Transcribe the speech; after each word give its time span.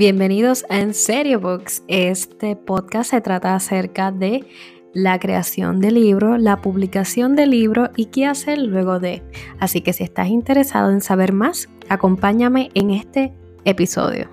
Bienvenidos 0.00 0.64
a 0.70 0.78
En 0.78 0.94
Serio 0.94 1.40
Books. 1.40 1.82
Este 1.86 2.56
podcast 2.56 3.10
se 3.10 3.20
trata 3.20 3.54
acerca 3.54 4.10
de 4.10 4.46
la 4.94 5.18
creación 5.18 5.78
de 5.78 5.90
libro, 5.90 6.38
la 6.38 6.62
publicación 6.62 7.36
de 7.36 7.46
libro 7.46 7.90
y 7.96 8.06
qué 8.06 8.24
hacer 8.24 8.56
luego 8.56 8.98
de. 8.98 9.22
Así 9.58 9.82
que 9.82 9.92
si 9.92 10.02
estás 10.02 10.28
interesado 10.28 10.90
en 10.90 11.02
saber 11.02 11.34
más, 11.34 11.68
acompáñame 11.90 12.70
en 12.72 12.92
este 12.92 13.34
episodio. 13.66 14.30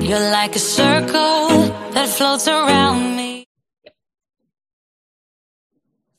You're 0.00 0.18
like 0.18 0.56
a 0.56 0.58
circle 0.58 1.70
that 1.92 2.20
around 2.48 3.15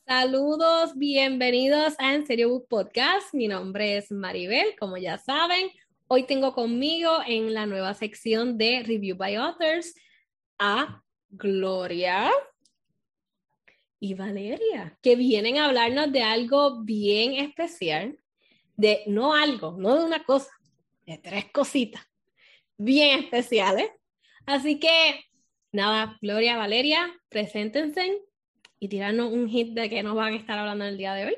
Saludos, 0.08 0.98
bienvenidos 0.98 1.96
a 2.00 2.14
En 2.14 2.26
Serio 2.26 2.48
Book 2.48 2.70
Podcast. 2.70 3.34
Mi 3.34 3.50
nombre 3.50 3.98
es 3.98 4.10
Maribel, 4.10 4.74
como 4.80 4.96
ya 4.96 5.18
saben. 5.18 5.70
Hoy 6.08 6.24
tengo 6.24 6.54
conmigo 6.54 7.12
en 7.28 7.54
la 7.54 7.66
nueva 7.66 7.94
sección 7.94 8.58
de 8.58 8.84
Review 8.84 9.18
by 9.18 9.36
Authors 9.36 9.94
a 10.58 11.04
Gloria 11.28 12.32
y 14.00 14.14
Valeria, 14.14 14.98
que 15.02 15.18
vienen 15.18 15.58
a 15.58 15.66
hablarnos 15.66 16.10
de 16.14 16.24
algo 16.24 16.86
bien 16.86 17.34
especial, 17.34 18.18
de 18.78 19.04
no 19.08 19.34
algo, 19.34 19.76
no 19.78 19.98
de 19.98 20.06
una 20.06 20.24
cosa, 20.24 20.52
de 21.06 21.18
tres 21.18 21.52
cositas 21.52 22.08
bien 22.78 23.20
especiales. 23.20 23.92
Así 24.46 24.80
que, 24.80 25.26
nada, 25.74 26.18
Gloria, 26.22 26.56
Valeria, 26.56 27.14
preséntense 27.28 28.22
y 28.80 28.90
tirarnos 28.90 29.32
un 29.32 29.48
hit 29.48 29.74
de 29.74 29.90
que 29.90 30.04
nos 30.04 30.16
van 30.16 30.34
a 30.34 30.38
estar 30.38 30.58
hablando 30.58 30.86
el 30.86 30.98
día 30.98 31.14
de 31.14 31.26
hoy. 31.26 31.38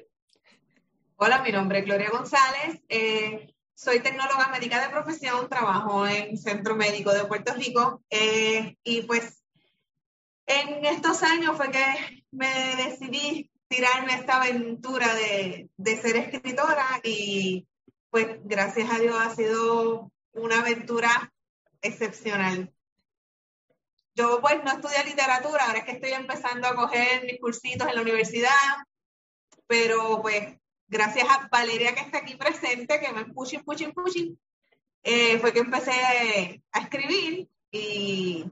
Hola, 1.16 1.42
mi 1.42 1.52
nombre 1.52 1.80
es 1.80 1.86
Gloria 1.86 2.09
González. 2.09 2.82
Eh, 2.90 3.54
soy 3.73 4.00
tecnóloga 4.02 4.50
médica 4.50 4.82
de 4.82 4.90
profesión, 4.90 5.50
trabajo 5.50 6.06
en 6.08 6.38
Centro 6.38 6.76
Médico 6.76 7.14
de 7.14 7.26
Puerto 7.26 7.54
Rico 7.54 8.04
eh, 8.10 8.76
y 8.84 9.04
pues 9.04 9.44
en 10.45 10.86
estos 10.86 11.23
años 11.23 11.56
fue 11.56 11.72
que 11.72 12.26
me 12.32 12.76
decidí 12.76 13.52
tirarme 13.67 14.16
esta 14.16 14.42
aventura 14.42 15.08
de 15.14 15.98
ser 15.98 16.16
escritora 16.17 17.00
y 17.04 17.67
pues 18.10 18.40
gracias 18.44 18.90
a 18.92 19.00
Dios 19.00 19.16
ha 19.20 19.36
sido 19.36 20.12
una 20.34 20.60
aventura 20.60 21.32
excepcional. 21.82 22.73
Yo 24.20 24.42
pues 24.42 24.62
no 24.66 24.72
estudié 24.73 25.02
literatura, 25.06 25.66
ahora 25.66 25.80
es 25.80 25.86
que 25.86 25.92
estoy 25.94 26.12
empezando 26.12 26.67
a 26.67 26.75
coger 26.75 27.23
mis 27.23 27.39
cursitos 27.39 27.88
en 27.88 27.95
la 27.95 28.02
universidad, 28.02 28.50
pero 29.66 30.22
pues 30.22 30.58
gracias 30.89 31.26
a 31.30 31.48
Valeria 31.50 31.95
que 31.95 32.02
está 32.02 32.17
aquí 32.17 32.36
presente, 32.36 33.00
que 33.00 33.14
me 33.14 33.23
pushing, 33.28 33.64
pushing, 33.64 33.94
pushing, 33.94 34.38
eh, 35.03 35.39
fue 35.39 35.53
que 35.53 35.59
empecé 35.59 36.61
a 36.73 36.80
escribir 36.81 37.48
y 37.72 38.44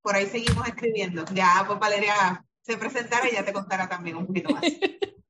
por 0.00 0.14
ahí 0.14 0.26
seguimos 0.28 0.66
escribiendo. 0.66 1.26
Ya 1.34 1.62
pues 1.66 1.78
Valeria 1.78 2.42
se 2.62 2.78
presentará 2.78 3.28
y 3.28 3.34
ya 3.34 3.44
te 3.44 3.52
contará 3.52 3.90
también 3.90 4.16
un 4.16 4.26
poquito 4.26 4.50
más. 4.50 4.64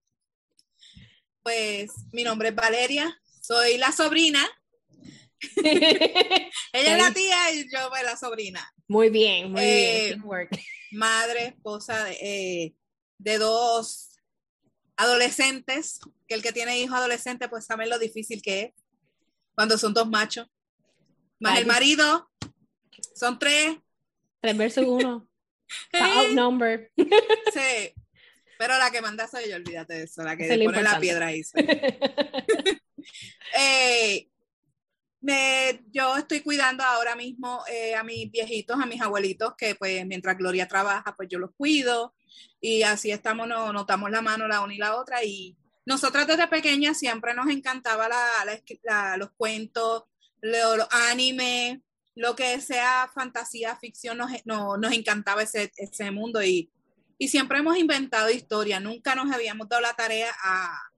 Pues 1.42 1.91
mi 2.12 2.22
nombre 2.22 2.50
es 2.50 2.55
Valeria, 2.55 3.20
soy 3.41 3.77
la 3.77 3.91
sobrina 3.91 4.48
Ella 6.73 6.97
es 6.97 6.98
la 6.98 7.12
tía 7.12 7.53
y 7.53 7.65
yo 7.71 7.89
pues, 7.91 8.03
la 8.05 8.17
sobrina. 8.17 8.73
Muy 8.89 9.11
bien, 9.11 9.53
muy 9.53 9.61
bien. 9.61 10.23
Eh, 10.23 10.48
madre, 10.93 11.47
esposa 11.47 12.05
de, 12.05 12.12
eh, 12.21 12.75
de, 13.19 13.39
dos 13.39 14.19
adolescentes, 14.97 16.01
que 16.29 16.35
el 16.35 16.42
que 16.42 16.52
tiene 16.52 16.79
hijos 16.79 16.97
adolescentes 16.97 17.48
pues 17.48 17.67
sabe 17.67 17.86
lo 17.86 17.98
difícil 17.98 18.42
que 18.42 18.63
es 18.63 18.73
cuando 19.55 19.79
son 19.79 19.95
dos 19.95 20.08
machos. 20.08 20.47
Más 21.41 21.58
el 21.58 21.67
marido, 21.67 22.31
son 23.14 23.39
tres. 23.39 23.77
Tres 24.41 24.57
versus 24.57 24.85
uno. 24.86 25.29
outnumber. 25.92 26.91
sí, 26.97 27.95
pero 28.58 28.79
la 28.79 28.91
que 28.91 29.01
manda 29.01 29.27
soy 29.27 29.48
yo, 29.48 29.57
olvídate 29.57 29.95
de 29.95 30.02
eso, 30.05 30.23
la 30.23 30.36
que 30.36 30.47
pone 30.64 30.83
la 30.83 31.01
piedra 31.01 31.27
ahí. 31.27 31.42
eh, 33.58 34.29
yo 35.92 36.16
estoy 36.16 36.40
cuidando 36.40 36.83
ahora 36.83 37.14
mismo 37.14 37.62
eh, 37.70 37.94
a 37.94 38.02
mis 38.02 38.30
viejitos, 38.30 38.80
a 38.80 38.86
mis 38.86 39.00
abuelitos, 39.00 39.55
que 39.56 39.74
pues 39.77 40.05
mientras 40.06 40.36
Gloria 40.36 40.66
trabaja, 40.66 41.14
pues 41.16 41.28
yo 41.28 41.38
los 41.38 41.52
cuido. 41.56 42.14
Y 42.60 42.83
así 42.83 43.10
estamos, 43.10 43.46
nos 43.46 43.72
notamos 43.72 44.10
la 44.10 44.22
mano 44.22 44.48
la 44.48 44.60
una 44.60 44.74
y 44.74 44.78
la 44.78 44.96
otra. 44.96 45.22
Y 45.24 45.56
nosotras 45.86 46.27
desde 46.27 46.48
pequeñas 46.48 46.98
siempre 46.98 47.34
nos 47.34 47.48
encantaba 47.48 48.08
la, 48.08 49.16
los 49.16 49.30
cuentos, 49.36 50.05
los, 50.40 50.88
animes, 50.90 51.78
lo 52.14 52.34
que 52.34 52.60
sea 52.60 53.10
fantasía, 53.14 53.77
ficción, 53.77 54.18
nos, 54.18 54.30
nos 54.44 54.92
encantaba 54.92 55.42
ese, 55.42 55.72
ese 55.77 56.10
mundo. 56.10 56.42
Y, 56.42 56.70
y 57.16 57.28
siempre 57.28 57.58
hemos 57.58 57.77
inventado 57.77 58.30
historia, 58.30 58.80
nunca 58.80 59.14
nos 59.14 59.30
habíamos 59.33 59.68
dado 59.68 59.83
la 59.83 59.94
tarea 59.94 60.34
a 60.42 60.92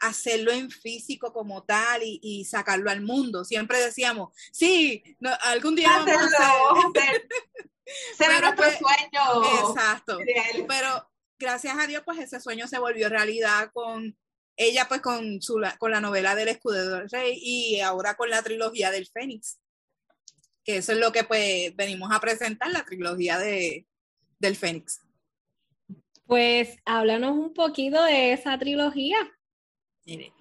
hacerlo 0.00 0.52
en 0.52 0.70
físico 0.70 1.32
como 1.32 1.64
tal 1.64 2.02
y, 2.04 2.44
sacarlo 2.44 2.90
al 2.90 3.02
mundo. 3.02 3.44
Siempre 3.44 3.78
decíamos, 3.78 4.34
sí, 4.52 5.02
algún 5.42 5.74
día 5.74 5.90
vamos 5.90 6.32
a 6.38 6.52
hacer. 6.88 7.28
Será 8.18 8.40
nuestro 8.40 8.64
pues, 8.64 8.78
sueño. 8.78 9.70
Exacto. 9.70 10.18
Pero 10.68 11.10
gracias 11.38 11.76
a 11.78 11.86
Dios, 11.86 12.02
pues 12.04 12.18
ese 12.18 12.40
sueño 12.40 12.66
se 12.66 12.78
volvió 12.78 13.08
realidad 13.08 13.70
con 13.72 14.16
ella, 14.56 14.86
pues 14.88 15.00
con, 15.00 15.40
su, 15.40 15.62
con 15.78 15.90
la 15.90 16.00
novela 16.00 16.34
del 16.34 16.48
escudero 16.48 16.96
del 16.96 17.10
rey 17.10 17.38
y 17.40 17.80
ahora 17.80 18.16
con 18.16 18.30
la 18.30 18.42
trilogía 18.42 18.90
del 18.90 19.06
Fénix. 19.06 19.58
Que 20.64 20.78
eso 20.78 20.92
es 20.92 20.98
lo 20.98 21.12
que 21.12 21.24
pues 21.24 21.74
venimos 21.76 22.10
a 22.12 22.20
presentar, 22.20 22.70
la 22.70 22.84
trilogía 22.84 23.38
de, 23.38 23.86
del 24.38 24.56
Fénix. 24.56 25.00
Pues 26.26 26.76
háblanos 26.84 27.36
un 27.36 27.54
poquito 27.54 28.02
de 28.02 28.32
esa 28.32 28.58
trilogía. 28.58 29.16
Mire, 30.06 30.32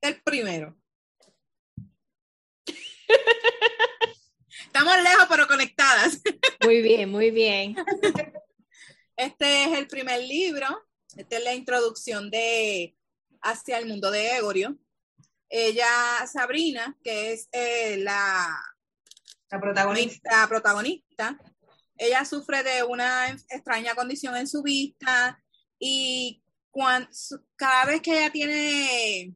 el 0.00 0.20
primero. 0.22 0.76
Estamos 4.66 4.96
lejos, 5.00 5.26
pero 5.28 5.46
conectadas. 5.46 6.20
Muy 6.64 6.82
bien, 6.82 7.10
muy 7.10 7.30
bien. 7.30 7.76
Este 9.16 9.62
es 9.64 9.78
el 9.78 9.86
primer 9.86 10.20
libro. 10.24 10.66
Esta 11.16 11.38
es 11.38 11.44
la 11.44 11.54
introducción 11.54 12.30
de 12.30 12.96
Hacia 13.40 13.78
el 13.78 13.86
mundo 13.86 14.10
de 14.10 14.38
Egorio. 14.38 14.76
Ella, 15.48 15.86
Sabrina, 16.26 16.98
que 17.04 17.32
es 17.32 17.48
eh, 17.52 17.98
la, 17.98 18.60
la 19.48 19.60
protagonista. 19.60 20.40
la 20.40 20.48
protagonista, 20.48 21.38
ella 21.96 22.24
sufre 22.24 22.64
de 22.64 22.82
una 22.82 23.28
extraña 23.28 23.94
condición 23.94 24.36
en 24.36 24.48
su 24.48 24.64
vista 24.64 25.40
y 25.78 26.42
cada 27.56 27.84
vez 27.86 28.00
que 28.02 28.18
ella 28.18 28.30
tiene 28.30 29.34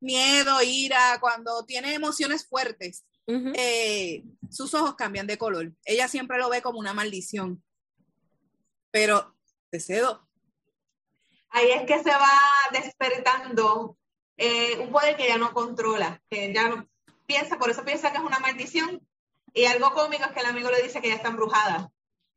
miedo. 0.00 0.62
ira, 0.62 1.18
cuando 1.20 1.64
tiene 1.64 1.94
emociones 1.94 2.46
fuertes, 2.46 3.04
eh, 3.26 4.24
sus 4.50 4.74
ojos 4.74 4.94
cambian 4.96 5.26
de 5.26 5.38
color. 5.38 5.72
Ella 5.84 6.08
siempre 6.08 6.38
lo 6.38 6.48
ve 6.48 6.62
como 6.62 6.78
una 6.78 6.94
maldición. 6.94 7.62
Pero, 8.90 9.34
cedo. 9.80 10.26
Ahí 11.50 11.70
es 11.70 11.82
que 11.86 12.02
se 12.02 12.10
va 12.10 12.38
despertando 12.72 13.96
eh, 14.36 14.78
un 14.78 14.90
poder 14.90 15.16
que 15.16 15.26
ella 15.26 15.38
no 15.38 15.52
controla, 15.52 16.20
que 16.28 16.52
ya 16.52 16.68
no 16.68 16.88
piensa, 17.26 17.58
por 17.58 17.70
eso 17.70 17.84
piensa 17.84 18.10
que 18.10 18.18
es 18.18 18.24
una 18.24 18.38
maldición. 18.38 19.06
Y 19.52 19.66
algo 19.66 19.92
cómico 19.92 20.24
es 20.24 20.32
que 20.32 20.40
el 20.40 20.46
amigo 20.46 20.70
le 20.70 20.82
dice 20.82 21.00
que 21.00 21.06
ella 21.06 21.16
está 21.16 21.28
embrujada. 21.28 21.90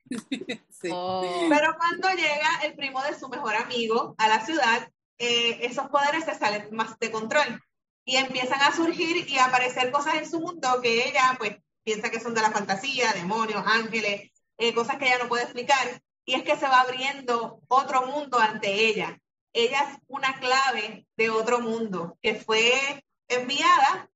Oh. 0.92 1.48
Pero 1.50 1.76
cuando 1.76 2.08
llega 2.10 2.60
el 2.64 2.76
primo 2.76 3.02
de 3.02 3.18
su 3.18 3.28
mejor 3.30 3.56
amigo 3.56 4.14
a 4.20 4.28
la 4.28 4.46
ciudad, 4.46 4.88
eh, 5.18 5.66
esos 5.66 5.88
poderes 5.90 6.24
se 6.24 6.36
salen 6.36 6.68
más 6.72 7.00
de 7.00 7.10
control 7.10 7.64
y 8.06 8.18
empiezan 8.18 8.62
a 8.62 8.72
surgir 8.72 9.28
y 9.28 9.38
a 9.38 9.46
aparecer 9.46 9.92
cosas 9.92 10.16
en 10.16 10.30
su 10.30 10.40
mundo 10.40 10.80
que 10.82 11.10
ella 11.10 11.36
pues 11.40 11.58
piensa 11.84 12.12
que 12.12 12.20
son 12.20 12.36
de 12.36 12.42
la 12.42 12.52
fantasía, 12.52 13.12
demonios, 13.14 13.64
ángeles, 13.66 14.32
eh, 14.58 14.74
cosas 14.74 14.98
que 14.98 15.06
ella 15.06 15.18
no 15.24 15.30
puede 15.30 15.44
explicar. 15.44 16.02
Y 16.26 16.36
es 16.36 16.44
que 16.44 16.56
se 16.56 16.68
va 16.68 16.82
abriendo 16.82 17.60
otro 17.68 18.06
mundo 18.06 18.38
ante 18.40 18.72
ella. 18.72 19.20
Ella 19.54 19.82
es 19.90 19.98
una 20.08 20.40
clave 20.40 21.08
de 21.18 21.30
otro 21.30 21.60
mundo 21.60 22.18
que 22.22 22.36
fue 22.36 23.04
enviada 23.28 24.10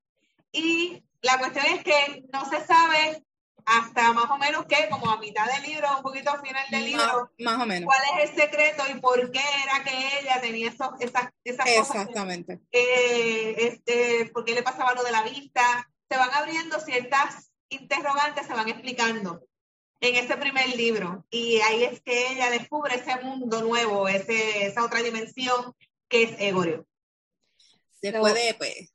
y 0.52 1.04
la 1.22 1.38
cuestión 1.40 1.66
es 1.66 1.84
que 1.84 2.24
no 2.32 2.50
se 2.50 2.66
sabe 2.66 3.24
hasta 3.66 4.14
más 4.14 4.30
o 4.30 4.38
menos 4.38 4.66
que 4.66 4.90
como 4.90 5.10
a 5.10 5.20
mitad 5.20 5.46
del 5.52 5.64
libro, 5.64 5.88
un 5.98 6.04
poquito 6.04 6.32
al 6.32 6.42
final 6.42 6.64
del 6.70 6.86
libro, 6.86 7.32
más, 7.40 7.62
o 7.62 7.66
menos. 7.66 7.86
cuál 7.86 8.02
es 8.20 8.30
el 8.30 8.36
secreto 8.36 8.84
y 8.90 9.00
por 9.00 9.32
qué 9.32 9.42
era 9.64 9.84
que 9.84 10.20
ella 10.20 10.42
tenía 10.42 10.70
esos, 10.70 10.90
esas, 11.00 11.30
esas 11.44 11.68
Exactamente. 11.68 12.58
cosas. 12.58 12.68
Eh, 12.72 13.56
este, 13.58 14.32
por 14.34 14.46
qué 14.46 14.54
le 14.54 14.64
pasaba 14.64 14.94
lo 14.94 15.04
de 15.04 15.12
la 15.12 15.24
vista. 15.24 15.90
Se 16.10 16.18
van 16.18 16.34
abriendo 16.34 16.80
ciertas 16.80 17.52
interrogantes, 17.70 18.48
se 18.48 18.54
van 18.54 18.68
explicando. 18.68 19.44
en 20.02 20.16
ese 20.16 20.36
primer 20.36 20.76
libro. 20.76 21.26
Y 21.30 21.62
ahí 21.62 21.84
es 21.84 22.02
que 22.02 22.32
ella 22.32 22.50
descubre 22.50 22.96
ese 22.96 23.16
mundo 23.22 23.62
nuevo, 23.62 24.08
ese, 24.08 24.66
esa 24.66 24.84
otra 24.84 25.02
dimensión 25.02 25.74
que 26.10 26.24
es 26.24 26.32
Egorio. 26.40 26.86
Después 28.02 28.34
de, 28.34 28.56
pues. 28.56 28.94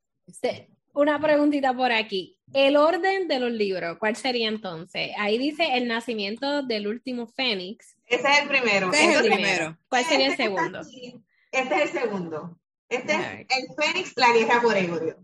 Una 0.96 1.20
preguntita 1.20 1.74
por 1.74 1.92
aquí. 1.92 2.38
El 2.54 2.78
orden 2.78 3.28
de 3.28 3.38
los 3.38 3.52
libros, 3.52 3.98
¿cuál 3.98 4.16
sería 4.16 4.48
entonces? 4.48 5.10
Ahí 5.18 5.36
dice 5.36 5.76
el 5.76 5.88
nacimiento 5.88 6.62
del 6.62 6.86
último 6.86 7.26
Fénix. 7.26 7.98
Ese 8.06 8.26
es 8.26 8.38
el 8.40 8.48
primero. 8.48 8.90
Este 8.90 9.04
es 9.04 9.20
el 9.20 9.26
primero. 9.26 9.78
¿Cuál 9.90 10.04
sería 10.06 10.28
el 10.28 10.36
segundo? 10.38 10.80
Este 10.80 11.74
es 11.74 11.82
el 11.82 12.00
segundo. 12.00 12.58
Este 12.88 13.12
es 13.12 13.46
el 13.58 13.74
Fénix, 13.76 14.12
la 14.16 14.32
guerra 14.32 14.62
por 14.62 14.74
Egorio. 14.74 15.18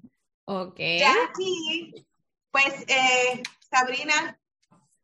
Ok. 0.45 0.79
Ya 0.79 1.15
aquí, 1.31 2.07
pues 2.51 2.85
eh, 2.89 3.43
Sabrina 3.71 4.39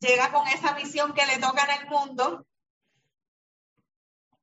llega 0.00 0.30
con 0.32 0.46
esa 0.48 0.74
misión 0.74 1.14
que 1.14 1.24
le 1.24 1.38
toca 1.38 1.64
en 1.64 1.80
el 1.80 1.88
mundo. 1.88 2.46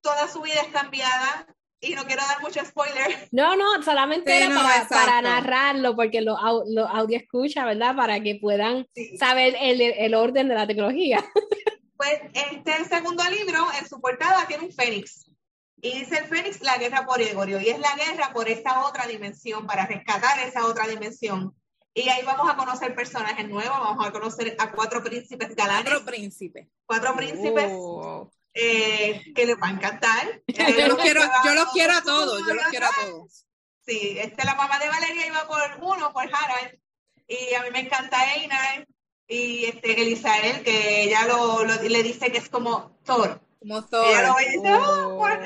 Toda 0.01 0.27
su 0.27 0.41
vida 0.41 0.61
es 0.61 0.69
cambiada 0.69 1.54
y 1.85 1.95
no 1.95 2.05
quiero 2.05 2.21
dar 2.27 2.41
mucho 2.41 2.63
spoiler. 2.65 3.29
No, 3.31 3.55
no, 3.55 3.81
solamente 3.83 4.37
era 4.37 4.49
para, 4.89 5.21
narrarlo, 5.21 5.95
porque 5.95 6.21
lo, 6.21 6.37
lo, 6.67 6.87
audio 6.87 7.17
escucha, 7.17 7.65
¿verdad? 7.65 7.95
Para 7.95 8.19
que 8.21 8.35
puedan 8.35 8.87
saber 9.19 9.55
el, 9.59 9.81
el, 9.81 10.13
orden 10.13 10.47
de 10.47 10.55
la 10.55 10.67
tecnología. 10.67 11.23
Pues 11.97 12.19
este 12.33 12.83
segundo 12.93 13.23
libro, 13.29 13.67
en 13.79 13.87
su 13.87 14.01
portada, 14.01 14.45
tiene 14.47 14.65
un 14.65 14.71
fénix. 14.71 15.31
Y 15.77 15.99
dice 15.99 16.17
el 16.17 16.25
fénix, 16.25 16.61
la 16.61 16.77
guerra 16.77 17.05
por 17.05 17.21
Egorio. 17.21 17.61
Y 17.61 17.69
es 17.69 17.79
la 17.79 17.95
guerra 17.95 18.33
por 18.33 18.49
esa 18.49 18.85
otra 18.85 19.07
dimensión, 19.07 19.65
para 19.65 19.85
rescatar 19.85 20.37
esa 20.39 20.65
otra 20.65 20.87
dimensión. 20.87 21.55
Y 21.93 22.09
ahí 22.09 22.21
vamos 22.25 22.51
a 22.51 22.57
conocer 22.57 22.93
personajes 22.93 23.47
nuevos, 23.47 23.79
vamos 23.79 24.05
a 24.05 24.11
conocer 24.11 24.57
a 24.59 24.73
cuatro 24.73 25.01
príncipes 25.01 25.55
galanes. 25.55 25.85
Cuatro 25.85 26.05
príncipes. 26.05 26.67
Cuatro 26.85 27.15
príncipes. 27.15 27.71
Oh. 27.71 28.29
Eh, 28.57 29.33
que 29.35 29.45
les 29.45 29.57
va 29.57 29.67
a 29.67 29.71
encantar. 29.71 30.41
yo 30.47 30.87
los 30.87 30.97
quiero, 30.97 31.21
yo 31.43 31.53
los 31.53 31.71
quiero 31.73 31.93
a 31.93 32.01
todos, 32.01 32.39
yo 32.47 32.53
los 32.53 32.65
quiero 32.67 32.85
a 32.87 32.91
todos. 33.03 33.45
Sí, 33.85 34.17
este, 34.17 34.45
la 34.45 34.55
mamá 34.55 34.79
de 34.79 34.87
Valeria 34.87 35.27
iba 35.27 35.47
por 35.47 35.61
uno, 35.81 36.11
por 36.13 36.23
Harald, 36.23 36.79
y 37.27 37.53
a 37.53 37.63
mí 37.63 37.69
me 37.71 37.81
encanta 37.81 38.33
Einar 38.33 38.87
y 39.27 39.65
este, 39.65 40.01
Elisael, 40.01 40.63
que 40.63 41.03
ella 41.03 41.25
lo, 41.27 41.63
le 41.63 42.03
dice 42.03 42.31
que 42.31 42.37
es 42.37 42.49
como 42.49 42.97
Thor. 43.03 43.41
Como 43.59 43.83
Thor. 43.83 44.07
Ella 44.07 44.27
lo 44.27 44.35
ve 44.35 44.43
y 44.43 44.57
dice, 44.57 44.73
oh, 44.73 45.17
por, 45.17 45.39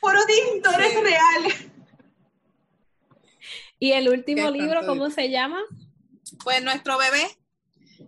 por 0.00 0.16
Odín, 0.16 0.62
Thor 0.62 0.80
es 0.80 1.00
real. 1.00 1.70
¿Y 3.78 3.92
el 3.92 4.08
último 4.08 4.50
libro, 4.50 4.86
cómo 4.86 5.10
se 5.10 5.30
llama? 5.30 5.60
Pues 6.42 6.62
nuestro 6.62 6.96
bebé, 6.98 7.26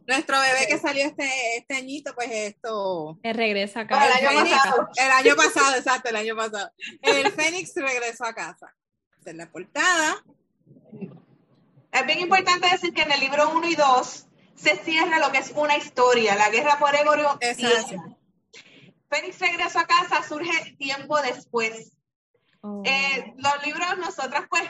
nuestro 0.09 0.41
bebé 0.41 0.67
que 0.67 0.79
salió 0.79 1.05
este, 1.05 1.29
este 1.59 1.77
añito, 1.77 2.15
pues 2.15 2.29
esto. 2.31 3.19
El 3.23 3.37
regresa 3.37 3.81
a 3.81 3.87
casa. 3.87 4.19
El 4.19 4.27
año, 4.27 4.49
pasado, 4.51 4.89
el 4.97 5.11
año 5.11 5.37
pasado, 5.37 5.77
exacto, 5.77 6.09
el 6.09 6.17
año 6.17 6.35
pasado. 6.35 6.73
El 7.03 7.31
Fénix 7.31 7.73
regresó 7.77 8.25
a 8.25 8.33
casa. 8.33 8.75
Esta 9.19 9.31
es 9.31 9.37
la 9.37 9.51
portada. 9.51 10.25
Es 11.93 12.07
bien 12.07 12.21
importante 12.21 12.71
decir 12.71 12.95
que 12.95 13.03
en 13.03 13.13
el 13.13 13.21
libro 13.21 13.51
1 13.51 13.69
y 13.69 13.75
2 13.75 14.27
se 14.57 14.77
cierra 14.77 15.19
lo 15.19 15.31
que 15.31 15.39
es 15.39 15.53
una 15.55 15.77
historia, 15.77 16.37
la 16.37 16.49
guerra 16.49 16.79
por 16.79 16.95
Egorio. 16.95 17.39
Fénix 19.11 19.39
regresó 19.39 19.81
a 19.81 19.87
casa 19.87 20.27
surge 20.27 20.75
tiempo 20.79 21.21
después. 21.21 21.93
Oh. 22.63 22.83
Eh, 22.85 23.35
los 23.37 23.67
libros, 23.67 23.99
nosotras 23.99 24.47
pues 24.49 24.63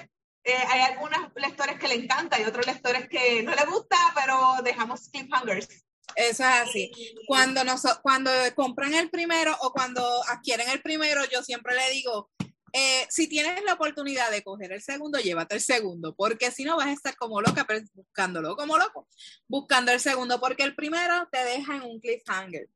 eh, 0.45 0.55
hay 0.69 0.81
algunos 0.81 1.33
lectores 1.35 1.79
que 1.79 1.89
le 1.89 1.95
encanta 1.95 2.41
y 2.41 2.45
otros 2.45 2.67
lectores 2.67 3.09
que 3.09 3.43
no 3.43 3.55
les 3.55 3.67
gusta, 3.67 3.97
pero 4.15 4.63
dejamos 4.63 5.09
cliffhangers. 5.11 5.69
Eso 6.15 6.43
es 6.43 6.69
así. 6.69 6.91
Cuando, 7.27 7.65
nos, 7.65 7.83
cuando 8.03 8.31
compran 8.55 8.95
el 8.95 9.11
primero 9.11 9.57
o 9.61 9.73
cuando 9.73 10.03
adquieren 10.29 10.69
el 10.71 10.81
primero, 10.81 11.23
yo 11.27 11.43
siempre 11.43 11.75
le 11.75 11.91
digo, 11.91 12.31
eh, 12.73 13.07
si 13.09 13.29
tienes 13.29 13.63
la 13.65 13.75
oportunidad 13.75 14.31
de 14.31 14.43
coger 14.43 14.73
el 14.73 14.83
segundo, 14.83 15.19
llévate 15.19 15.55
el 15.55 15.61
segundo, 15.61 16.15
porque 16.15 16.51
si 16.51 16.65
no 16.65 16.77
vas 16.77 16.89
a 16.89 16.93
estar 16.93 17.17
como 17.17 17.41
loca, 17.41 17.65
pero 17.67 17.81
buscándolo 17.95 18.57
como 18.57 18.79
loco, 18.79 19.09
buscando 19.47 19.93
el 19.93 20.01
segundo, 20.01 20.39
porque 20.41 20.65
el 20.65 20.75
primero 20.75 21.29
te 21.31 21.45
deja 21.45 21.77
en 21.77 21.83
un 21.83 22.01
cliffhanger. 22.01 22.69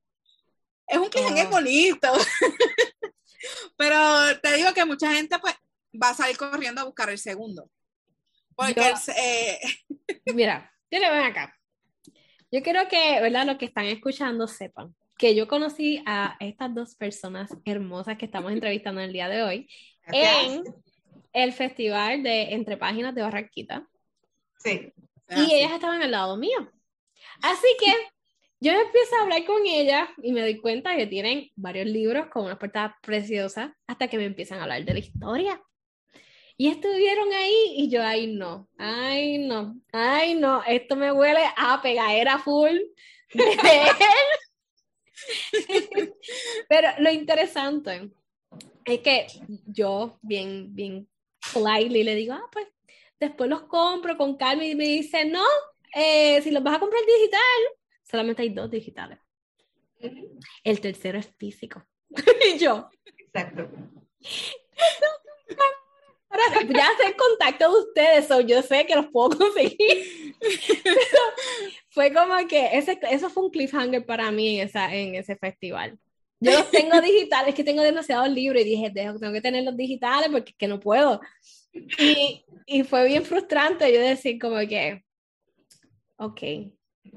Es 0.86 0.98
un 0.98 1.08
cliffhanger 1.08 1.46
oh. 1.46 1.50
bonito, 1.50 2.12
pero 3.76 4.40
te 4.40 4.54
digo 4.54 4.72
que 4.72 4.84
mucha 4.84 5.12
gente 5.12 5.38
pues 5.38 5.54
va 6.00 6.10
a 6.10 6.14
salir 6.14 6.36
corriendo 6.36 6.80
a 6.80 6.84
buscar 6.84 7.10
el 7.10 7.18
segundo. 7.18 7.70
Porque 8.54 8.92
eh, 9.16 9.58
Mira, 10.34 10.72
yo 10.90 10.98
le 10.98 11.08
voy 11.08 11.24
acá. 11.24 11.56
Yo 12.50 12.62
quiero 12.62 12.86
que, 12.88 13.20
¿verdad? 13.20 13.46
Los 13.46 13.56
que 13.56 13.64
están 13.64 13.86
escuchando 13.86 14.46
sepan 14.46 14.94
que 15.22 15.34
yo 15.36 15.46
conocí 15.46 16.02
a 16.04 16.36
estas 16.40 16.74
dos 16.74 16.96
personas 16.96 17.56
hermosas 17.64 18.18
que 18.18 18.24
estamos 18.24 18.50
entrevistando 18.50 19.00
el 19.00 19.12
día 19.12 19.28
de 19.28 19.42
hoy 19.44 19.68
en 20.08 20.64
el 21.32 21.52
festival 21.52 22.24
de 22.24 22.54
Entre 22.54 22.76
Páginas 22.76 23.14
de 23.14 23.22
Barranquita. 23.22 23.86
Sí. 24.58 24.92
Y 25.30 25.54
ellas 25.54 25.72
estaban 25.72 26.02
al 26.02 26.10
lado 26.10 26.36
mío. 26.36 26.70
Así 27.40 27.68
que 27.78 27.92
yo 28.60 28.72
empiezo 28.72 29.16
a 29.16 29.22
hablar 29.22 29.44
con 29.44 29.64
ellas 29.64 30.08
y 30.22 30.32
me 30.32 30.40
doy 30.40 30.60
cuenta 30.60 30.96
que 30.96 31.06
tienen 31.06 31.50
varios 31.54 31.86
libros 31.86 32.26
con 32.26 32.46
una 32.46 32.58
portada 32.58 32.98
preciosa 33.00 33.76
hasta 33.86 34.08
que 34.08 34.18
me 34.18 34.24
empiezan 34.24 34.58
a 34.58 34.62
hablar 34.62 34.84
de 34.84 34.92
la 34.92 34.98
historia. 34.98 35.62
Y 36.56 36.68
estuvieron 36.68 37.32
ahí 37.32 37.74
y 37.76 37.88
yo, 37.88 38.02
ay 38.02 38.26
no, 38.26 38.68
ay 38.78 39.38
no, 39.38 39.80
ay 39.92 40.34
no, 40.34 40.62
esto 40.64 40.96
me 40.96 41.10
huele 41.12 41.40
a 41.56 41.80
pegadera 41.82 42.38
full. 42.38 42.78
Pero 46.68 46.88
lo 46.98 47.10
interesante 47.10 48.10
es 48.84 49.00
que 49.00 49.26
yo, 49.66 50.18
bien, 50.22 50.74
bien 50.74 51.08
politely, 51.52 52.04
le 52.04 52.14
digo, 52.14 52.34
ah, 52.34 52.48
pues 52.50 52.66
después 53.18 53.48
los 53.48 53.62
compro 53.62 54.16
con 54.16 54.36
calma 54.36 54.64
y 54.64 54.74
me 54.74 54.84
dice, 54.84 55.24
no, 55.24 55.44
eh, 55.94 56.40
si 56.42 56.50
los 56.50 56.62
vas 56.62 56.76
a 56.76 56.80
comprar 56.80 57.02
digital, 57.04 57.40
solamente 58.02 58.42
hay 58.42 58.50
dos 58.50 58.70
digitales. 58.70 59.18
El 60.64 60.80
tercero 60.80 61.18
es 61.18 61.30
físico. 61.38 61.84
y 62.54 62.58
yo. 62.58 62.88
Exacto 63.16 63.70
ya 66.68 66.86
sé 66.98 67.06
el 67.06 67.16
contacto 67.16 67.70
de 67.70 67.80
ustedes, 67.80 68.30
o 68.30 68.40
yo 68.40 68.62
sé 68.62 68.86
que 68.86 68.96
los 68.96 69.06
puedo 69.06 69.36
conseguir. 69.38 70.34
fue 71.90 72.12
como 72.12 72.36
que 72.48 72.76
ese, 72.76 72.98
eso 73.10 73.30
fue 73.30 73.44
un 73.44 73.50
cliffhanger 73.50 74.04
para 74.04 74.30
mí 74.30 74.58
en, 74.58 74.66
esa, 74.66 74.94
en 74.94 75.14
ese 75.14 75.36
festival. 75.36 75.98
Yo 76.40 76.52
los 76.52 76.70
tengo 76.70 77.00
digitales, 77.00 77.50
es 77.50 77.54
que 77.54 77.64
tengo 77.64 77.82
demasiados 77.82 78.28
libros 78.28 78.62
y 78.62 78.64
dije, 78.64 78.90
tengo 78.90 79.32
que 79.32 79.40
tener 79.40 79.62
los 79.62 79.76
digitales 79.76 80.28
porque 80.30 80.50
es 80.50 80.56
que 80.56 80.66
no 80.66 80.80
puedo. 80.80 81.20
Y, 81.72 82.44
y 82.66 82.82
fue 82.82 83.06
bien 83.06 83.24
frustrante 83.24 83.92
yo 83.92 84.00
decir 84.00 84.40
como 84.40 84.58
que, 84.66 85.04
ok, 86.16 86.42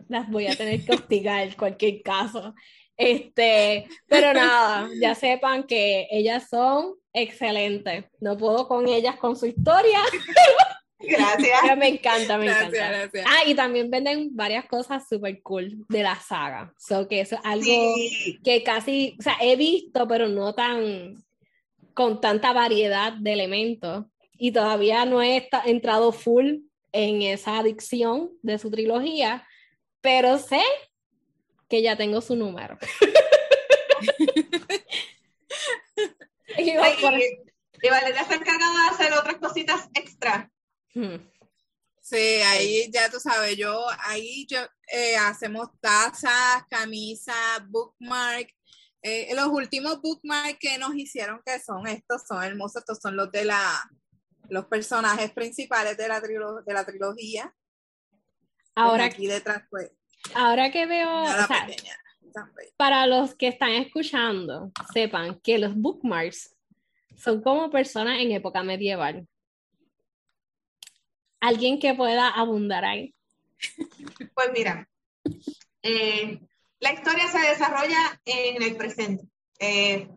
las 0.08 0.30
voy 0.30 0.48
a 0.48 0.56
tener 0.56 0.86
que 0.86 0.94
hostigar 0.94 1.48
en 1.48 1.54
cualquier 1.54 2.02
caso. 2.04 2.54
Este, 2.98 3.88
pero 4.08 4.34
nada, 4.34 4.90
ya 5.02 5.16
sepan 5.16 5.64
que 5.64 6.08
ellas 6.12 6.48
son 6.50 6.96
excelentes. 7.16 8.06
No 8.20 8.38
puedo 8.38 8.68
con 8.68 8.88
ellas 8.88 9.16
con 9.18 9.36
su 9.36 9.48
historia. 9.48 10.00
Gracias. 11.00 11.78
me 11.78 11.88
encanta, 11.90 12.38
me 12.38 12.48
encanta. 12.48 13.10
Ah, 13.28 13.44
y 13.46 13.54
también 13.54 13.90
venden 13.90 14.36
varias 14.36 14.66
cosas 14.66 15.08
súper 15.08 15.42
cool 15.42 15.86
de 15.90 16.04
la 16.04 16.16
saga. 16.16 16.74
So 16.78 17.08
que 17.08 17.22
eso 17.22 17.36
es 17.36 17.42
algo 17.44 17.96
que 18.44 18.64
casi, 18.64 19.16
o 19.20 19.22
sea, 19.22 19.38
he 19.42 19.56
visto, 19.56 20.08
pero 20.08 20.28
no 20.28 20.54
tan 20.54 21.24
con 21.94 22.22
tanta 22.22 22.54
variedad 22.54 23.14
de 23.14 23.34
elementos. 23.34 24.06
Y 24.38 24.52
todavía 24.52 25.06
no 25.06 25.22
he 25.22 25.48
entrado 25.66 26.12
full 26.12 26.58
en 26.92 27.22
esa 27.22 27.60
adicción 27.60 28.32
de 28.42 28.58
su 28.58 28.70
trilogía, 28.70 29.48
pero 30.02 30.38
sé 30.38 30.62
que 31.70 31.82
ya 31.82 31.96
tengo 31.96 32.22
su 32.22 32.36
número. 32.36 32.78
y, 37.82 37.90
Valeria 37.90 38.22
está 38.22 38.36
encargada 38.36 38.84
de 38.84 38.90
hacer 38.90 39.14
otras 39.14 39.38
cositas 39.38 39.90
extra. 39.94 40.50
Hmm. 40.94 41.18
Sí, 42.02 42.18
ahí 42.18 42.90
ya 42.92 43.10
tú 43.10 43.20
sabes, 43.20 43.58
yo 43.58 43.86
ahí 44.06 44.46
yo 44.48 44.60
eh, 44.92 45.18
hacemos 45.18 45.70
tazas, 45.82 46.64
camisas, 46.70 47.36
bookmark. 47.68 48.48
Eh, 49.02 49.34
los 49.36 49.48
últimos 49.48 50.02
bookmark 50.02 50.58
que 50.60 50.78
nos 50.78 50.96
hicieron, 50.96 51.42
que 51.46 51.60
son 51.60 51.88
estos, 51.88 52.24
son 52.28 52.44
hermosos, 52.44 52.82
estos 52.82 53.00
son 53.02 53.16
los 53.16 53.32
de 53.32 53.46
la, 53.46 53.90
los 54.50 54.66
personajes 54.66 55.32
principales 55.32 55.98
de 55.98 56.08
la, 56.08 56.20
de 56.20 56.74
la 56.74 56.86
trilogía. 56.86 57.54
Ahora 58.76 59.06
aquí 59.06 59.26
detrás, 59.26 59.64
pues, 59.70 59.92
Ahora 60.34 60.72
que 60.72 60.86
veo, 60.86 61.08
para 62.78 63.08
los 63.08 63.36
que 63.36 63.48
están 63.48 63.72
escuchando, 63.72 64.72
sepan 64.94 65.40
que 65.40 65.58
los 65.58 65.76
bookmarks 65.76 66.56
son 67.16 67.42
como 67.42 67.70
personas 67.70 68.20
en 68.20 68.32
época 68.32 68.64
medieval. 68.64 69.28
¿Alguien 71.40 71.80
que 71.80 71.94
pueda 71.94 72.30
abundar 72.30 72.86
ahí? 72.86 73.14
Pues 74.34 74.50
mira, 74.54 74.88
eh, 75.82 76.40
La 76.80 76.94
historia 76.94 77.28
se 77.28 77.40
desarrolla 77.40 78.22
en 78.26 78.62
el 78.62 78.76
presente. 78.76 79.26
Eh, 79.60 80.10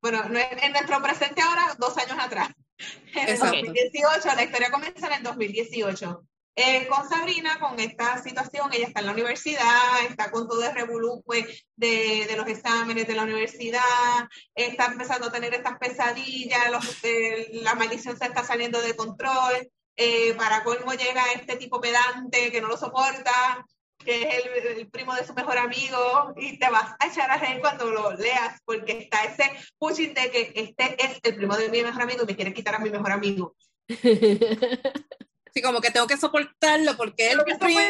bueno, 0.00 0.22
en 0.24 0.72
nuestro 0.72 1.02
presente 1.02 1.42
ahora, 1.42 1.74
dos 1.78 1.96
años 1.98 2.18
atrás. 2.18 2.50
En 3.14 3.28
el 3.30 3.38
2018, 3.38 4.28
la 4.36 4.44
historia 4.44 4.70
comienza 4.70 5.06
en 5.06 5.12
el 5.14 5.22
2018. 5.22 6.26
Eh, 6.58 6.86
con 6.88 7.06
Sabrina, 7.06 7.58
con 7.60 7.78
esta 7.78 8.16
situación, 8.22 8.72
ella 8.72 8.86
está 8.86 9.00
en 9.00 9.06
la 9.06 9.12
universidad, 9.12 10.02
está 10.08 10.30
con 10.30 10.48
todo 10.48 10.64
el 10.64 10.74
revolú 10.74 11.22
pues, 11.26 11.66
de, 11.76 12.24
de, 12.26 12.34
los 12.34 12.48
exámenes 12.48 13.06
de 13.06 13.14
la 13.14 13.24
universidad, 13.24 14.26
está 14.54 14.86
empezando 14.86 15.26
a 15.26 15.32
tener 15.32 15.52
estas 15.52 15.76
pesadillas, 15.76 16.70
los, 16.70 17.04
eh, 17.04 17.50
la 17.52 17.74
maldición 17.74 18.16
se 18.16 18.24
está 18.24 18.42
saliendo 18.42 18.80
de 18.80 18.96
control, 18.96 19.70
eh, 19.96 20.32
para 20.32 20.64
colmo 20.64 20.94
llega 20.94 21.30
este 21.34 21.56
tipo 21.56 21.78
pedante 21.78 22.50
que 22.50 22.62
no 22.62 22.68
lo 22.68 22.78
soporta, 22.78 23.66
que 23.98 24.22
es 24.22 24.46
el, 24.46 24.78
el, 24.78 24.88
primo 24.88 25.14
de 25.14 25.26
su 25.26 25.34
mejor 25.34 25.58
amigo, 25.58 26.32
y 26.38 26.58
te 26.58 26.70
vas 26.70 26.94
a 26.98 27.08
echar 27.08 27.30
a 27.30 27.36
reír 27.36 27.60
cuando 27.60 27.90
lo 27.90 28.12
leas, 28.12 28.62
porque 28.64 28.92
está 28.92 29.24
ese 29.24 29.44
pushing 29.78 30.14
de 30.14 30.30
que 30.30 30.52
este 30.54 31.04
es 31.04 31.20
el 31.22 31.36
primo 31.36 31.54
de 31.54 31.68
mi 31.68 31.82
mejor 31.82 32.00
amigo 32.00 32.22
y 32.22 32.26
me 32.26 32.36
quiere 32.36 32.54
quitar 32.54 32.76
a 32.76 32.78
mi 32.78 32.88
mejor 32.88 33.12
amigo. 33.12 33.54
Sí, 35.56 35.62
como 35.62 35.80
que 35.80 35.90
tengo 35.90 36.06
que 36.06 36.18
soportarlo 36.18 36.98
porque 36.98 37.28
es 37.28 37.34
primo, 37.34 37.80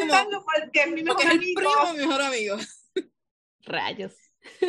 porque 0.44 0.82
es 0.82 0.92
mi 0.92 1.02
mejor 1.02 1.16
porque 1.16 1.28
amigo. 1.32 1.60
Es 1.60 1.64
el 1.64 1.64
primo, 1.64 1.92
mi 1.94 1.98
mejor 1.98 2.22
amigo. 2.22 2.56
Rayos. 3.62 4.12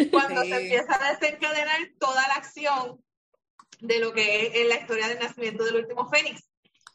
Cuando 0.09 0.41
se 0.41 0.55
empieza 0.55 0.95
a 0.95 1.13
desencadenar 1.13 1.77
toda 1.99 2.27
la 2.27 2.33
acción 2.33 2.99
de 3.81 3.99
lo 3.99 4.13
que 4.13 4.47
es 4.47 4.67
la 4.67 4.79
historia 4.79 5.09
del 5.09 5.19
nacimiento 5.19 5.63
del 5.63 5.75
último 5.75 6.09
Fénix. 6.09 6.49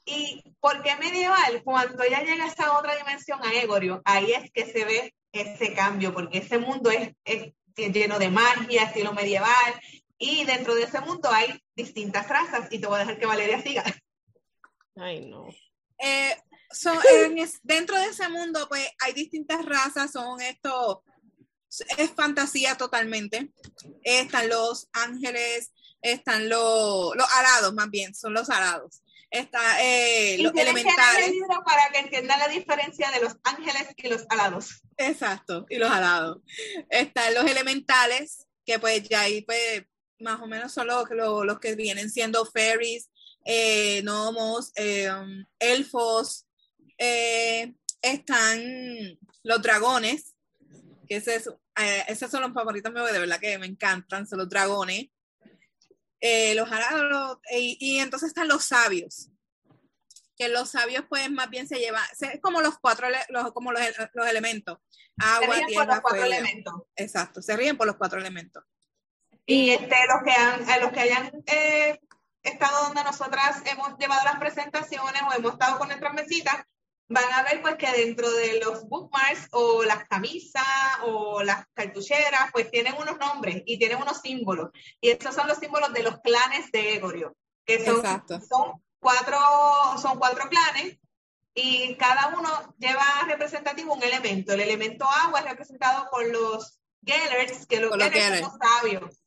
¿Y 0.04 0.42
por 0.58 0.82
qué 0.82 0.96
medieval? 0.96 1.62
Cuando 1.62 2.02
ella 2.02 2.24
llega 2.24 2.46
a 2.46 2.48
esa 2.48 2.76
otra 2.76 2.96
dimensión, 2.96 3.38
a 3.40 3.54
Egorio, 3.54 4.02
ahí 4.04 4.32
es 4.32 4.50
que 4.50 4.66
se 4.66 4.84
ve 4.84 5.14
ese 5.30 5.72
cambio, 5.72 6.12
porque 6.12 6.38
ese 6.38 6.58
mundo 6.58 6.90
es, 6.90 7.12
es 7.24 7.52
lleno 7.76 8.18
de 8.18 8.28
magia, 8.28 8.82
estilo 8.82 9.12
medieval, 9.12 9.80
y 10.18 10.44
dentro 10.46 10.74
de 10.74 10.82
ese 10.82 11.00
mundo 11.00 11.30
hay 11.30 11.62
distintas 11.76 12.28
razas, 12.28 12.66
y 12.72 12.80
te 12.80 12.88
voy 12.88 12.96
a 12.96 13.04
dejar 13.04 13.20
que 13.20 13.26
Valeria 13.26 13.62
siga. 13.62 13.84
Ay, 14.96 15.26
no. 15.26 15.46
Eh, 15.98 16.36
dentro 17.62 17.98
de 17.98 18.06
ese 18.06 18.28
mundo, 18.28 18.66
pues 18.68 18.88
hay 19.00 19.12
distintas 19.12 19.64
razas, 19.64 20.12
son 20.12 20.40
estos, 20.40 20.98
es 21.98 22.10
fantasía 22.10 22.76
totalmente. 22.76 23.52
Están 24.02 24.48
los 24.48 24.88
ángeles, 24.92 25.72
están 26.00 26.48
los, 26.48 27.14
los 27.16 27.32
alados, 27.34 27.74
más 27.74 27.90
bien, 27.90 28.14
son 28.14 28.34
los 28.34 28.50
alados. 28.50 29.02
Está 29.30 29.82
eh, 29.82 30.36
los 30.40 30.52
elementales. 30.54 31.28
El 31.28 31.32
libro 31.32 31.64
para 31.64 31.90
que 31.90 32.00
entiendan 32.00 32.38
la 32.38 32.48
diferencia 32.48 33.10
de 33.10 33.20
los 33.20 33.34
ángeles 33.44 33.88
y 33.96 34.08
los 34.08 34.26
alados. 34.28 34.82
Exacto, 34.98 35.64
y 35.70 35.76
los 35.76 35.90
alados. 35.90 36.38
Están 36.90 37.32
los 37.32 37.46
elementales, 37.46 38.46
que 38.66 38.78
pues 38.78 39.08
ya 39.08 39.22
ahí 39.22 39.40
pues 39.40 39.84
más 40.18 40.40
o 40.40 40.46
menos 40.46 40.72
son 40.72 40.86
los, 40.86 41.08
los, 41.10 41.46
los 41.46 41.58
que 41.60 41.74
vienen 41.74 42.10
siendo 42.10 42.44
fairies, 42.44 43.10
eh, 43.44 44.02
gnomos, 44.02 44.72
eh, 44.76 45.10
um, 45.10 45.44
elfos, 45.58 46.46
eh, 46.98 47.74
están 48.00 48.60
los 49.42 49.62
dragones, 49.62 50.34
que 51.08 51.16
ese 51.16 51.36
es, 51.36 51.48
eh, 51.48 52.04
esos 52.08 52.30
son 52.30 52.42
los 52.42 52.52
favoritos 52.52 52.92
míos, 52.92 53.12
de 53.12 53.18
verdad 53.18 53.40
que 53.40 53.58
me 53.58 53.66
encantan, 53.66 54.26
son 54.26 54.38
los 54.38 54.48
dragones. 54.48 55.08
los 56.54 56.70
arados, 56.70 57.38
y, 57.50 57.76
y, 57.80 57.98
entonces 57.98 58.28
están 58.28 58.48
los 58.48 58.64
sabios, 58.64 59.30
que 60.36 60.48
los 60.48 60.70
sabios 60.70 61.04
pues 61.08 61.30
más 61.30 61.50
bien 61.50 61.66
se 61.66 61.78
llevan, 61.78 62.04
es 62.20 62.40
como 62.40 62.60
los 62.60 62.78
cuatro, 62.78 63.08
los, 63.28 63.52
como 63.52 63.72
los, 63.72 63.82
los 64.14 64.26
elementos, 64.26 64.78
agua, 65.18 65.56
tierra, 65.66 66.00
fuego. 66.00 66.24
Elementos. 66.24 66.74
Exacto, 66.96 67.42
se 67.42 67.56
ríen 67.56 67.76
por 67.76 67.86
los 67.86 67.96
cuatro 67.96 68.20
elementos. 68.20 68.62
Y 69.44 69.70
este, 69.70 69.96
los 70.06 70.22
que, 70.24 70.30
han, 70.30 70.80
los 70.80 70.92
que 70.92 71.00
hayan 71.00 71.42
eh, 71.46 72.00
estado 72.42 72.84
donde 72.84 73.04
nosotras 73.04 73.62
hemos 73.66 73.96
llevado 73.98 74.24
las 74.24 74.38
presentaciones 74.38 75.22
o 75.22 75.32
hemos 75.32 75.52
estado 75.52 75.78
con 75.78 75.88
nuestras 75.88 76.14
mesitas, 76.14 76.56
van 77.08 77.32
a 77.32 77.42
ver 77.42 77.60
pues 77.60 77.76
que 77.76 77.90
dentro 77.92 78.30
de 78.30 78.60
los 78.60 78.88
bookmarks 78.88 79.48
o 79.52 79.84
las 79.84 80.06
camisas 80.08 80.64
o 81.04 81.42
las 81.42 81.66
cartucheras, 81.74 82.50
pues 82.52 82.70
tienen 82.70 82.94
unos 82.98 83.18
nombres 83.18 83.62
y 83.66 83.78
tienen 83.78 84.00
unos 84.00 84.20
símbolos. 84.20 84.70
Y 85.00 85.10
estos 85.10 85.34
son 85.34 85.46
los 85.46 85.58
símbolos 85.58 85.92
de 85.92 86.02
los 86.02 86.20
clanes 86.20 86.72
de 86.72 86.94
Egorio, 86.94 87.36
que 87.64 87.84
son, 87.84 88.02
son, 88.02 88.82
cuatro, 88.98 89.38
son 90.00 90.18
cuatro 90.18 90.48
clanes 90.48 90.98
y 91.54 91.94
cada 91.96 92.28
uno 92.28 92.74
lleva 92.78 93.04
representativo 93.26 93.94
un 93.94 94.02
elemento. 94.02 94.54
El 94.54 94.60
elemento 94.60 95.06
agua 95.06 95.40
es 95.40 95.50
representado 95.50 96.08
por 96.10 96.26
los 96.26 96.80
Gellers, 97.04 97.66
que 97.66 97.80
los 97.80 97.92
Gellers 97.92 98.40
son 98.40 98.58
los 98.58 98.70
sabios. 98.70 99.22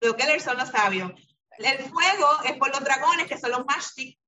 Los 0.00 0.16
Gellers 0.16 0.44
son 0.44 0.58
los 0.58 0.68
sabios. 0.68 1.12
El 1.60 1.90
fuego 1.90 2.42
es 2.44 2.56
por 2.56 2.70
los 2.70 2.82
dragones, 2.82 3.26
que 3.26 3.38
son 3.38 3.50
los 3.50 3.66
Mashti, 3.66 4.18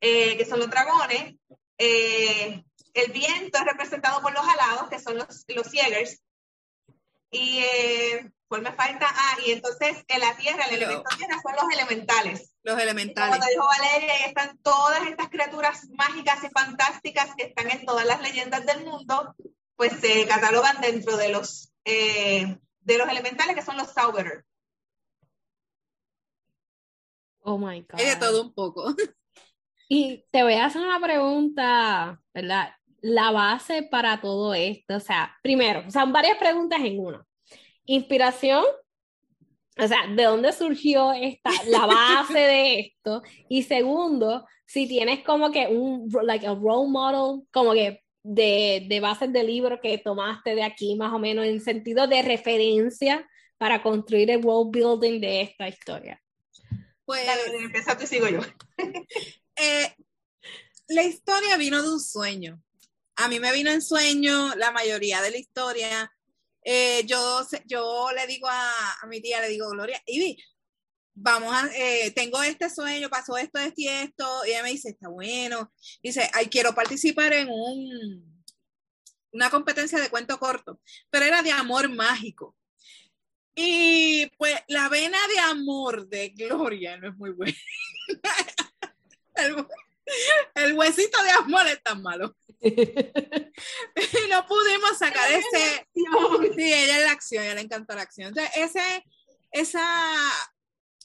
eh, 0.00 0.36
que 0.36 0.44
son 0.44 0.58
los 0.58 0.68
dragones. 0.68 1.34
Eh, 1.78 2.62
el 2.94 3.12
viento 3.12 3.58
es 3.58 3.64
representado 3.64 4.20
por 4.20 4.32
los 4.32 4.46
alados, 4.46 4.88
que 4.90 4.98
son 4.98 5.16
los, 5.16 5.44
los 5.48 5.70
Jägers. 5.70 6.22
Y 7.30 7.60
eh, 7.60 8.30
pues 8.46 8.62
me 8.62 8.72
falta, 8.72 9.06
ah, 9.10 9.36
y 9.44 9.52
entonces 9.52 10.04
en 10.06 10.20
la 10.20 10.36
tierra, 10.36 10.64
el 10.66 10.76
elemento 10.76 11.16
tierra 11.16 11.40
son 11.42 11.56
los 11.56 11.72
elementales. 11.72 12.54
Los 12.62 12.78
elementales. 12.78 13.36
como 13.36 13.50
dijo 13.50 13.66
Valeria, 13.66 14.14
ahí 14.14 14.22
están 14.26 14.58
todas 14.58 15.06
estas 15.06 15.28
criaturas 15.28 15.88
mágicas 15.90 16.44
y 16.44 16.50
fantásticas 16.50 17.34
que 17.36 17.44
están 17.44 17.70
en 17.70 17.84
todas 17.84 18.06
las 18.06 18.20
leyendas 18.20 18.64
del 18.66 18.84
mundo, 18.84 19.34
pues 19.76 19.94
se 20.00 20.26
catalogan 20.26 20.80
dentro 20.80 21.16
de 21.16 21.30
los, 21.30 21.72
de 21.84 22.58
los 22.98 23.08
elementales 23.08 23.56
que 23.56 23.62
son 23.62 23.76
los 23.76 23.92
Zauberer. 23.92 24.44
Oh 27.48 27.58
my 27.58 27.80
God. 27.82 28.00
Hay 28.00 28.06
de 28.06 28.16
todo 28.16 28.42
un 28.42 28.52
poco. 28.52 28.94
Y 29.88 30.24
te 30.32 30.42
voy 30.42 30.54
a 30.54 30.64
hacer 30.64 30.82
una 30.82 31.00
pregunta, 31.00 32.20
¿verdad? 32.34 32.70
La 33.02 33.30
base 33.30 33.84
para 33.84 34.20
todo 34.20 34.52
esto, 34.52 34.96
o 34.96 35.00
sea, 35.00 35.36
primero, 35.44 35.88
son 35.92 36.12
varias 36.12 36.38
preguntas 36.38 36.80
en 36.82 36.98
una. 36.98 37.24
Inspiración, 37.84 38.64
o 39.78 39.86
sea, 39.86 40.08
¿de 40.08 40.24
dónde 40.24 40.50
surgió 40.52 41.12
esta, 41.12 41.50
la 41.68 41.86
base 41.86 42.36
de 42.36 42.80
esto? 42.80 43.22
Y 43.48 43.62
segundo, 43.62 44.44
si 44.64 44.88
tienes 44.88 45.22
como 45.22 45.52
que 45.52 45.68
un, 45.68 46.10
like 46.24 46.48
a 46.48 46.54
role 46.54 46.90
model, 46.90 47.46
como 47.52 47.72
que 47.72 48.02
de, 48.24 48.86
de 48.88 48.98
bases 48.98 49.32
de 49.32 49.44
libro 49.44 49.80
que 49.80 49.98
tomaste 49.98 50.56
de 50.56 50.64
aquí, 50.64 50.96
más 50.96 51.12
o 51.12 51.20
menos, 51.20 51.44
en 51.44 51.60
sentido 51.60 52.08
de 52.08 52.22
referencia 52.22 53.24
para 53.56 53.84
construir 53.84 54.32
el 54.32 54.44
world 54.44 54.72
building 54.72 55.20
de 55.20 55.42
esta 55.42 55.68
historia. 55.68 56.20
Pues, 57.06 57.24
empieza 57.60 57.96
tú 57.96 58.06
sigo 58.06 58.28
yo. 58.28 58.40
eh, 59.56 59.94
la 60.88 61.04
historia 61.04 61.56
vino 61.56 61.80
de 61.80 61.88
un 61.88 62.00
sueño. 62.00 62.62
A 63.14 63.28
mí 63.28 63.40
me 63.40 63.52
vino 63.52 63.70
en 63.70 63.80
sueño 63.80 64.54
la 64.56 64.72
mayoría 64.72 65.22
de 65.22 65.30
la 65.30 65.38
historia. 65.38 66.12
Eh, 66.62 67.04
yo, 67.06 67.46
yo 67.64 68.08
le 68.14 68.26
digo 68.26 68.48
a, 68.48 68.96
a, 69.00 69.06
mi 69.06 69.20
tía, 69.22 69.40
le 69.40 69.48
digo, 69.48 69.70
Gloria, 69.70 70.02
Ivy, 70.04 70.36
vamos 71.14 71.54
a, 71.54 71.70
eh, 71.74 72.10
tengo 72.10 72.42
este 72.42 72.68
sueño, 72.68 73.08
pasó 73.08 73.38
esto, 73.38 73.60
esto 73.60 73.80
y 73.80 73.88
esto. 73.88 74.44
Y 74.44 74.50
ella 74.50 74.64
me 74.64 74.70
dice, 74.70 74.90
está 74.90 75.08
bueno. 75.08 75.72
Dice, 76.02 76.28
ay, 76.34 76.46
quiero 76.48 76.74
participar 76.74 77.32
en 77.32 77.48
un, 77.48 78.44
una 79.30 79.48
competencia 79.48 80.00
de 80.00 80.10
cuento 80.10 80.38
corto, 80.40 80.80
pero 81.08 81.24
era 81.24 81.42
de 81.42 81.52
amor 81.52 81.88
mágico. 81.88 82.55
Y 83.58 84.26
pues 84.36 84.54
la 84.68 84.90
vena 84.90 85.18
de 85.28 85.38
amor 85.40 86.06
de 86.08 86.28
Gloria 86.28 86.98
no 86.98 87.08
es 87.08 87.16
muy 87.16 87.30
buena. 87.30 87.56
El, 90.54 90.74
huesito 90.74 91.22
de 91.22 91.30
amor 91.30 91.66
es 91.66 91.82
tan 91.82 92.02
malo. 92.02 92.36
y 92.60 92.70
no 94.30 94.46
pudimos 94.46 94.98
sacar 94.98 95.30
ese. 95.32 95.86
Sí, 95.92 96.72
ella 96.72 96.98
es 96.98 97.04
la 97.04 97.10
acción, 97.10 97.44
ella 97.44 97.54
le 97.54 97.62
encanta 97.62 97.94
la 97.94 98.02
acción. 98.02 98.28
Entonces, 98.28 98.52
ese, 98.56 99.04
esa 99.50 99.82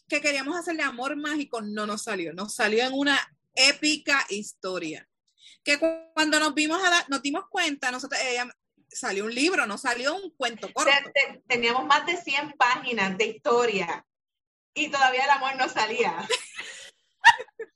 que 0.08 0.22
queríamos 0.22 0.58
hacer 0.58 0.76
de 0.76 0.84
amor 0.84 1.16
mágico 1.16 1.62
no 1.62 1.88
nos 1.88 2.04
salió. 2.04 2.34
Nos 2.34 2.54
salió 2.54 2.86
en 2.86 2.94
una 2.94 3.18
épica 3.56 4.26
historia. 4.30 5.08
Que 5.64 5.80
cuando 6.14 6.40
nos 6.40 6.54
vimos 6.54 6.82
a 6.84 7.06
nos 7.08 7.22
dimos 7.22 7.46
cuenta, 7.50 7.92
nosotros, 7.92 8.20
ella, 8.22 8.54
salió 8.92 9.26
un 9.26 9.34
libro, 9.34 9.66
no 9.66 9.78
salió 9.78 10.16
un 10.16 10.32
cuento 10.32 10.72
corto. 10.74 10.92
Teníamos 11.48 11.86
más 11.86 12.06
de 12.06 12.18
100 12.18 12.54
páginas 12.54 13.18
de 13.18 13.26
historia 13.26 14.06
y 14.74 14.90
todavía 14.90 15.24
el 15.24 15.30
amor 15.30 15.56
no 15.56 15.70
salía. 15.70 16.28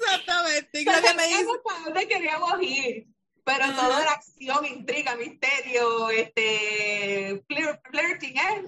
Exactamente. 0.00 0.84
Claudia 0.84 1.14
me 1.14 1.26
dice, 1.26 1.46
para 1.64 1.80
dónde 1.80 2.08
queríamos 2.08 2.62
ir, 2.62 3.06
pero 3.44 3.64
uh 3.66 3.68
-huh. 3.68 3.76
todo 3.76 3.98
era 3.98 4.12
acción, 4.12 4.66
intriga, 4.66 5.16
misterio, 5.16 6.10
este, 6.10 7.42
flirting, 7.90 8.36
¿eh? 8.36 8.60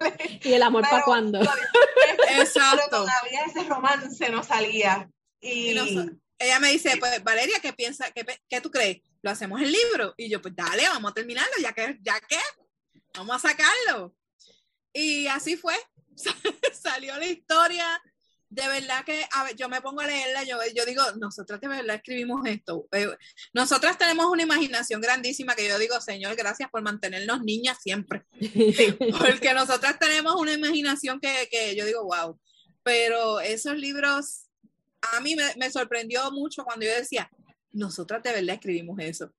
¿Y 0.42 0.52
el 0.52 0.62
amor 0.62 0.82
para 0.88 1.02
cuándo? 1.02 1.40
Exacto. 1.40 2.82
Pero 2.90 3.04
todavía 3.04 3.44
ese 3.46 3.64
romance 3.64 4.28
no 4.28 4.42
salía. 4.42 5.08
Y, 5.40 5.70
y, 5.70 6.10
ella 6.38 6.60
me 6.60 6.70
dice, 6.70 6.96
pues 6.98 7.22
Valeria, 7.22 7.58
¿qué 7.60 7.72
piensa, 7.72 8.10
qué, 8.12 8.24
qué 8.48 8.60
tú 8.60 8.70
crees? 8.70 8.98
¿Lo 9.22 9.30
hacemos 9.30 9.60
el 9.60 9.72
libro? 9.72 10.14
Y 10.16 10.30
yo, 10.30 10.40
pues 10.40 10.54
dale, 10.54 10.88
vamos 10.88 11.10
a 11.10 11.14
terminarlo, 11.14 11.52
ya 11.60 11.72
que, 11.72 11.98
ya 12.00 12.20
que, 12.20 12.38
vamos 13.14 13.36
a 13.36 13.48
sacarlo. 13.48 14.14
Y 14.92 15.26
así 15.26 15.56
fue, 15.56 15.74
salió 16.72 17.16
la 17.18 17.26
historia. 17.26 18.02
De 18.50 18.66
verdad 18.66 19.04
que 19.04 19.26
a 19.32 19.44
ver, 19.44 19.56
yo 19.56 19.68
me 19.68 19.82
pongo 19.82 20.00
a 20.00 20.06
leerla, 20.06 20.42
yo, 20.42 20.56
yo 20.74 20.86
digo, 20.86 21.02
nosotras 21.18 21.60
de 21.60 21.68
verdad 21.68 21.96
escribimos 21.96 22.46
esto. 22.46 22.88
Eh, 22.92 23.14
nosotras 23.52 23.98
tenemos 23.98 24.24
una 24.26 24.42
imaginación 24.42 25.02
grandísima 25.02 25.54
que 25.54 25.68
yo 25.68 25.78
digo, 25.78 26.00
Señor, 26.00 26.34
gracias 26.34 26.70
por 26.70 26.80
mantenernos 26.80 27.42
niñas 27.42 27.76
siempre. 27.82 28.24
Porque 29.18 29.52
nosotras 29.52 29.98
tenemos 29.98 30.34
una 30.36 30.52
imaginación 30.52 31.20
que, 31.20 31.48
que 31.50 31.76
yo 31.76 31.84
digo, 31.84 32.04
wow. 32.04 32.40
Pero 32.82 33.40
esos 33.40 33.76
libros 33.76 34.47
a 35.00 35.20
mí 35.20 35.34
me, 35.34 35.54
me, 35.56 35.70
sorprendió 35.70 36.30
mucho 36.30 36.64
cuando 36.64 36.86
yo 36.86 36.94
decía, 36.94 37.30
nosotras 37.72 38.22
de 38.22 38.32
verdad 38.32 38.56
escribimos 38.56 38.98
eso. 39.00 39.32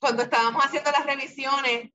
Cuando 0.00 0.22
estábamos 0.22 0.64
haciendo 0.64 0.90
las 0.90 1.06
revisiones, 1.06 1.90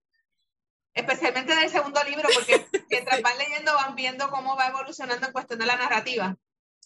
especialmente 0.93 1.55
del 1.55 1.69
segundo 1.69 2.03
libro, 2.03 2.27
porque 2.33 2.65
mientras 2.89 3.21
van 3.21 3.37
leyendo 3.37 3.73
van 3.73 3.95
viendo 3.95 4.29
cómo 4.29 4.55
va 4.55 4.67
evolucionando 4.67 5.27
en 5.27 5.33
cuestión 5.33 5.59
de 5.59 5.65
la 5.65 5.75
narrativa. 5.75 6.35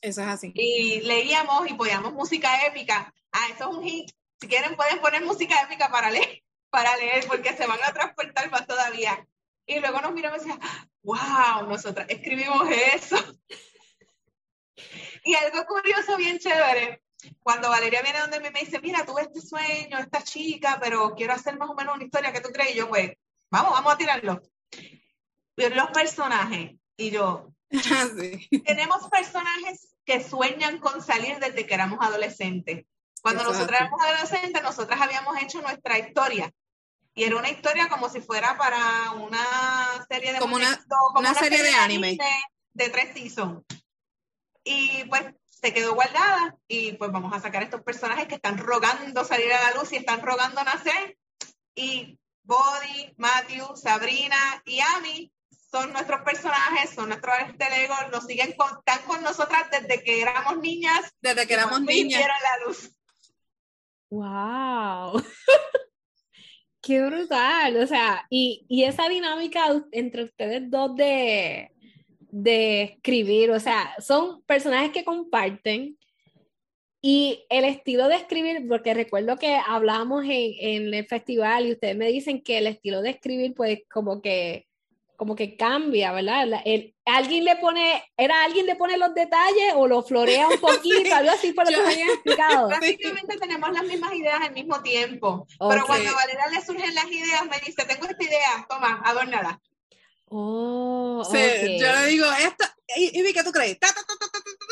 Eso 0.01 0.22
es 0.22 0.28
así. 0.28 0.51
Y 0.56 1.01
leíamos 1.01 1.70
y 1.70 1.75
poníamos 1.75 2.13
música 2.13 2.66
épica. 2.66 3.13
Ah, 3.32 3.48
eso 3.54 3.70
es 3.70 3.78
un 3.78 3.84
hit. 3.84 4.12
Si 4.40 4.48
quieren 4.48 4.75
pueden 4.75 5.00
poner 5.00 5.24
música 5.24 5.62
épica 5.62 5.90
para 5.90 6.10
leer, 6.10 6.44
para 6.70 6.98
leer, 6.98 7.25
porque 7.28 7.56
se 7.56 7.68
van 7.68 7.80
a 7.84 7.94
transportar 7.94 8.50
más 8.50 8.66
todavía. 8.66 9.28
Y 9.66 9.80
luego 9.80 10.01
nos 10.01 10.13
miramos 10.13 10.40
y 10.40 10.50
decíamos, 10.50 10.66
wow, 11.04 11.68
nosotras 11.68 12.08
escribimos 12.10 12.68
eso. 12.70 13.18
Y 15.24 15.36
algo 15.36 15.66
curioso, 15.66 16.18
bien 16.18 16.40
chévere, 16.40 17.04
cuando 17.42 17.70
Valeria 17.70 18.01
viene 18.01 18.20
donde 18.20 18.40
me 18.40 18.60
dice, 18.60 18.80
mira, 18.80 19.06
tuve 19.06 19.24
este 19.24 19.42
sueño, 19.42 20.00
esta 20.00 20.24
chica, 20.24 20.80
pero 20.82 21.13
quiero 21.16 21.34
hacer 21.34 21.58
más 21.58 21.70
o 21.70 21.75
menos 21.75 21.96
una 21.96 22.04
historia 22.04 22.34
que 22.34 22.42
tú 22.42 22.50
crees, 22.50 22.72
y 22.74 22.78
yo, 22.78 22.90
pues, 22.90 23.12
vamos, 23.50 23.72
vamos 23.72 23.94
a 23.94 23.98
tirarlo. 23.98 24.42
Los 25.56 25.92
personajes, 25.92 26.72
y 26.98 27.12
yo, 27.12 27.54
sí. 27.70 28.50
tenemos 28.66 29.08
personajes 29.10 29.96
que 30.06 30.24
sueñan 30.24 30.80
con 30.80 31.04
salir 31.04 31.38
desde 31.40 31.68
que 31.68 31.74
éramos 31.74 32.00
adolescentes. 32.01 32.86
Cuando 33.22 33.42
Exacto. 33.42 33.60
nosotras 33.60 33.82
éramos 33.82 34.01
adolescentes, 34.01 34.63
nosotras 34.63 35.01
habíamos 35.01 35.42
hecho 35.42 35.62
nuestra 35.62 36.00
historia. 36.00 36.51
Y 37.13 37.25
era 37.25 37.38
una 37.38 37.50
historia 37.50 37.88
como 37.90 38.10
si 38.10 38.22
fuera 38.22 38.58
para 38.58 39.12
una 39.12 39.46
serie 40.10 40.34
de 40.34 40.40
como, 40.40 40.56
una, 40.56 40.84
como 40.88 41.20
una, 41.20 41.32
una, 41.32 41.40
serie, 41.40 41.60
serie 41.60 41.72
de 41.72 41.78
anime. 41.78 42.08
anime 42.08 42.44
de 42.74 42.90
tres 42.90 43.13
seasons. 43.13 43.63
Y 44.63 45.03
pues 45.06 45.24
se 45.48 45.74
quedó 45.74 45.94
guardada 45.94 46.56
y 46.68 46.94
pues 46.94 47.12
vamos 47.12 47.34
a 47.34 47.39
sacar 47.39 47.63
estos 47.63 47.84
personajes 47.84 48.27
que 48.27 48.36
están 48.36 48.58
rogando 48.58 49.24
salir 49.24 49.51
a 49.53 49.72
la 49.72 49.80
luz 49.80 49.91
y 49.91 49.98
están 49.98 50.22
rogando 50.22 50.63
nacer. 50.63 51.18
Y 51.75 52.18
Body, 52.44 53.13
Matthew, 53.18 53.75
Sabrina 53.75 54.62
y 54.65 54.80
Amy 54.80 55.32
son 55.72 55.94
nuestros 55.94 56.22
personajes, 56.22 56.89
son 56.89 57.10
nuestros 57.10 57.36
Ego, 57.60 57.96
nos 58.12 58.25
siguen 58.25 58.53
con, 58.53 58.70
están 58.80 59.03
con 59.08 59.24
nosotras 59.24 59.70
desde 59.72 60.03
que 60.03 60.22
éramos 60.22 60.58
niñas. 60.58 61.13
Desde 61.22 61.48
que 61.48 61.53
éramos 61.53 61.82
niñas. 61.82 62.22
la 62.22 62.65
luz. 62.65 62.91
¡Wow! 64.10 65.24
¡Qué 66.82 67.01
brutal! 67.06 67.77
O 67.77 67.88
sea, 67.88 68.25
y, 68.30 68.65
y 68.68 68.84
esa 68.84 69.08
dinámica 69.08 69.65
entre 69.91 70.24
ustedes 70.24 70.70
dos 70.70 70.96
de, 70.96 71.72
de 72.31 72.83
escribir, 72.83 73.51
o 73.51 73.59
sea, 73.59 73.93
son 74.00 74.41
personajes 74.43 74.91
que 74.91 75.03
comparten 75.03 75.97
y 77.01 77.45
el 77.50 77.65
estilo 77.65 78.07
de 78.07 78.15
escribir, 78.15 78.67
porque 78.67 78.93
recuerdo 78.93 79.38
que 79.38 79.55
hablábamos 79.55 80.23
en, 80.23 80.53
en, 80.59 80.93
el 80.93 81.05
festival 81.07 81.65
y 81.65 81.71
ustedes 81.73 81.97
me 81.97 82.07
dicen 82.07 82.41
que 82.43 82.59
el 82.59 82.67
estilo 82.67 83.01
de 83.01 83.09
escribir 83.09 83.53
pues 83.55 83.79
como 83.89 84.22
que 84.22 84.67
como 85.22 85.35
que 85.35 85.55
cambia, 85.55 86.11
¿verdad? 86.13 86.48
El, 86.65 86.96
alguien 87.05 87.46
le 87.46 87.55
pone, 87.57 88.03
¿era 88.17 88.44
alguien 88.44 88.65
le 88.65 88.75
pone 88.75 88.98
los 88.98 89.13
detalles 89.13 89.75
o 89.75 89.85
lo 89.85 90.01
florea 90.01 90.48
un 90.48 90.59
poquito? 90.59 91.13
algo 91.13 91.29
así 91.29 91.53
por 91.53 91.63
lo 91.65 91.77
que 91.77 91.85
me 91.85 91.94
habían 91.94 92.09
explicado. 92.09 92.70
Básicamente 92.70 93.37
tenemos 93.37 93.72
las 93.72 93.83
mismas 93.83 94.15
ideas 94.15 94.41
al 94.41 94.51
mismo 94.51 94.81
tiempo, 94.81 95.46
okay. 95.59 95.77
pero 95.77 95.85
cuando 95.85 96.09
a 96.09 96.13
Valera 96.15 96.48
le 96.48 96.65
surgen 96.65 96.96
las 96.96 97.05
ideas 97.05 97.46
me 97.46 97.59
dice, 97.63 97.85
tengo 97.85 98.07
esta 98.07 98.24
idea, 98.24 98.65
toma, 98.67 99.00
adórnala. 99.05 99.61
Oh, 100.33 101.27
sí, 101.29 101.37
okay. 101.37 101.77
yo 101.77 101.91
le 101.91 102.05
digo, 102.05 102.25
esta, 102.31 102.74
y, 102.96 103.20
y 103.20 103.33
¿qué 103.33 103.44
tú 103.44 103.51
crees? 103.51 103.77
Ta, 103.79 103.94
ta, 103.94 104.01
ta, 104.05 104.15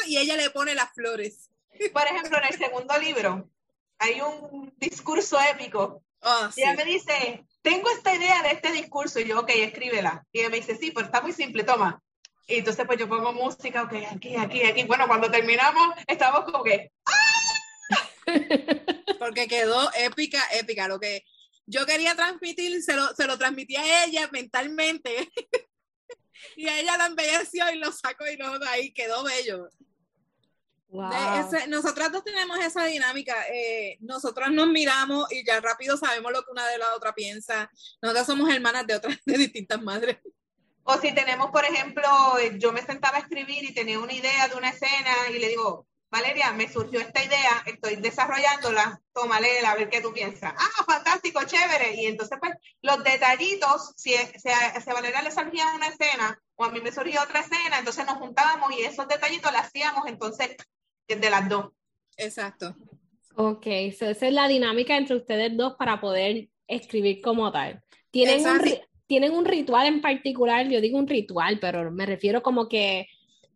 y 0.08 0.18
ella 0.18 0.38
le 0.38 0.50
pone 0.52 0.74
las 0.74 0.94
flores. 0.94 1.50
Por 1.92 2.04
ejemplo, 2.04 2.38
en 2.38 2.46
el 2.46 2.58
segundo 2.58 2.98
libro 2.98 3.50
hay 3.98 4.22
un 4.22 4.74
discurso 4.78 5.38
épico. 5.42 6.02
Oh, 6.22 6.50
y 6.56 6.62
ella 6.62 6.72
sí. 6.72 6.78
me 6.78 6.86
dice, 6.86 7.46
tengo 7.62 7.90
esta 7.90 8.16
idea 8.16 8.42
de 8.42 8.52
este 8.52 8.72
discurso. 8.72 9.20
Y 9.20 9.26
yo, 9.26 9.40
ok, 9.40 9.50
escríbela. 9.50 10.26
Y 10.32 10.40
ella 10.40 10.50
me 10.50 10.58
dice, 10.58 10.78
sí, 10.78 10.92
pero 10.92 11.08
está 11.08 11.22
muy 11.22 11.34
simple, 11.34 11.64
toma. 11.64 12.02
Y 12.48 12.60
entonces 12.60 12.86
pues 12.86 12.98
yo 12.98 13.10
pongo 13.10 13.34
música, 13.34 13.84
ok, 13.84 13.94
aquí, 14.12 14.36
aquí, 14.38 14.64
aquí. 14.64 14.84
Bueno, 14.86 15.08
cuando 15.08 15.30
terminamos, 15.30 15.94
estamos 16.08 16.46
como 16.46 16.64
que, 16.64 16.92
¡ah! 17.06 18.34
Porque 19.20 19.48
quedó 19.48 19.92
épica, 19.96 20.42
épica. 20.54 20.88
Lo 20.88 21.00
que 21.00 21.26
yo 21.70 21.86
quería 21.86 22.16
transmitir, 22.16 22.82
se 22.82 22.96
lo, 22.96 23.08
se 23.16 23.28
lo 23.28 23.38
transmití 23.38 23.76
a 23.76 24.06
ella 24.06 24.28
mentalmente. 24.32 25.32
y 26.56 26.68
a 26.68 26.80
ella 26.80 26.98
la 26.98 27.06
embelleció 27.06 27.72
y 27.72 27.78
lo 27.78 27.92
sacó 27.92 28.28
y 28.28 28.38
no, 28.38 28.52
ahí 28.68 28.92
quedó 28.92 29.24
bello. 29.24 29.70
Wow. 30.88 31.12
Ese, 31.40 31.68
nosotras 31.68 32.12
dos 32.12 32.24
tenemos 32.24 32.58
esa 32.60 32.86
dinámica. 32.86 33.36
Eh, 33.54 33.98
nosotras 34.02 34.52
nos 34.52 34.68
miramos 34.68 35.32
y 35.32 35.46
ya 35.46 35.62
rápido 35.62 35.96
sabemos 35.98 36.32
lo 36.32 36.44
que 36.44 36.52
una 36.52 36.68
de 36.68 36.80
la 36.80 36.96
otra 36.96 37.14
piensa. 37.14 37.70
Nosotras 38.02 38.26
somos 38.26 38.50
hermanas 38.50 38.88
de 38.88 38.96
otras, 38.96 39.18
de 39.26 39.38
distintas 39.38 39.80
madres. 39.82 40.18
O 40.84 40.98
si 40.98 41.14
tenemos, 41.14 41.52
por 41.52 41.64
ejemplo, 41.66 42.10
yo 42.58 42.72
me 42.72 42.82
sentaba 42.82 43.18
a 43.18 43.22
escribir 43.22 43.64
y 43.64 43.76
tenía 43.76 44.00
una 44.00 44.14
idea 44.14 44.48
de 44.48 44.56
una 44.56 44.70
escena 44.70 45.12
y 45.30 45.38
le 45.38 45.50
digo, 45.50 45.86
Valeria, 46.12 46.52
me 46.54 46.68
surgió 46.68 47.00
esta 47.00 47.24
idea, 47.24 47.64
estoy 47.68 47.98
desarrollándola, 47.98 49.00
tómale, 49.14 49.60
a 49.66 49.76
ver 49.76 49.90
qué 49.90 50.02
tú 50.02 50.12
piensas. 50.12 50.54
Ah, 50.58 50.84
fantástico, 50.86 51.42
chévere. 51.46 51.96
Y 51.96 52.08
entonces, 52.08 52.38
pues, 52.40 52.54
los 52.82 53.04
detallitos, 53.04 53.94
si, 53.96 54.12
si, 54.12 54.50
a, 54.50 54.82
si 54.82 54.90
a 54.90 54.94
Valeria 54.94 55.22
le 55.22 55.32
surgía 55.32 55.74
una 55.76 55.88
escena 55.88 56.42
o 56.56 56.66
a 56.66 56.72
mí 56.72 56.82
me 56.82 56.92
surgía 56.92 57.24
otra 57.24 57.42
escena, 57.42 57.78
entonces 57.78 58.06
nos 58.06 58.18
juntábamos 58.18 58.72
y 58.72 58.82
esos 58.82 59.08
detallitos 59.08 59.52
los 59.52 59.62
hacíamos 59.62 60.08
entonces 60.08 60.56
de 61.08 61.30
las 61.30 61.48
dos. 61.48 61.72
Exacto. 62.18 62.76
Ok, 63.36 63.66
so 63.98 64.10
esa 64.10 64.28
es 64.28 64.34
la 64.34 64.48
dinámica 64.48 64.98
entre 64.98 65.16
ustedes 65.16 65.56
dos 65.56 65.76
para 65.78 66.02
poder 66.02 66.50
escribir 66.68 67.22
como 67.22 67.52
tal. 67.52 67.82
¿Tienen 68.12 68.46
un, 68.46 68.62
¿Tienen 69.08 69.32
un 69.32 69.46
ritual 69.46 69.88
en 69.88 70.02
particular? 70.02 70.68
Yo 70.68 70.82
digo 70.82 70.98
un 70.98 71.08
ritual, 71.08 71.60
pero 71.60 71.92
me 71.92 72.06
refiero 72.06 72.44
como 72.44 72.68
que 72.68 73.08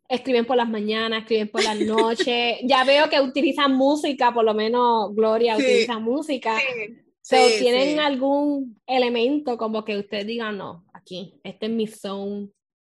escriben 0.07 0.45
por 0.45 0.57
las 0.57 0.69
mañanas, 0.69 1.21
escriben 1.21 1.49
por 1.49 1.63
las 1.63 1.79
noches. 1.79 2.57
ya 2.63 2.83
veo 2.83 3.09
que 3.09 3.21
utilizan 3.21 3.73
música, 3.73 4.33
por 4.33 4.45
lo 4.45 4.53
menos 4.53 5.13
Gloria 5.15 5.55
sí. 5.55 5.63
utiliza 5.63 5.99
música. 5.99 6.57
Sí. 6.57 6.99
So, 7.21 7.37
sí, 7.37 7.59
¿Tienen 7.59 8.01
algún 8.01 8.81
elemento 8.85 9.57
como 9.57 9.85
que 9.85 9.97
ustedes 9.97 10.27
digan, 10.27 10.57
no, 10.57 10.85
aquí, 10.93 11.39
este 11.43 11.67
es 11.67 11.71
mi 11.71 11.87
zone 11.87 12.49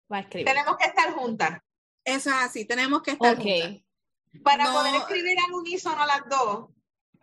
para 0.07 0.23
escribir? 0.23 0.47
Tenemos 0.47 0.75
que 0.77 0.85
estar 0.85 1.13
juntas. 1.13 1.61
Eso 2.03 2.29
es 2.29 2.35
así, 2.35 2.65
tenemos 2.65 3.01
que 3.01 3.11
estar 3.11 3.35
okay. 3.35 3.61
juntas. 3.61 3.83
Para 4.43 4.65
no. 4.65 4.73
poder 4.73 4.95
escribir 4.95 5.37
al 5.39 5.53
unísono 5.53 6.05
las 6.05 6.27
dos, 6.29 6.69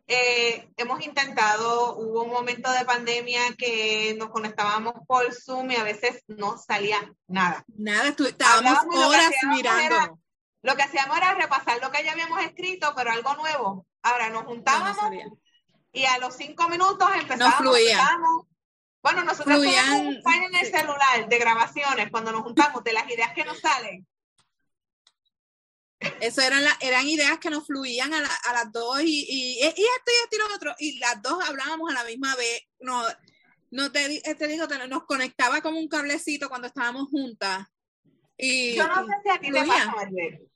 eh, 0.07 0.69
hemos 0.77 1.05
intentado, 1.05 1.97
hubo 1.97 2.25
un 2.25 2.31
momento 2.31 2.71
de 2.73 2.85
pandemia 2.85 3.41
que 3.57 4.15
nos 4.19 4.29
conectábamos 4.31 4.95
por 5.07 5.33
Zoom 5.33 5.71
y 5.71 5.77
a 5.77 5.85
veces 5.85 6.23
no 6.27 6.59
salía 6.59 6.99
nada. 7.27 7.65
Nada, 7.69 8.09
estábamos 8.09 8.79
horas 8.95 9.31
mirando. 9.49 10.21
Lo 10.63 10.77
que 10.77 10.83
hacíamos 10.83 11.17
era 11.17 11.35
repasar 11.35 11.81
lo 11.81 11.91
que 11.91 12.05
ya 12.05 12.13
habíamos 12.13 12.43
escrito, 12.43 12.93
pero 12.97 13.11
algo 13.11 13.35
nuevo. 13.35 13.87
Ahora 14.03 14.31
nos 14.31 14.45
juntábamos 14.45 15.11
no 15.11 15.39
y 15.95 16.05
a 16.05 16.19
los 16.19 16.37
cinco 16.37 16.69
minutos 16.69 17.09
empezábamos. 17.15 17.61
No 17.61 17.73
fluía. 17.73 18.19
Bueno, 19.03 19.23
nosotros 19.23 19.61
tenemos 19.61 20.01
un 20.01 20.33
en 20.33 20.55
el 20.55 20.67
celular 20.67 21.29
de 21.29 21.39
grabaciones 21.39 22.11
cuando 22.11 22.33
nos 22.33 22.43
juntamos 22.43 22.83
de 22.83 22.93
las 22.93 23.09
ideas 23.11 23.33
que 23.35 23.45
nos 23.45 23.61
salen. 23.61 24.07
Eso 26.21 26.41
eran, 26.43 26.65
la, 26.65 26.77
eran 26.81 27.07
ideas 27.07 27.39
que 27.39 27.51
nos 27.51 27.67
fluían 27.67 28.13
a, 28.15 28.21
la, 28.21 28.31
a 28.45 28.53
las 28.53 28.73
dos 28.73 29.03
y, 29.03 29.27
y, 29.29 29.59
y, 29.59 29.63
esto 29.63 29.81
y 29.81 29.85
esto 30.25 30.37
y 30.37 30.39
lo 30.39 30.55
otro. 30.55 30.75
Y 30.79 30.99
las 30.99 31.21
dos 31.23 31.43
hablábamos 31.49 31.91
a 31.91 31.95
la 31.95 32.05
misma 32.05 32.35
vez. 32.37 32.63
No, 32.81 33.03
no 33.71 33.91
te, 33.91 34.21
te 34.21 34.47
digo, 34.47 34.69
te, 34.69 34.87
nos 34.89 35.05
conectaba 35.05 35.61
como 35.61 35.79
un 35.79 35.89
cablecito 35.89 36.49
cuando 36.49 36.69
estábamos 36.69 37.09
juntas. 37.09 37.67
Y, 38.37 38.75
Yo 38.77 38.87
no 38.87 39.07
sé 39.07 39.13
si 39.23 39.31
a 39.31 39.41
ti 39.41 39.51
te 39.51 39.65
pasa, 39.65 39.93
Maribel, 39.93 40.49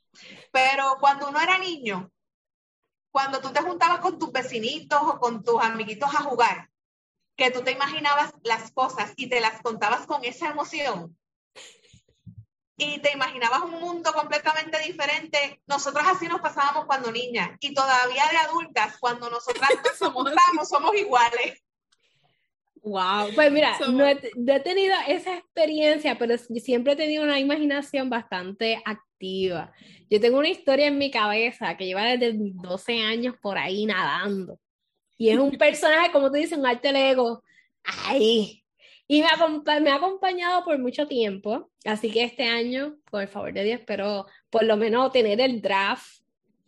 pero 0.52 0.96
cuando 1.00 1.28
uno 1.28 1.40
era 1.40 1.58
niño, 1.58 2.10
cuando 3.10 3.40
tú 3.40 3.50
te 3.50 3.60
juntabas 3.60 4.00
con 4.00 4.18
tus 4.18 4.32
vecinitos 4.32 5.00
o 5.02 5.18
con 5.18 5.42
tus 5.42 5.60
amiguitos 5.62 6.08
a 6.14 6.22
jugar, 6.22 6.70
que 7.36 7.50
tú 7.50 7.62
te 7.62 7.72
imaginabas 7.72 8.32
las 8.42 8.72
cosas 8.72 9.12
y 9.16 9.28
te 9.28 9.40
las 9.40 9.62
contabas 9.62 10.06
con 10.06 10.24
esa 10.24 10.50
emoción. 10.50 11.16
Y 12.80 13.00
te 13.00 13.12
imaginabas 13.12 13.62
un 13.62 13.72
mundo 13.72 14.12
completamente 14.12 14.78
diferente. 14.78 15.60
Nosotros 15.66 16.04
así 16.06 16.28
nos 16.28 16.40
pasábamos 16.40 16.86
cuando 16.86 17.10
niñas 17.10 17.50
y 17.60 17.74
todavía 17.74 18.22
de 18.30 18.36
adultas, 18.38 18.96
cuando 19.00 19.28
nosotras 19.28 19.68
somos, 19.98 20.30
somos 20.70 20.94
iguales. 20.94 21.60
Wow, 22.80 23.34
pues 23.34 23.50
mira, 23.50 23.76
no 23.92 24.06
he, 24.06 24.60
tenido 24.60 24.94
esa 25.08 25.36
experiencia, 25.36 26.16
pero 26.16 26.38
siempre 26.38 26.92
he 26.92 26.96
tenido 26.96 27.24
una 27.24 27.40
imaginación 27.40 28.08
bastante 28.08 28.80
activa. 28.84 29.72
Yo 30.08 30.20
tengo 30.20 30.38
una 30.38 30.48
historia 30.48 30.86
en 30.86 30.98
mi 30.98 31.10
cabeza 31.10 31.76
que 31.76 31.84
lleva 31.84 32.04
desde 32.04 32.34
mis 32.34 32.56
12 32.56 33.00
años 33.00 33.34
por 33.42 33.58
ahí 33.58 33.86
nadando. 33.86 34.60
Y 35.16 35.30
es 35.30 35.38
un 35.38 35.50
personaje, 35.58 36.12
como 36.12 36.28
tú 36.28 36.36
dices, 36.36 36.56
un 36.56 36.64
arte 36.64 36.90
ego. 37.10 37.42
Ahí, 37.82 38.64
y 39.08 39.22
me, 39.22 39.80
me 39.80 39.90
ha 39.90 39.96
acompañado 39.96 40.64
por 40.64 40.78
mucho 40.78 41.08
tiempo, 41.08 41.70
así 41.86 42.10
que 42.10 42.24
este 42.24 42.44
año, 42.44 42.98
por 43.10 43.22
el 43.22 43.28
favor 43.28 43.54
de 43.54 43.64
Dios, 43.64 43.80
espero 43.80 44.26
por 44.50 44.64
lo 44.64 44.76
menos 44.76 45.10
tener 45.10 45.40
el 45.40 45.62
draft 45.62 46.06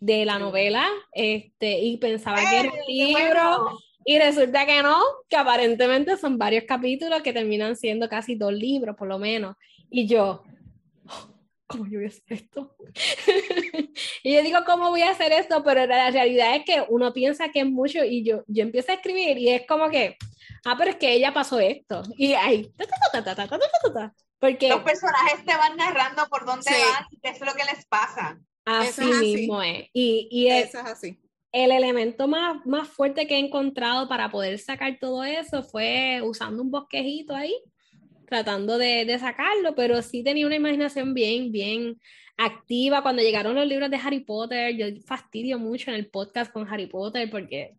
de 0.00 0.24
la 0.24 0.38
novela, 0.38 0.88
este, 1.12 1.78
y 1.80 1.98
pensaba 1.98 2.38
que 2.38 2.60
era 2.60 2.72
un 2.72 2.86
libro, 2.88 3.78
y 4.06 4.18
resulta 4.18 4.64
que 4.64 4.82
no, 4.82 4.98
que 5.28 5.36
aparentemente 5.36 6.16
son 6.16 6.38
varios 6.38 6.64
capítulos 6.64 7.20
que 7.20 7.34
terminan 7.34 7.76
siendo 7.76 8.08
casi 8.08 8.34
dos 8.34 8.54
libros, 8.54 8.96
por 8.96 9.06
lo 9.06 9.18
menos. 9.18 9.56
Y 9.90 10.06
yo, 10.06 10.42
¿cómo 11.66 11.86
yo 11.86 11.98
voy 11.98 12.06
a 12.06 12.08
hacer 12.08 12.22
esto? 12.28 12.74
y 14.22 14.34
yo 14.34 14.42
digo, 14.42 14.60
¿cómo 14.64 14.88
voy 14.88 15.02
a 15.02 15.10
hacer 15.10 15.32
esto? 15.32 15.62
Pero 15.62 15.86
la 15.86 16.10
realidad 16.10 16.56
es 16.56 16.64
que 16.64 16.82
uno 16.88 17.12
piensa 17.12 17.50
que 17.50 17.60
es 17.60 17.66
mucho 17.66 18.02
y 18.02 18.24
yo, 18.24 18.42
yo 18.46 18.62
empiezo 18.62 18.92
a 18.92 18.94
escribir 18.94 19.36
y 19.36 19.50
es 19.50 19.66
como 19.66 19.90
que, 19.90 20.16
ah, 20.64 20.74
pero 20.78 20.90
es 20.90 20.96
que 20.96 21.12
ella 21.12 21.32
pasó 21.32 21.58
esto. 21.58 22.02
Y 22.16 22.34
ahí, 22.34 22.72
porque 24.40 24.70
los 24.70 24.82
personajes 24.82 25.44
te 25.44 25.54
van 25.54 25.76
narrando 25.76 26.26
por 26.28 26.46
dónde 26.46 26.70
van 26.70 27.04
y 27.10 27.20
qué 27.20 27.28
es 27.28 27.40
lo 27.40 27.52
que 27.52 27.64
les 27.64 27.84
pasa. 27.86 28.40
Así 28.64 29.04
mismo 29.04 29.62
es. 29.62 29.88
Y, 29.92 30.28
y 30.30 30.48
es, 30.48 30.70
eso 30.70 30.80
es 30.80 30.86
así. 30.86 31.20
El 31.52 31.72
elemento 31.72 32.26
más, 32.26 32.64
más 32.64 32.88
fuerte 32.88 33.26
que 33.26 33.34
he 33.34 33.38
encontrado 33.38 34.08
para 34.08 34.30
poder 34.30 34.58
sacar 34.58 34.98
todo 34.98 35.24
eso 35.24 35.62
fue 35.62 36.20
usando 36.22 36.62
un 36.62 36.70
bosquejito 36.70 37.34
ahí, 37.34 37.54
tratando 38.26 38.78
de, 38.78 39.04
de 39.04 39.18
sacarlo, 39.18 39.74
pero 39.74 40.00
sí 40.00 40.22
tenía 40.22 40.46
una 40.46 40.56
imaginación 40.56 41.12
bien, 41.12 41.52
bien 41.52 42.00
activa. 42.38 43.02
Cuando 43.02 43.22
llegaron 43.22 43.54
los 43.54 43.66
libros 43.66 43.90
de 43.90 43.96
Harry 43.96 44.20
Potter, 44.20 44.74
yo 44.74 44.86
fastidio 45.04 45.58
mucho 45.58 45.90
en 45.90 45.96
el 45.96 46.08
podcast 46.08 46.50
con 46.50 46.66
Harry 46.66 46.86
Potter 46.86 47.28
porque 47.30 47.76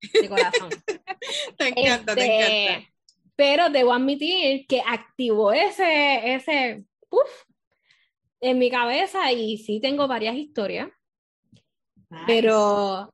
de 0.00 0.28
corazón. 0.28 0.70
te 1.58 1.68
encanta, 1.68 2.14
te 2.14 2.20
este, 2.20 2.64
encanta. 2.64 2.88
Pero 3.36 3.70
debo 3.70 3.92
admitir 3.92 4.66
que 4.66 4.82
activó 4.84 5.52
ese, 5.52 6.34
ese, 6.34 6.84
puff, 7.08 7.44
en 8.40 8.58
mi 8.58 8.70
cabeza 8.70 9.32
y 9.32 9.58
sí 9.58 9.80
tengo 9.80 10.08
varias 10.08 10.34
historias. 10.36 10.88
Pero 12.26 13.12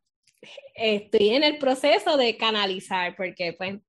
estoy 0.74 1.30
en 1.30 1.42
el 1.42 1.58
proceso 1.58 2.16
de 2.16 2.36
canalizar 2.36 3.16
porque 3.16 3.52
pues 3.54 3.80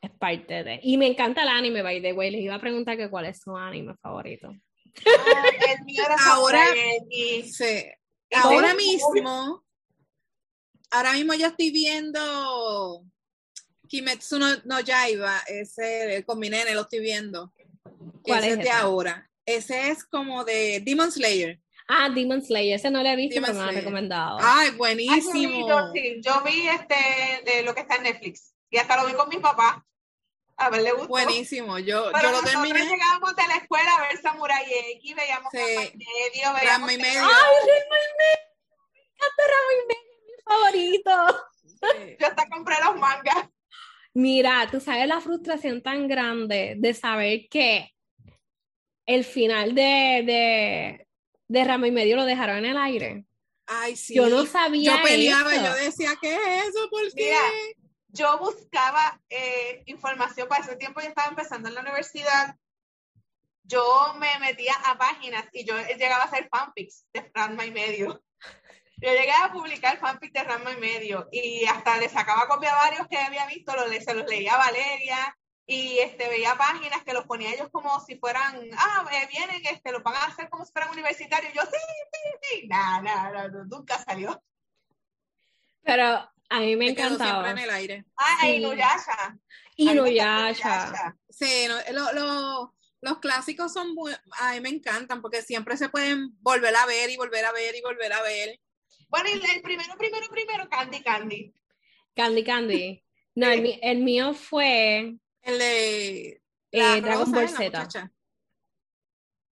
es 0.00 0.10
parte 0.18 0.64
de... 0.64 0.80
Y 0.82 0.98
me 0.98 1.06
encanta 1.06 1.42
el 1.42 1.48
anime, 1.48 1.82
by 1.82 2.02
the 2.02 2.12
way. 2.12 2.30
Les 2.30 2.40
iba 2.40 2.56
a 2.56 2.60
preguntar 2.60 2.96
que 2.96 3.08
cuál 3.08 3.26
es 3.26 3.40
su 3.40 3.56
anime 3.56 3.94
favorito. 4.02 4.52
Ah, 5.06 5.44
el 5.70 5.84
mío 5.84 6.02
ahora, 6.26 6.64
sí, 7.44 7.84
ahora 8.30 8.74
mismo 8.74 9.64
ahora 10.92 11.12
mismo 11.12 11.34
yo 11.34 11.48
estoy 11.48 11.70
viendo 11.70 13.04
Kimetsu 13.88 14.38
no, 14.38 14.46
no 14.64 14.80
Yaiba, 14.80 15.42
ese 15.46 16.24
con 16.26 16.38
mi 16.38 16.48
nene 16.48 16.74
lo 16.74 16.82
estoy 16.82 17.00
viendo. 17.00 17.52
¿Cuál 18.22 18.44
ese 18.44 18.52
es 18.52 18.58
de 18.60 18.70
ahora. 18.70 19.28
Ese 19.44 19.90
es 19.90 20.04
como 20.04 20.44
de 20.44 20.80
Demon 20.80 21.12
Slayer. 21.12 21.60
Ah, 21.88 22.08
Demon 22.08 22.40
Slayer, 22.40 22.76
ese 22.76 22.90
no 22.90 23.02
lo 23.02 23.08
he 23.08 23.16
visto, 23.16 23.40
pero 23.40 23.52
me 23.52 23.60
lo 23.60 23.68
han 23.68 23.74
recomendado. 23.74 24.38
Ay, 24.40 24.70
buenísimo. 24.70 25.68
yo, 26.22 26.42
vi 26.42 26.68
este, 26.68 27.42
de 27.44 27.62
lo 27.64 27.74
que 27.74 27.80
está 27.82 27.96
en 27.96 28.04
Netflix 28.04 28.54
y 28.70 28.78
hasta 28.78 28.96
lo 28.96 29.06
vi 29.06 29.14
con 29.14 29.28
mi 29.28 29.38
papá. 29.38 29.84
A 30.56 30.70
ver, 30.70 30.82
le 30.82 30.92
gustó. 30.92 31.08
Buenísimo, 31.08 31.78
yo, 31.78 32.10
pero 32.14 32.30
yo 32.30 32.40
lo 32.40 32.42
terminé. 32.44 32.86
llegábamos 32.86 33.34
de 33.36 33.46
la 33.46 33.56
escuela 33.56 33.94
a 33.96 34.08
ver 34.08 34.22
Samurai 34.22 34.64
X, 34.96 35.16
veíamos 35.16 35.50
sí. 35.50 35.58
medio, 35.58 36.54
veíamos... 36.54 36.92
y 36.92 36.96
medio. 36.96 37.20
Ay, 37.20 37.28
Rama 37.28 37.32
y 37.32 37.66
medio. 37.68 37.82
Me 38.94 39.00
encanta 39.02 39.42
Rama 39.48 39.72
y 39.72 39.86
medio 39.88 40.11
favorito. 40.44 41.10
Yo 42.18 42.26
hasta 42.26 42.48
compré 42.48 42.76
los 42.84 42.96
mangas. 42.98 43.48
Mira, 44.14 44.68
tú 44.70 44.80
sabes 44.80 45.06
la 45.06 45.20
frustración 45.20 45.82
tan 45.82 46.06
grande 46.06 46.74
de 46.78 46.94
saber 46.94 47.48
que 47.48 47.90
el 49.06 49.24
final 49.24 49.74
de, 49.74 50.22
de, 50.24 51.08
de 51.48 51.64
Rama 51.64 51.88
y 51.88 51.92
Medio 51.92 52.16
lo 52.16 52.24
dejaron 52.24 52.58
en 52.58 52.66
el 52.66 52.76
aire. 52.76 53.24
Ay, 53.66 53.96
sí. 53.96 54.14
Yo 54.14 54.28
no 54.28 54.44
sabía. 54.44 54.96
Yo 54.96 55.02
peleaba, 55.02 55.54
yo 55.54 55.74
decía, 55.74 56.10
¿qué 56.20 56.34
es 56.34 56.68
eso? 56.68 56.88
¿Por 56.90 57.10
qué? 57.14 57.34
yo 58.12 58.38
buscaba 58.38 59.20
eh, 59.30 59.82
información 59.86 60.46
para 60.46 60.62
ese 60.62 60.76
tiempo, 60.76 61.00
yo 61.00 61.08
estaba 61.08 61.28
empezando 61.28 61.68
en 61.68 61.74
la 61.74 61.80
universidad. 61.80 62.56
Yo 63.64 64.14
me 64.18 64.38
metía 64.40 64.74
a 64.84 64.98
páginas 64.98 65.46
y 65.52 65.64
yo 65.64 65.74
llegaba 65.96 66.24
a 66.24 66.26
hacer 66.26 66.48
fanfics 66.50 67.06
de 67.12 67.30
Rama 67.34 67.64
y 67.64 67.70
Medio. 67.70 68.22
Yo 69.02 69.10
llegué 69.10 69.32
a 69.32 69.50
publicar 69.52 69.98
fanfic 69.98 70.32
de 70.32 70.44
Rama 70.44 70.70
y 70.70 70.76
medio 70.76 71.28
y 71.32 71.64
hasta 71.64 71.96
le 71.98 72.08
sacaba 72.08 72.46
copia 72.46 72.70
a 72.70 72.88
varios 72.88 73.08
que 73.08 73.18
había 73.18 73.44
visto, 73.46 73.74
lo, 73.74 73.88
se 73.88 74.14
los 74.14 74.28
leía 74.28 74.54
a 74.54 74.58
Valeria 74.58 75.36
y 75.66 75.98
este, 75.98 76.28
veía 76.28 76.56
páginas 76.56 77.02
que 77.02 77.12
los 77.12 77.24
ponía 77.24 77.52
ellos 77.52 77.68
como 77.72 77.98
si 77.98 78.16
fueran, 78.16 78.60
ah, 78.78 79.04
eh, 79.12 79.28
vienen, 79.28 79.60
este, 79.66 79.90
lo 79.90 80.04
van 80.04 80.14
a 80.14 80.26
hacer 80.26 80.48
como 80.48 80.64
si 80.64 80.70
fueran 80.70 80.92
universitarios. 80.92 81.52
Yo, 81.52 81.62
sí, 81.62 81.78
sí, 82.12 82.38
sí, 82.42 82.68
nada, 82.68 83.02
nada, 83.02 83.48
nunca 83.66 83.98
salió. 84.04 84.40
Pero 85.82 86.30
a 86.48 86.60
mí 86.60 86.76
me 86.76 86.90
encantaba. 86.90 87.30
siempre 87.30 87.50
en 87.50 87.58
el 87.58 87.70
aire. 87.70 88.04
Ah, 88.16 88.38
sí. 88.42 88.54
Inuyasha. 88.54 89.36
Inuyasha. 89.74 91.16
Sí, 91.28 91.66
lo, 91.90 92.12
lo, 92.12 92.74
los 93.00 93.18
clásicos 93.18 93.72
son, 93.72 93.96
a 94.38 94.52
mí 94.52 94.60
me 94.60 94.68
encantan 94.68 95.20
porque 95.20 95.42
siempre 95.42 95.76
se 95.76 95.88
pueden 95.88 96.36
volver 96.40 96.76
a 96.76 96.86
ver 96.86 97.10
y 97.10 97.16
volver 97.16 97.44
a 97.44 97.52
ver 97.52 97.74
y 97.74 97.82
volver 97.82 98.12
a 98.12 98.22
ver. 98.22 98.60
Bueno, 99.12 99.28
y 99.28 99.32
el 99.34 99.60
primero, 99.60 99.94
primero, 99.98 100.26
primero, 100.30 100.68
Candy 100.70 101.02
Candy. 101.02 101.54
Candy 102.16 102.44
Candy. 102.44 103.04
No, 103.34 103.46
el, 103.50 103.98
mío 103.98 104.32
fue. 104.32 105.16
El 105.42 105.58
de. 105.58 106.42
Eh, 106.70 107.00
Dragon 107.02 107.30
Ball 107.30 107.48
Z. 107.50 108.10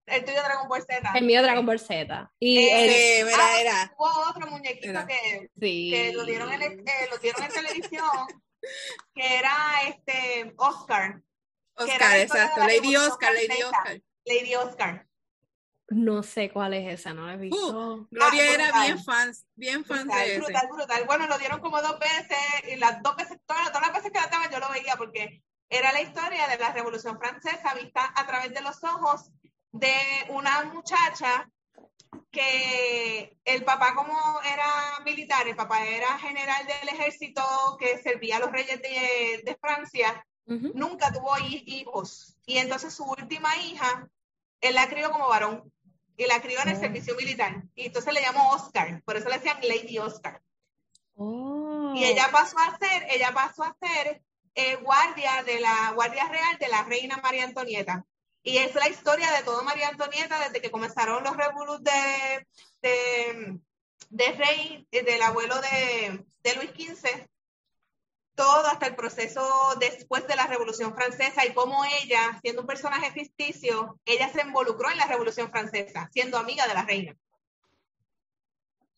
El 0.07 0.25
tuyo 0.25 0.43
Dragon 0.43 0.69
Ball 0.69 0.83
Z. 0.83 1.13
El 1.15 1.25
mío 1.27 1.43
Dragon 1.43 1.67
Ball 1.67 1.79
Z. 1.79 2.33
Y 2.39 2.61
eh, 2.61 3.21
el, 3.21 3.29
ah, 3.29 3.61
era. 3.61 3.95
Hubo 3.99 4.31
otro 4.31 4.51
muñequito 4.51 5.07
que, 5.07 5.51
que 5.61 6.13
lo, 6.15 6.25
dieron 6.25 6.51
en, 6.51 6.63
eh, 6.63 7.09
lo 7.11 7.19
dieron 7.19 7.43
en 7.43 7.51
televisión, 7.51 8.27
que 9.15 9.37
era 9.37 9.83
este 9.87 10.55
Oscar. 10.57 11.21
Oscar, 11.75 12.21
exacto. 12.21 12.61
Lady 12.61 12.97
Oscar, 12.97 13.35
Lady 13.35 13.63
Oscar. 13.63 14.03
Lady 14.25 14.55
Oscar. 14.55 15.07
No 15.95 16.23
sé 16.23 16.51
cuál 16.51 16.75
es 16.75 17.01
esa, 17.01 17.13
no 17.13 17.27
la 17.27 17.35
he 17.35 17.37
visto. 17.37 17.57
Uh, 17.57 18.07
Gloria 18.11 18.43
ah, 18.43 18.55
era 18.55 18.83
bien 18.83 19.03
fan, 19.05 19.33
bien 19.55 19.85
fan 19.85 20.07
brutal, 20.07 20.27
de 20.27 20.39
brutal, 20.39 20.69
brutal. 20.73 21.05
Bueno, 21.07 21.27
lo 21.27 21.39
dieron 21.39 21.61
como 21.61 21.81
dos 21.83 21.99
veces 21.99 22.39
y 22.73 22.77
las 22.77 23.03
dos 23.03 23.15
veces, 23.17 23.39
todas, 23.47 23.69
todas 23.69 23.89
las 23.89 23.97
veces 23.97 24.11
que 24.11 24.19
la 24.19 24.25
estaban 24.25 24.51
yo 24.51 24.59
lo 24.59 24.71
veía 24.71 24.97
porque 24.97 25.43
era 25.69 25.93
la 25.93 26.03
historia 26.03 26.47
de 26.49 26.59
la 26.59 26.73
Revolución 26.73 27.19
Francesa 27.19 27.75
vista 27.75 28.13
a 28.15 28.27
través 28.27 28.53
de 28.53 28.61
los 28.61 28.83
ojos 28.85 29.31
de 29.73 29.95
una 30.29 30.65
muchacha 30.65 31.49
que 32.31 33.39
el 33.45 33.65
papá 33.65 33.95
como 33.95 34.15
era 34.43 35.01
militar, 35.05 35.49
el 35.49 35.57
papá 35.57 35.85
era 35.87 36.19
general 36.19 36.67
del 36.67 36.89
ejército 36.91 37.43
que 37.79 37.99
servía 37.99 38.37
a 38.37 38.41
los 38.41 38.53
reyes 38.53 38.81
de, 38.83 39.43
de 39.45 39.59
Francia, 39.61 40.27
nunca 40.47 41.13
tuvo 41.13 41.39
hijos. 41.39 42.37
Y 42.45 42.59
entonces 42.59 42.95
su 42.95 43.05
última 43.05 43.57
hija, 43.57 44.09
él 44.61 44.75
la 44.75 44.89
crió 44.89 45.11
como 45.11 45.29
varón 45.29 45.72
y 46.17 46.27
la 46.27 46.41
crió 46.41 46.61
en 46.63 46.69
el 46.69 46.77
oh. 46.77 46.81
servicio 46.81 47.15
militar. 47.17 47.63
Y 47.75 47.87
entonces 47.87 48.13
le 48.13 48.21
llamó 48.21 48.51
Oscar, 48.53 49.03
por 49.05 49.17
eso 49.17 49.29
le 49.29 49.37
decían 49.37 49.59
Lady 49.63 49.99
Oscar. 49.99 50.43
Oh. 51.15 51.93
Y 51.95 52.05
ella 52.05 52.29
pasó 52.33 52.57
a 52.59 52.79
ser, 52.79 53.07
ella 53.11 53.33
pasó 53.33 53.65
a 53.65 53.77
ser 53.81 54.23
eh, 54.55 54.77
guardia 54.77 55.43
de 55.45 55.61
la 55.61 55.93
Guardia 55.95 56.29
Real 56.29 56.59
de 56.59 56.69
la 56.69 56.85
reina 56.85 57.19
María 57.19 57.45
Antonieta. 57.45 58.05
Y 58.43 58.59
es 58.59 58.75
la 58.75 58.89
historia 58.89 59.31
de 59.33 59.45
toda 59.45 59.63
María 59.63 59.89
Antonieta 59.89 60.39
desde 60.41 60.61
que 60.61 60.71
comenzaron 60.71 61.23
los 61.23 61.37
revoluciones 61.37 61.83
de, 61.85 62.47
de, 62.83 63.61
de, 64.11 64.33
rey, 64.33 64.89
del 64.91 65.23
abuelo 65.23 65.55
de, 65.61 66.25
de 66.43 66.55
Luis 66.57 66.71
XV, 66.71 67.29
todo 68.35 68.67
hasta 68.67 68.87
el 68.87 68.97
proceso 68.97 69.43
después 69.79 70.27
de 70.27 70.37
la 70.37 70.47
Revolución 70.47 70.95
Francesa 70.95 71.45
y 71.47 71.53
cómo 71.53 71.85
ella, 72.03 72.39
siendo 72.43 72.63
un 72.63 72.67
personaje 72.67 73.11
ficticio, 73.13 73.99
ella 74.05 74.29
se 74.29 74.43
involucró 74.43 74.91
en 74.91 74.99
la 74.99 75.07
Revolución 75.07 75.51
Francesa, 75.51 76.09
siendo 76.13 76.39
amiga 76.39 76.67
de 76.67 76.75
la 76.75 76.85
reina. 76.85 77.17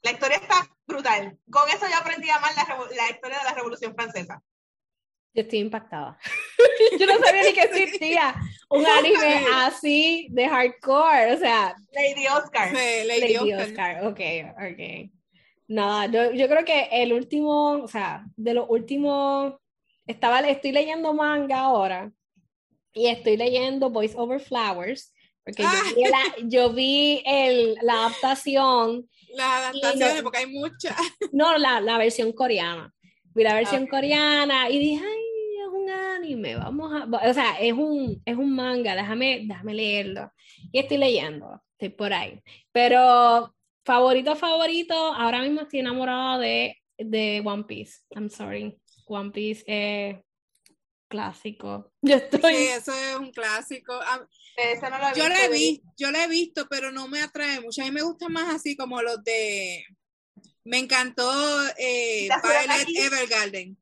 La 0.03 0.13
historia 0.13 0.37
está 0.37 0.69
brutal. 0.87 1.39
Con 1.51 1.69
eso 1.69 1.87
yo 1.89 1.97
aprendí 1.97 2.29
a 2.31 2.37
amar 2.37 2.53
la, 2.55 2.67
la 2.95 3.11
historia 3.11 3.39
de 3.39 3.45
la 3.45 3.55
Revolución 3.55 3.95
Francesa. 3.95 4.43
Yo 5.35 5.43
estoy 5.43 5.59
impactada. 5.59 6.17
Yo 6.99 7.07
no 7.07 7.19
sabía 7.19 7.43
ni 7.43 7.53
que 7.53 7.63
existía 7.63 8.37
un 8.69 8.87
anime 8.87 9.47
así 9.55 10.29
de 10.31 10.49
hardcore. 10.49 11.35
O 11.35 11.39
sea. 11.39 11.75
Lady 11.93 12.27
Oscar. 12.29 12.69
Sí, 12.69 13.05
Lady, 13.05 13.21
Lady 13.21 13.53
Oscar. 13.53 13.69
Oscar. 13.69 14.07
Ok, 14.07 14.21
ok. 14.57 15.11
No, 15.69 16.05
yo, 16.11 16.33
yo 16.33 16.49
creo 16.49 16.65
que 16.65 16.89
el 16.93 17.13
último, 17.13 17.73
o 17.83 17.89
sea, 17.89 18.25
de 18.37 18.55
los 18.55 18.67
últimos. 18.69 19.55
Estaba, 20.07 20.41
estoy 20.41 20.73
leyendo 20.73 21.15
manga 21.15 21.61
ahora. 21.61 22.13
Y 22.93 23.07
estoy 23.07 23.37
leyendo 23.37 23.91
Voice 23.91 24.15
Over 24.17 24.39
Flowers. 24.41 25.13
Porque 25.45 25.63
yo 25.63 25.69
Ah. 25.71 25.93
vi, 25.97 26.03
la, 26.05 26.49
yo 26.49 26.73
vi 26.73 27.23
el, 27.27 27.77
la 27.83 27.95
adaptación 28.07 29.09
Las 29.35 29.47
adaptaciones, 29.75 30.17
no- 30.19 30.23
porque 30.23 30.39
hay 30.39 30.47
muchas. 30.47 30.97
No, 31.33 31.57
la, 31.59 31.81
la 31.81 31.99
versión 31.99 32.33
coreana. 32.33 32.93
Vi 33.35 33.43
la 33.43 33.55
versión 33.55 33.87
coreana 33.87 34.71
y 34.71 34.79
dije, 34.79 35.05
ay, 35.05 35.61
es 35.63 35.69
un 35.73 35.91
anime, 35.91 36.57
vamos 36.57 36.93
a... 36.95 37.29
O 37.29 37.35
sea, 37.35 37.59
es 37.61 37.73
un, 37.73 38.23
es 38.25 38.37
un 38.37 38.55
manga, 38.55 38.95
déjame, 38.95 39.43
déjame 39.47 39.75
leerlo. 39.75 40.31
Y 40.71 40.79
estoy 40.79 40.99
leyendo, 40.99 41.61
estoy 41.73 41.89
por 41.89 42.13
ahí. 42.13 42.41
Pero 42.73 43.53
favorito, 43.85 44.37
favorito, 44.37 44.95
ahora 44.95 45.43
mismo 45.43 45.63
estoy 45.63 45.81
enamorada 45.81 46.39
de, 46.39 46.77
de 46.99 47.43
One 47.45 47.65
Piece. 47.65 48.01
I'm 48.11 48.29
sorry. 48.31 48.79
One 49.07 49.31
Piece 49.31 49.63
es 49.67 50.17
clásico. 51.09 51.93
Yo 52.03 52.17
estoy... 52.17 52.55
Sí, 52.55 52.67
eso 52.69 52.93
es 52.93 53.17
un 53.17 53.31
clásico. 53.31 53.93
No 53.97 55.15
Yo 55.15 55.29
lo 55.29 55.35
visto, 55.35 55.45
he 55.45 55.49
vi- 55.49 55.59
visto, 55.71 55.93
yo 55.97 56.11
lo 56.13 56.19
he 56.19 56.29
visto, 56.29 56.67
pero 56.71 56.93
no 56.93 57.09
me 57.09 57.21
atrae 57.21 57.61
mucho. 57.61 57.83
A 57.83 57.87
mí 57.87 57.91
me 57.91 58.03
gusta 58.03 58.29
más 58.29 58.55
así 58.55 58.77
como 58.77 59.03
los 59.03 59.23
de. 59.25 59.85
Me 60.63 60.79
encantó 60.79 61.29
eh, 61.77 62.29
¿Te 62.29 62.33
acuerdas 62.35 62.87
Violet? 62.87 63.05
Evergarden. 63.13 63.79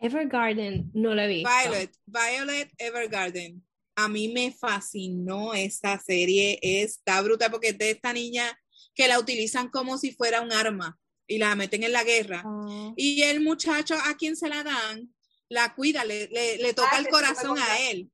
Evergarden 0.00 0.90
no 0.92 1.14
lo 1.14 1.22
he 1.22 1.28
visto. 1.28 1.48
Violet, 1.48 1.96
Violet 2.06 2.72
Evergarden. 2.78 3.64
A 3.96 4.08
mí 4.08 4.28
me 4.28 4.50
fascinó 4.52 5.54
esta 5.54 5.98
serie, 6.00 6.58
está 6.62 7.20
brutal 7.22 7.50
porque 7.52 7.68
es 7.68 7.78
de 7.78 7.90
esta 7.90 8.12
niña 8.12 8.58
que 9.00 9.08
la 9.08 9.18
utilizan 9.18 9.70
como 9.70 9.96
si 9.96 10.12
fuera 10.12 10.42
un 10.42 10.52
arma 10.52 10.98
y 11.26 11.38
la 11.38 11.54
meten 11.54 11.82
en 11.84 11.92
la 11.92 12.04
guerra. 12.04 12.42
Ah, 12.44 12.92
Y 12.96 13.22
el 13.22 13.40
muchacho 13.40 13.94
a 14.04 14.14
quien 14.18 14.36
se 14.36 14.48
la 14.48 14.62
dan, 14.62 15.14
la 15.48 15.74
cuida, 15.74 16.04
le, 16.04 16.28
le, 16.28 16.58
le 16.58 16.74
toca 16.74 16.90
Ah, 16.92 16.98
el 16.98 17.08
corazón 17.08 17.58
a 17.58 17.78
él. 17.90 18.10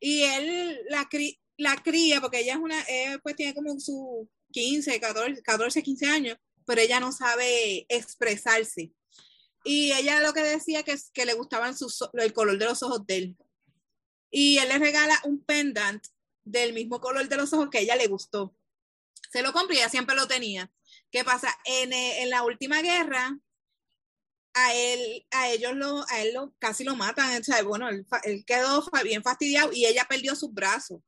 Y 0.00 0.22
él 0.22 0.80
la, 0.88 1.08
cri- 1.08 1.38
la 1.56 1.76
cría, 1.76 2.20
porque 2.20 2.40
ella 2.40 2.54
es 2.54 2.58
una, 2.58 2.80
eh, 2.88 3.18
pues 3.22 3.36
tiene 3.36 3.54
como 3.54 3.78
su 3.78 4.28
15, 4.50 4.98
14, 4.98 5.40
14, 5.42 5.82
15 5.84 6.06
años, 6.06 6.36
pero 6.66 6.80
ella 6.80 6.98
no 6.98 7.12
sabe 7.12 7.86
expresarse. 7.88 8.90
Y 9.64 9.92
ella 9.92 10.20
lo 10.20 10.32
que 10.32 10.42
decía 10.42 10.82
que, 10.82 10.92
es- 10.92 11.10
que 11.12 11.26
le 11.26 11.34
gustaban 11.34 11.78
sus, 11.78 11.98
el 12.14 12.32
color 12.32 12.58
de 12.58 12.64
los 12.64 12.82
ojos 12.82 13.06
de 13.06 13.16
él. 13.18 13.36
Y 14.32 14.58
él 14.58 14.68
le 14.68 14.78
regala 14.78 15.16
un 15.24 15.44
pendant 15.44 16.04
del 16.44 16.72
mismo 16.72 17.00
color 17.00 17.28
de 17.28 17.36
los 17.36 17.52
ojos 17.52 17.68
que 17.70 17.78
a 17.78 17.80
ella 17.82 17.94
le 17.96 18.08
gustó. 18.08 18.56
Se 19.30 19.42
lo 19.42 19.52
compré 19.52 19.76
y 19.76 19.78
ella 19.80 19.88
siempre 19.88 20.14
lo 20.16 20.26
tenía. 20.26 20.70
¿Qué 21.10 21.24
pasa? 21.24 21.56
En, 21.64 21.92
eh, 21.92 22.22
en 22.22 22.30
la 22.30 22.42
última 22.42 22.80
guerra, 22.82 23.36
a 24.54 24.74
él, 24.74 25.26
a 25.30 25.48
ellos 25.50 25.74
lo, 25.74 26.04
a 26.08 26.20
él 26.20 26.34
lo, 26.34 26.54
casi 26.58 26.84
lo 26.84 26.96
matan. 26.96 27.40
O 27.40 27.44
sea, 27.44 27.62
bueno, 27.62 27.88
él, 27.88 28.06
él 28.24 28.44
quedó 28.46 28.84
bien 29.04 29.22
fastidiado 29.22 29.72
y 29.72 29.86
ella 29.86 30.06
perdió 30.08 30.34
sus 30.34 30.52
brazos. 30.52 31.00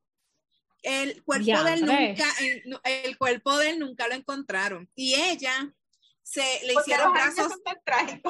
El 0.82 1.22
cuerpo 1.24 1.44
de 1.64 1.72
él 1.74 1.84
nunca, 2.14 2.34
el, 2.40 2.80
el 3.04 3.18
cuerpo 3.18 3.58
de 3.58 3.70
él 3.70 3.78
nunca 3.78 4.08
lo 4.08 4.14
encontraron. 4.14 4.90
Y 4.94 5.14
ella 5.14 5.74
se 6.22 6.40
le 6.64 6.74
Porque 6.74 6.90
hicieron 6.92 7.12
brazos, 7.12 7.52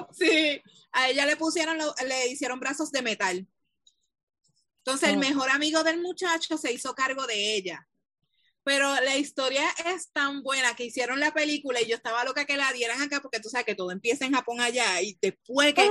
sí, 0.18 0.62
a 0.92 1.08
ella 1.10 1.26
le 1.26 1.36
pusieron, 1.36 1.76
lo- 1.78 1.94
le 2.06 2.28
hicieron 2.28 2.58
brazos 2.58 2.90
de 2.90 3.02
metal. 3.02 3.46
Entonces 4.78 5.10
el 5.10 5.18
mejor 5.18 5.50
amigo 5.50 5.84
del 5.84 6.00
muchacho 6.00 6.56
se 6.56 6.72
hizo 6.72 6.94
cargo 6.94 7.26
de 7.26 7.54
ella. 7.56 7.86
Pero 8.62 8.94
la 9.00 9.16
historia 9.16 9.62
es 9.86 10.10
tan 10.12 10.42
buena 10.42 10.74
que 10.76 10.84
hicieron 10.84 11.18
la 11.18 11.32
película 11.32 11.80
y 11.80 11.86
yo 11.88 11.96
estaba 11.96 12.24
loca 12.24 12.44
que 12.44 12.56
la 12.56 12.72
dieran 12.72 13.00
acá 13.00 13.20
porque 13.20 13.40
tú 13.40 13.48
sabes 13.48 13.66
que 13.66 13.74
todo 13.74 13.90
empieza 13.90 14.26
en 14.26 14.32
Japón 14.34 14.60
allá 14.60 15.00
y 15.00 15.18
después 15.20 15.72
que 15.74 15.88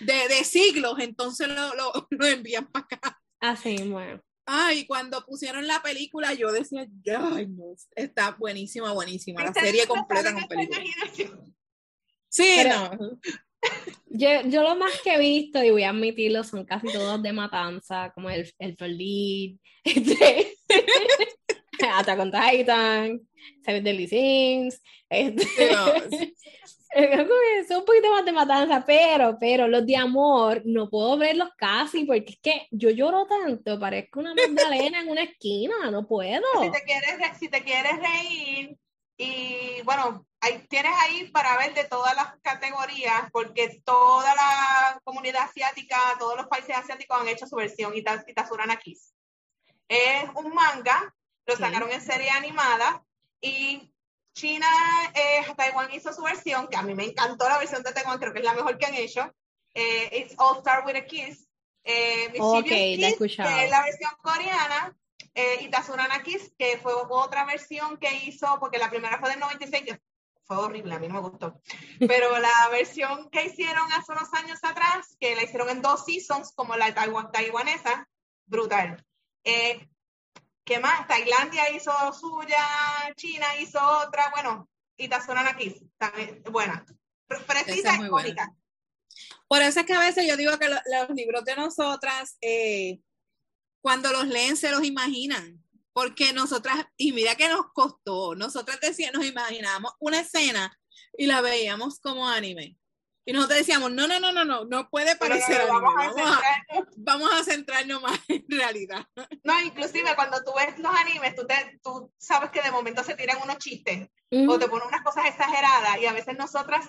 de, 0.00 0.28
de 0.28 0.44
siglos 0.44 0.98
entonces 0.98 1.48
lo, 1.48 1.74
lo, 1.74 1.92
lo 2.10 2.26
envían 2.26 2.66
para 2.70 2.84
acá. 2.90 3.20
Así, 3.40 3.76
bueno. 3.88 4.20
Ay, 4.44 4.86
cuando 4.86 5.24
pusieron 5.24 5.66
la 5.66 5.80
película 5.80 6.34
yo 6.34 6.50
decía, 6.52 6.86
ay 7.16 7.46
no, 7.46 7.74
está 7.94 8.32
buenísima, 8.32 8.92
buenísima, 8.92 9.44
la 9.44 9.52
serie 9.54 9.86
completa 9.86 10.34
con 10.34 10.46
película. 10.46 10.82
Sí, 12.28 12.52
Pero- 12.56 12.96
no. 12.96 13.20
Yo, 14.06 14.28
yo 14.46 14.62
lo 14.62 14.74
más 14.74 14.92
que 15.02 15.14
he 15.14 15.18
visto, 15.18 15.62
y 15.62 15.70
voy 15.70 15.82
a 15.82 15.90
admitirlo, 15.90 16.42
son 16.44 16.64
casi 16.64 16.86
todos 16.92 17.22
de 17.22 17.32
matanza, 17.32 18.10
como 18.14 18.30
el, 18.30 18.50
el 18.58 18.76
este, 19.84 20.56
Attack 21.98 22.18
on 22.18 22.30
Titan, 22.32 23.20
Seven 23.64 23.84
Deadly 23.84 24.08
Sins, 24.08 24.82
este, 25.08 25.70
es 26.90 27.70
un 27.70 27.84
poquito 27.84 28.10
más 28.10 28.24
de 28.24 28.32
matanza, 28.32 28.84
pero, 28.86 29.36
pero 29.38 29.68
los 29.68 29.86
de 29.86 29.96
amor 29.96 30.62
no 30.64 30.88
puedo 30.90 31.16
verlos 31.16 31.50
casi, 31.56 32.04
porque 32.04 32.30
es 32.32 32.38
que 32.42 32.66
yo 32.70 32.90
lloro 32.90 33.26
tanto, 33.26 33.78
parezco 33.78 34.20
una 34.20 34.34
magdalena 34.34 35.00
en 35.00 35.08
una 35.08 35.22
esquina, 35.22 35.90
no 35.90 36.06
puedo. 36.06 36.42
Si 36.62 36.70
te 36.70 36.82
quieres, 36.82 37.18
re- 37.18 37.34
si 37.38 37.48
te 37.48 37.62
quieres 37.62 37.92
reír, 37.98 38.76
y 39.16 39.82
bueno, 39.84 40.26
ahí, 40.40 40.64
tienes 40.68 40.92
ahí 41.02 41.28
para 41.30 41.56
ver 41.58 41.74
de 41.74 41.84
todas 41.84 42.14
las 42.16 42.34
categorías, 42.42 43.30
porque 43.32 43.80
toda 43.84 44.34
la 44.34 45.00
comunidad 45.04 45.42
asiática, 45.42 45.96
todos 46.18 46.36
los 46.38 46.46
países 46.46 46.76
asiáticos 46.76 47.20
han 47.20 47.28
hecho 47.28 47.46
su 47.46 47.54
versión 47.56 47.94
Ita- 47.94 48.24
Itazurana 48.26 48.76
Kiss. 48.76 49.12
Es 49.88 50.24
un 50.36 50.54
manga, 50.54 51.14
lo 51.50 51.56
sacaron 51.66 51.90
en 51.90 52.00
serie 52.00 52.30
animada, 52.30 53.04
y 53.40 53.92
China, 54.34 54.66
eh, 55.14 55.42
Taiwán 55.56 55.92
hizo 55.92 56.12
su 56.12 56.22
versión, 56.22 56.68
que 56.68 56.76
a 56.76 56.82
mí 56.82 56.94
me 56.94 57.04
encantó 57.04 57.48
la 57.48 57.58
versión 57.58 57.82
de 57.82 57.92
Taiwán, 57.92 58.18
creo 58.18 58.32
que 58.32 58.38
es 58.38 58.44
la 58.44 58.54
mejor 58.54 58.78
que 58.78 58.86
han 58.86 58.94
hecho. 58.94 59.34
Eh, 59.74 60.20
It's 60.20 60.34
All 60.38 60.60
Start 60.60 60.86
with 60.86 60.96
a 60.96 61.04
Kiss. 61.04 61.46
Eh, 61.84 62.30
la 62.34 62.62
Kiss, 62.62 63.04
escuchado. 63.12 63.48
que 63.56 63.64
es 63.64 63.70
la 63.70 63.82
versión 63.82 64.10
coreana, 64.22 64.96
eh, 65.34 65.58
y 65.60 65.68
Tazurana 65.68 66.22
Kiss, 66.22 66.52
que 66.58 66.78
fue 66.78 66.92
otra 66.94 67.44
versión 67.44 67.96
que 67.98 68.12
hizo, 68.24 68.58
porque 68.60 68.78
la 68.78 68.90
primera 68.90 69.18
fue 69.18 69.30
del 69.30 69.40
96, 69.40 69.84
que 69.84 70.00
fue 70.44 70.56
horrible, 70.58 70.94
a 70.94 70.98
mí 70.98 71.08
no 71.08 71.14
me 71.14 71.28
gustó. 71.28 71.60
Pero 71.98 72.38
la 72.38 72.68
versión 72.70 73.30
que 73.30 73.44
hicieron 73.46 73.92
hace 73.92 74.12
unos 74.12 74.32
años 74.34 74.58
atrás, 74.62 75.16
que 75.20 75.34
la 75.36 75.42
hicieron 75.44 75.70
en 75.70 75.82
dos 75.82 76.04
seasons, 76.04 76.52
como 76.54 76.76
la 76.76 76.94
taiwan- 76.94 77.30
taiwanesa, 77.32 78.08
brutal. 78.46 79.04
Eh, 79.44 79.88
¿Qué 80.70 80.78
más? 80.78 81.04
Tailandia 81.08 81.68
hizo 81.74 81.90
suya, 82.12 82.64
China 83.16 83.44
hizo 83.58 83.80
otra, 84.06 84.30
bueno, 84.30 84.70
y 84.96 85.08
Tazurana 85.08 85.56
Kiss, 85.56 85.82
también 85.98 86.44
buena. 86.44 86.86
Pre- 87.26 87.40
Precisa 87.40 87.96
es 87.96 88.00
y 88.02 88.08
buena. 88.08 88.54
Por 89.48 89.62
eso 89.62 89.80
es 89.80 89.86
que 89.86 89.94
a 89.94 89.98
veces 89.98 90.28
yo 90.28 90.36
digo 90.36 90.56
que 90.60 90.68
lo- 90.68 90.76
los 90.86 91.10
libros 91.16 91.44
de 91.44 91.56
nosotras, 91.56 92.38
eh, 92.40 93.00
cuando 93.82 94.12
los 94.12 94.28
leen, 94.28 94.56
se 94.56 94.70
los 94.70 94.84
imaginan. 94.84 95.60
Porque 95.92 96.32
nosotras, 96.32 96.86
y 96.96 97.10
mira 97.12 97.34
que 97.34 97.48
nos 97.48 97.72
costó, 97.72 98.36
nosotras 98.36 98.78
decíamos, 98.80 99.18
nos 99.18 99.26
imaginábamos 99.26 99.94
una 99.98 100.20
escena 100.20 100.72
y 101.18 101.26
la 101.26 101.40
veíamos 101.40 101.98
como 101.98 102.28
anime. 102.28 102.76
Y 103.30 103.32
nosotros 103.32 103.58
decíamos, 103.58 103.92
no, 103.92 104.06
no, 104.06 104.18
no, 104.18 104.32
no, 104.32 104.44
no, 104.44 104.64
no 104.64 104.88
puede 104.88 105.14
no, 105.14 105.18
parecer 105.18 105.66
no, 105.66 105.80
vamos 105.80 105.94
a 105.96 106.12
centrarnos 106.12 106.88
vamos 106.96 107.30
a 107.32 107.44
centrarnos 107.44 108.02
más 108.02 108.20
en 108.28 108.44
realidad. 108.48 109.06
No, 109.44 109.60
inclusive 109.60 110.14
cuando 110.16 110.42
tú 110.44 110.52
ves 110.56 110.78
los 110.78 110.94
animes, 110.94 111.34
tú, 111.34 111.46
te, 111.46 111.80
tú 111.82 112.12
sabes 112.18 112.50
que 112.50 112.62
de 112.62 112.70
momento 112.70 113.04
se 113.04 113.14
tiran 113.14 113.38
unos 113.42 113.58
chistes 113.58 114.08
Mm, 114.30 114.48
o 114.48 114.58
te 114.58 114.68
ponen 114.68 114.86
unas 114.86 115.02
cosas 115.02 115.26
exageradas 115.26 115.98
y 116.00 116.06
a 116.06 116.12
veces 116.12 116.38
nosotras 116.38 116.88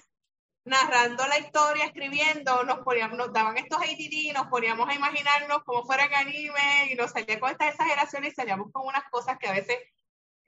narrando 0.63 1.25
la 1.25 1.39
historia, 1.39 1.85
escribiendo, 1.85 2.63
nos 2.63 2.79
poníamos, 2.79 3.17
nos 3.17 3.33
daban 3.33 3.57
estos 3.57 3.79
ADD, 3.79 4.33
nos 4.35 4.45
poníamos 4.47 4.87
a 4.87 4.93
imaginarnos 4.93 5.63
como 5.63 5.83
fuera 5.83 6.05
en 6.05 6.13
anime 6.13 6.91
y 6.91 6.95
nos 6.95 7.09
salía 7.09 7.39
con 7.39 7.49
estas 7.49 7.69
exageraciones 7.69 8.33
y 8.33 8.35
salíamos 8.35 8.71
con 8.71 8.85
unas 8.85 9.03
cosas 9.09 9.39
que 9.39 9.47
a 9.47 9.53
veces 9.53 9.75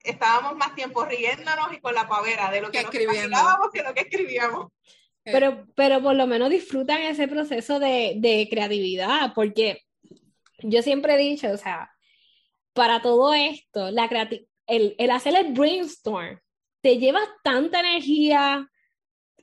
estábamos 0.04 0.56
más 0.56 0.76
tiempo 0.76 1.04
riéndonos 1.04 1.74
y 1.74 1.82
con 1.82 1.96
la 1.96 2.08
pavera 2.08 2.52
de 2.52 2.62
lo 2.62 2.70
que, 2.70 2.86
Que 2.86 3.06
nos 3.06 3.16
imaginábamos 3.16 3.70
que 3.74 3.82
lo 3.82 3.94
que 3.96 4.02
escribíamos. 4.02 4.72
Pero, 5.24 5.66
pero 5.76 6.02
por 6.02 6.16
lo 6.16 6.28
menos 6.28 6.50
disfrutan 6.50 7.02
ese 7.02 7.28
proceso 7.28 7.80
de, 7.80 8.16
de 8.18 8.48
creatividad, 8.50 9.34
porque 9.34 9.82
yo 10.60 10.82
siempre 10.82 11.16
he 11.16 11.18
dicho, 11.18 11.50
o 11.52 11.58
sea, 11.58 11.90
para 12.74 13.02
todo 13.02 13.34
esto, 13.34 13.92
la 13.92 14.10
creati- 14.10 14.48
el, 14.68 14.96
el 14.98 15.12
hacer 15.12 15.36
el 15.36 15.54
brainstorm 15.54 16.40
te 16.82 16.98
lleva 16.98 17.22
tanta 17.44 17.80
energía, 17.80 18.68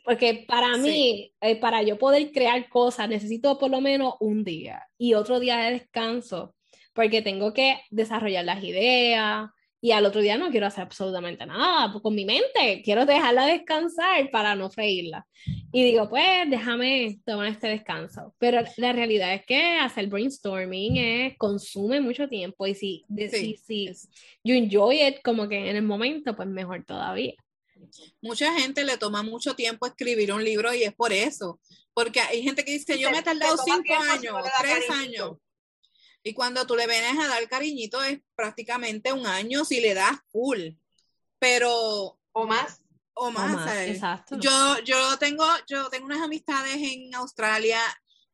porque 0.05 0.45
para 0.47 0.75
Sí. 0.75 0.81
mí, 0.81 1.35
eh, 1.41 1.57
para 1.57 1.83
yo 1.83 1.99
poder 1.99 2.31
crear 2.33 2.69
cosas, 2.69 3.09
necesito 3.09 3.59
por 3.59 3.71
lo 3.71 3.81
menos 3.81 4.15
un 4.21 4.45
día 4.45 4.87
y 4.99 5.15
otro 5.15 5.41
día 5.41 5.59
de 5.59 5.73
descanso, 5.73 6.55
porque 6.93 7.23
tengo 7.23 7.53
que 7.55 7.81
desarrollar 7.91 8.45
las 8.45 8.63
ideas, 8.65 9.49
y 9.83 9.93
al 9.93 10.05
otro 10.05 10.21
día 10.21 10.37
no 10.37 10.51
quiero 10.51 10.67
hacer 10.67 10.83
absolutamente 10.83 11.47
nada 11.47 11.93
con 12.03 12.15
mi 12.15 12.25
mente, 12.25 12.83
quiero 12.85 13.07
dejarla 13.07 13.47
descansar 13.47 14.31
para 14.31 14.55
no 14.55 14.71
freírla. 14.71 15.27
Y 15.73 15.85
digo, 15.85 16.09
pues 16.09 16.51
déjame 16.51 17.19
tomar 17.25 17.47
este 17.47 17.69
descanso. 17.69 18.35
Pero 18.39 18.63
la 18.77 18.93
realidad 18.93 19.33
es 19.35 19.47
que 19.47 19.79
hacer 19.79 20.07
brainstorming 20.09 20.97
es, 20.97 21.39
consume 21.39 22.01
mucho 22.01 22.29
tiempo 22.29 22.67
y 22.67 22.75
si, 22.75 23.07
si, 23.31 23.57
si 23.57 23.91
you 24.45 24.55
enjoy 24.55 25.03
it 25.03 25.23
como 25.25 25.49
que 25.49 25.71
en 25.71 25.77
el 25.77 25.83
momento, 25.83 26.37
pues 26.37 26.49
mejor 26.49 26.85
todavía. 26.85 27.35
Mucha 28.21 28.53
gente 28.59 28.85
le 28.85 28.99
toma 28.99 29.23
mucho 29.23 29.55
tiempo 29.55 29.87
escribir 29.87 30.33
un 30.33 30.45
libro 30.45 30.75
y 30.75 30.83
es 30.83 30.93
por 30.93 31.13
eso, 31.13 31.59
porque 31.95 32.21
hay 32.21 32.43
gente 32.43 32.65
que 32.65 32.73
dice, 32.73 32.99
yo 32.99 33.11
me 33.11 33.19
he 33.19 33.23
tardado 33.23 33.57
cinco 33.65 33.95
años, 33.95 34.37
tres 34.61 34.91
años. 34.91 35.33
Y 36.23 36.35
cuando 36.35 36.67
tú 36.67 36.77
le 36.77 36.87
vienes 36.87 37.19
a 37.19 37.29
dar 37.29 37.49
cariñito 37.49 38.03
es 38.03 38.21
prácticamente 38.35 39.13
un 39.13 39.27
año 39.27 39.65
si 39.65 39.81
le 39.81 39.95
das 39.95 40.19
full. 40.31 40.73
Pero. 41.39 42.19
O 42.33 42.47
más. 42.47 42.83
O 43.15 43.31
más. 43.31 43.75
Exacto. 43.87 44.39
Yo, 44.39 44.79
yo 44.85 45.19
tengo, 45.19 45.47
yo 45.69 45.89
tengo 45.89 46.07
unas 46.07 46.23
amistades 46.23 46.77
en 46.77 47.15
Australia 47.15 47.81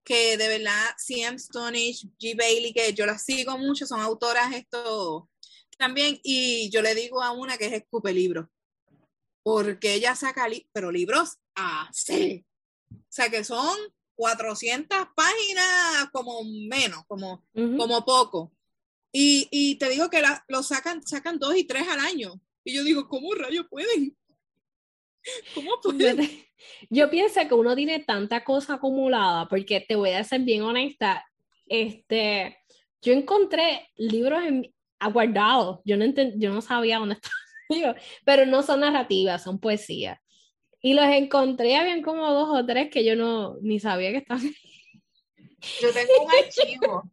que 0.06 0.36
de 0.36 0.46
verdad, 0.46 0.94
CM 0.98 1.36
Stonich, 1.36 2.06
G. 2.18 2.36
Bailey, 2.36 2.72
que 2.72 2.94
yo 2.94 3.04
las 3.06 3.24
sigo 3.24 3.58
mucho, 3.58 3.86
son 3.86 4.00
autoras 4.00 4.54
esto 4.54 5.28
también, 5.76 6.18
y 6.22 6.70
yo 6.70 6.80
le 6.80 6.94
digo 6.94 7.22
a 7.22 7.32
una 7.32 7.58
que 7.58 7.66
es 7.66 7.72
escupe 7.72 8.12
libros, 8.12 8.46
porque 9.42 9.94
ella 9.94 10.14
saca, 10.14 10.46
pero 10.72 10.90
libros 10.90 11.38
así, 11.54 12.46
o 12.90 12.96
sea 13.08 13.28
que 13.28 13.44
son 13.44 13.76
400 14.16 15.08
páginas 15.14 16.10
como 16.12 16.42
menos, 16.44 17.04
como, 17.06 17.44
como 17.54 18.04
poco. 18.04 18.52
Y, 19.12 19.48
y, 19.50 19.76
te 19.76 19.88
digo 19.88 20.10
que 20.10 20.22
lo 20.48 20.62
sacan, 20.62 21.06
sacan 21.06 21.38
dos 21.38 21.56
y 21.56 21.64
tres 21.64 21.86
al 21.88 22.00
año. 22.00 22.40
Y 22.64 22.74
yo 22.74 22.82
digo, 22.82 23.08
¿cómo 23.08 23.34
rayos 23.34 23.66
pueden? 23.70 24.16
¿Cómo 25.54 25.78
pueden? 25.82 26.44
Yo 26.90 27.08
pienso 27.10 27.40
que 27.46 27.54
uno 27.54 27.76
tiene 27.76 28.00
tanta 28.00 28.44
cosa 28.44 28.74
acumulada, 28.74 29.48
porque 29.48 29.80
te 29.80 29.94
voy 29.94 30.10
a 30.10 30.24
ser 30.24 30.40
bien 30.40 30.62
honesta, 30.62 31.24
este, 31.66 32.58
yo 33.02 33.12
encontré 33.12 33.88
libros 33.96 34.42
en, 34.44 34.72
guardados, 35.12 35.80
yo 35.84 35.96
no, 35.96 36.04
yo 36.36 36.52
no 36.52 36.60
sabía 36.62 36.98
dónde 36.98 37.16
estaban, 37.70 37.96
pero 38.24 38.46
no 38.46 38.62
son 38.62 38.80
narrativas, 38.80 39.42
son 39.42 39.58
poesías. 39.58 40.18
Y 40.86 40.94
los 40.94 41.06
encontré, 41.06 41.74
habían 41.74 42.00
como 42.00 42.32
dos 42.32 42.48
o 42.48 42.64
tres 42.64 42.90
que 42.92 43.04
yo 43.04 43.16
no 43.16 43.56
ni 43.60 43.80
sabía 43.80 44.12
que 44.12 44.18
estaban. 44.18 44.48
Yo 45.80 45.92
tengo 45.92 46.24
un 46.24 46.30
archivo. 46.30 47.02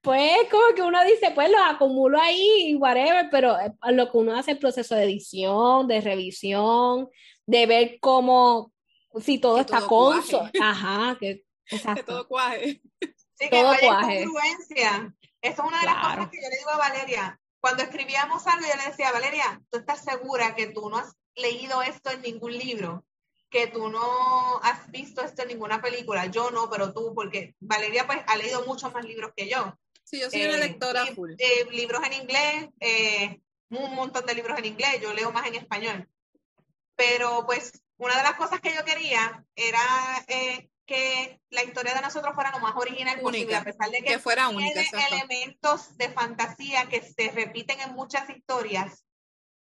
Pues 0.00 0.36
como 0.50 0.74
que 0.76 0.82
uno 0.82 1.02
dice, 1.02 1.32
pues 1.34 1.50
los 1.50 1.62
acumulo 1.64 2.20
ahí 2.20 2.68
y 2.68 2.74
whatever, 2.74 3.26
pero 3.30 3.58
eh, 3.58 3.72
lo 3.90 4.12
que 4.12 4.18
uno 4.18 4.32
hace 4.34 4.50
es 4.50 4.56
el 4.56 4.60
proceso 4.60 4.94
de 4.94 5.04
edición, 5.04 5.88
de 5.88 6.02
revisión, 6.02 7.08
de 7.46 7.64
ver 7.64 7.98
cómo, 8.00 8.70
si 9.18 9.38
todo 9.38 9.60
está 9.60 9.80
conso. 9.86 10.46
Ajá, 10.60 11.16
que, 11.18 11.44
exacto. 11.70 12.00
Que 12.00 12.02
todo 12.02 12.28
cuaje. 12.28 12.82
Sí, 13.00 13.48
que 13.48 13.62
todo 13.62 13.74
cuaje. 13.80 14.22
Eso 14.22 14.32
es 15.40 15.58
una 15.58 15.80
de 15.80 15.86
las 15.86 15.96
cosas 15.96 16.30
que 16.30 16.36
yo 16.36 16.48
le 16.50 16.58
digo 16.58 16.70
a 16.70 16.76
Valeria. 16.76 17.40
Cuando 17.58 17.82
escribíamos 17.82 18.46
algo, 18.46 18.66
yo 18.66 18.76
le 18.76 18.90
decía, 18.90 19.10
Valeria, 19.10 19.62
¿tú 19.70 19.78
estás 19.78 20.04
segura 20.04 20.54
que 20.54 20.66
tú 20.66 20.90
no 20.90 20.98
has 20.98 21.16
leído 21.36 21.82
esto 21.82 22.10
en 22.10 22.22
ningún 22.22 22.52
libro, 22.52 23.04
que 23.50 23.66
tú 23.68 23.88
no 23.88 24.58
has 24.62 24.90
visto 24.90 25.22
esto 25.22 25.42
en 25.42 25.48
ninguna 25.48 25.80
película. 25.80 26.26
Yo 26.26 26.50
no, 26.50 26.68
pero 26.68 26.92
tú, 26.92 27.14
porque 27.14 27.54
Valeria 27.60 28.06
pues 28.06 28.18
ha 28.26 28.36
leído 28.36 28.64
muchos 28.66 28.92
más 28.92 29.04
libros 29.04 29.32
que 29.36 29.48
yo. 29.48 29.78
Sí, 30.02 30.20
yo 30.20 30.28
soy 30.28 30.42
una 30.42 30.56
eh, 30.56 30.68
lectora 30.68 31.06
full. 31.06 31.34
Eh, 31.38 31.66
libros 31.70 32.02
en 32.04 32.12
inglés, 32.14 32.68
eh, 32.80 33.40
un 33.70 33.94
montón 33.94 34.26
de 34.26 34.34
libros 34.34 34.58
en 34.58 34.64
inglés, 34.64 35.00
yo 35.00 35.14
leo 35.14 35.30
más 35.30 35.46
en 35.46 35.54
español. 35.54 36.08
Pero 36.96 37.46
pues 37.46 37.80
una 37.96 38.16
de 38.16 38.22
las 38.24 38.34
cosas 38.34 38.60
que 38.60 38.74
yo 38.74 38.84
quería 38.84 39.44
era 39.54 39.80
que 40.86 41.40
la 41.50 41.62
historia 41.62 41.94
de 41.94 42.02
nosotros 42.02 42.34
fuera 42.34 42.50
lo 42.50 42.58
más 42.58 42.74
original 42.76 43.20
posible, 43.20 43.56
a 43.56 43.64
pesar 43.64 43.90
de 43.90 43.98
que, 43.98 44.04
que 44.04 44.18
fuera 44.18 44.48
única, 44.48 44.82
elementos 45.10 45.96
de 45.96 46.10
fantasía 46.10 46.88
que 46.88 47.00
se 47.02 47.30
repiten 47.30 47.80
en 47.80 47.94
muchas 47.94 48.28
historias 48.28 49.04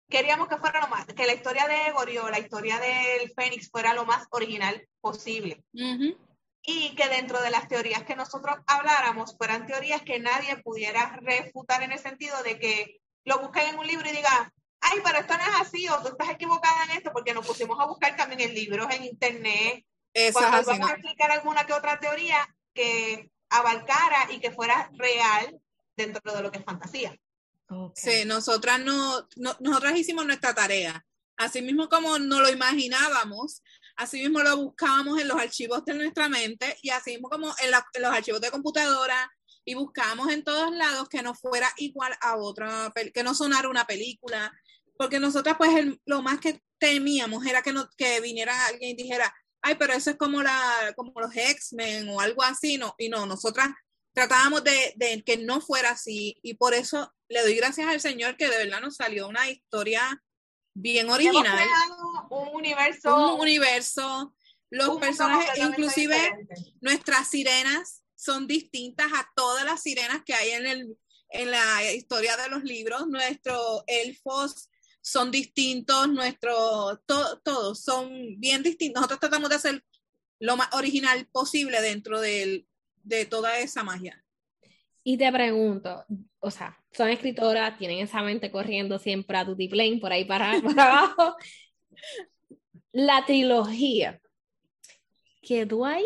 queríamos 0.09 0.47
que 0.47 0.57
fuera 0.57 0.81
lo 0.81 0.87
más, 0.87 1.05
que 1.05 1.25
la 1.25 1.33
historia 1.33 1.67
de 1.67 1.87
Egorio, 1.87 2.29
la 2.29 2.39
historia 2.39 2.79
del 2.79 3.31
Fénix 3.33 3.69
fuera 3.69 3.93
lo 3.93 4.05
más 4.05 4.27
original 4.31 4.87
posible. 5.01 5.63
Y 6.63 6.95
que 6.95 7.07
dentro 7.07 7.41
de 7.41 7.49
las 7.49 7.67
teorías 7.67 8.03
que 8.03 8.15
nosotros 8.15 8.57
habláramos 8.67 9.37
fueran 9.37 9.65
teorías 9.65 10.01
que 10.01 10.19
nadie 10.19 10.57
pudiera 10.57 11.17
refutar 11.21 11.83
en 11.83 11.91
el 11.91 11.99
sentido 11.99 12.41
de 12.43 12.59
que 12.59 12.99
lo 13.23 13.39
busquen 13.39 13.67
en 13.67 13.79
un 13.79 13.87
libro 13.87 14.07
y 14.09 14.13
diga, 14.13 14.51
ay, 14.81 14.99
pero 15.03 15.19
esto 15.19 15.33
no 15.37 15.43
es 15.43 15.61
así, 15.61 15.87
o 15.89 16.01
tú 16.01 16.09
estás 16.09 16.29
equivocada 16.29 16.85
en 16.85 16.91
esto, 16.91 17.11
porque 17.11 17.33
nos 17.33 17.45
pusimos 17.45 17.79
a 17.79 17.85
buscar 17.85 18.15
también 18.15 18.41
en 18.41 18.53
libros, 18.53 18.87
en 18.93 19.03
internet, 19.03 19.85
cuando 20.33 20.63
vamos 20.63 20.89
a 20.89 20.93
explicar 20.93 21.31
alguna 21.31 21.65
que 21.65 21.73
otra 21.73 21.99
teoría 21.99 22.37
que 22.73 23.29
abarcara 23.49 24.31
y 24.31 24.39
que 24.39 24.51
fuera 24.51 24.89
real 24.93 25.59
dentro 25.95 26.33
de 26.33 26.41
lo 26.41 26.51
que 26.51 26.59
es 26.59 26.65
fantasía. 26.65 27.15
Sí, 27.95 28.23
nosotras 28.25 28.79
no, 28.79 29.27
nosotras 29.59 29.97
hicimos 29.97 30.25
nuestra 30.25 30.53
tarea. 30.53 31.03
Así 31.35 31.61
mismo 31.61 31.87
como 31.87 32.17
no 32.17 32.41
lo 32.41 32.49
imaginábamos, 32.49 33.61
así 33.95 34.21
mismo 34.21 34.41
lo 34.41 34.57
buscábamos 34.57 35.19
en 35.19 35.27
los 35.27 35.37
archivos 35.37 35.85
de 35.85 35.93
nuestra 35.93 36.29
mente 36.29 36.77
y 36.81 36.89
así 36.89 37.11
mismo 37.11 37.29
como 37.29 37.53
en, 37.59 37.71
los 37.71 38.11
archivos 38.11 38.41
de 38.41 38.49
computadora 38.49 39.31
y 39.63 39.75
buscábamos 39.75 40.31
en 40.31 40.43
todos 40.43 40.71
lados 40.75 41.09
que 41.09 41.21
no 41.21 41.35
fuera 41.35 41.71
igual 41.77 42.13
a 42.21 42.37
otra, 42.37 42.91
que 43.13 43.21
no 43.21 43.35
sonara 43.35 43.69
una 43.69 43.85
película, 43.85 44.51
porque 44.97 45.19
nosotras 45.19 45.57
pues 45.57 45.69
lo 46.05 46.21
más 46.23 46.39
que 46.39 46.61
temíamos 46.79 47.45
era 47.45 47.61
que, 47.61 47.73
no, 47.73 47.87
que 47.97 48.19
viniera 48.19 48.65
alguien 48.65 48.91
y 48.91 48.95
dijera, 48.95 49.31
ay, 49.61 49.75
pero 49.75 49.93
eso 49.93 50.09
es 50.09 50.17
como, 50.17 50.41
la, 50.41 50.93
como 50.95 51.11
los 51.19 51.35
X-Men 51.35 52.09
o 52.09 52.19
algo 52.19 52.41
así, 52.43 52.77
no, 52.77 52.95
y 52.97 53.09
no, 53.09 53.25
nosotras 53.25 53.69
tratábamos 54.17 54.63
de, 54.63 54.93
de, 54.95 55.21
que 55.21 55.37
no 55.37 55.61
fuera 55.61 55.91
así 55.91 56.39
y 56.41 56.55
por 56.55 56.73
eso 56.73 57.13
le 57.29 57.43
doy 57.43 57.53
gracias 57.53 57.87
al 57.87 58.01
Señor 58.01 58.35
que 58.35 58.49
de 58.49 58.57
verdad 58.57 58.81
nos 58.81 58.95
salió 58.95 59.27
una 59.27 59.47
historia 59.47 60.23
bien 60.73 61.11
original. 61.11 61.67
un 62.31 62.47
universo. 62.55 63.15
Un 63.35 63.41
universo. 63.41 64.33
Los 64.71 64.97
personajes, 64.97 65.59
inclusive 65.59 66.17
nuestras 66.81 67.29
sirenas 67.29 68.01
son 68.15 68.47
distintas 68.47 69.05
a 69.13 69.31
todas 69.35 69.63
las 69.63 69.83
sirenas 69.83 70.23
que 70.25 70.33
hay 70.33 70.49
en, 70.49 70.65
el, 70.65 70.97
en 71.29 71.51
la 71.51 71.93
historia 71.93 72.35
de 72.37 72.49
los 72.49 72.63
libros. 72.63 73.05
Nuestros 73.05 73.83
elfos 73.85 74.67
son 74.99 75.29
distintos, 75.29 76.09
nuestros, 76.09 77.01
todos 77.05 77.79
son 77.79 78.09
bien 78.39 78.63
distintos. 78.63 79.01
Nosotros 79.01 79.19
tratamos 79.19 79.49
de 79.49 79.55
hacer 79.57 79.85
lo 80.39 80.57
más 80.57 80.73
original 80.73 81.27
posible 81.27 81.81
dentro 81.81 82.19
del, 82.19 82.67
de 83.07 83.25
toda 83.25 83.57
esa 83.59 83.83
magia. 83.83 84.23
Y 85.03 85.17
te 85.17 85.31
pregunto, 85.31 86.05
o 86.39 86.51
sea, 86.51 86.77
son 86.91 87.09
escritoras, 87.09 87.77
tienen 87.77 87.99
esa 87.99 88.21
mente 88.21 88.51
corriendo 88.51 88.99
siempre 88.99 89.37
a 89.37 89.45
Plane 89.45 89.99
por 90.01 90.11
ahí 90.11 90.25
para, 90.25 90.51
abajo. 90.51 91.35
La 92.91 93.25
trilogía, 93.25 94.19
¿quedó 95.41 95.85
ahí? 95.85 96.05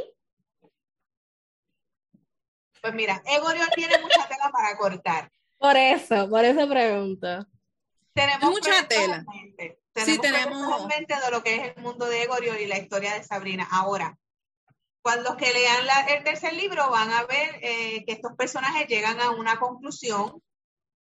Pues 2.82 2.94
mira, 2.94 3.22
Egorion 3.26 3.70
tiene 3.76 3.98
mucha 4.00 4.28
tela 4.28 4.52
para 4.52 4.78
cortar. 4.78 5.32
Por 5.58 5.78
eso, 5.78 6.30
por 6.30 6.46
eso 6.46 6.68
pregunto. 6.68 7.48
Tenemos 8.14 8.52
mucha 8.52 8.88
tela. 8.88 9.24
Tenemos 9.94 10.06
sí, 10.06 10.20
tenemos 10.20 10.88
de 10.88 11.32
lo 11.32 11.44
que 11.44 11.56
es 11.56 11.76
el 11.76 11.84
mundo 11.84 12.06
de 12.06 12.24
Egorion 12.24 12.60
y 12.60 12.66
la 12.66 12.78
historia 12.78 13.14
de 13.14 13.24
Sabrina. 13.24 13.68
Ahora, 13.72 14.18
cuando 15.02 15.36
que 15.36 15.52
lean 15.52 15.88
el 16.10 16.24
tercer 16.24 16.54
libro 16.54 16.90
van 16.90 17.12
a 17.12 17.24
ver 17.26 17.60
eh, 17.62 18.04
que 18.06 18.14
estos 18.14 18.34
personajes 18.34 18.88
llegan 18.88 19.20
a 19.20 19.32
una 19.32 19.60
conclusión. 19.60 20.42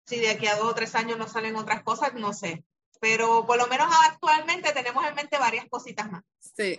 Si 0.06 0.18
de 0.18 0.30
aquí 0.30 0.46
a 0.46 0.56
dos 0.56 0.70
o 0.70 0.74
tres 0.74 0.94
años 0.94 1.18
no 1.18 1.28
salen 1.28 1.56
otras 1.56 1.82
cosas, 1.82 2.14
no 2.14 2.32
sé. 2.32 2.64
Pero 3.00 3.46
por 3.46 3.58
lo 3.58 3.66
menos 3.66 3.88
actualmente 4.08 4.72
tenemos 4.72 5.06
en 5.06 5.14
mente 5.14 5.38
varias 5.38 5.66
cositas 5.68 6.10
más. 6.10 6.22
Sí. 6.40 6.78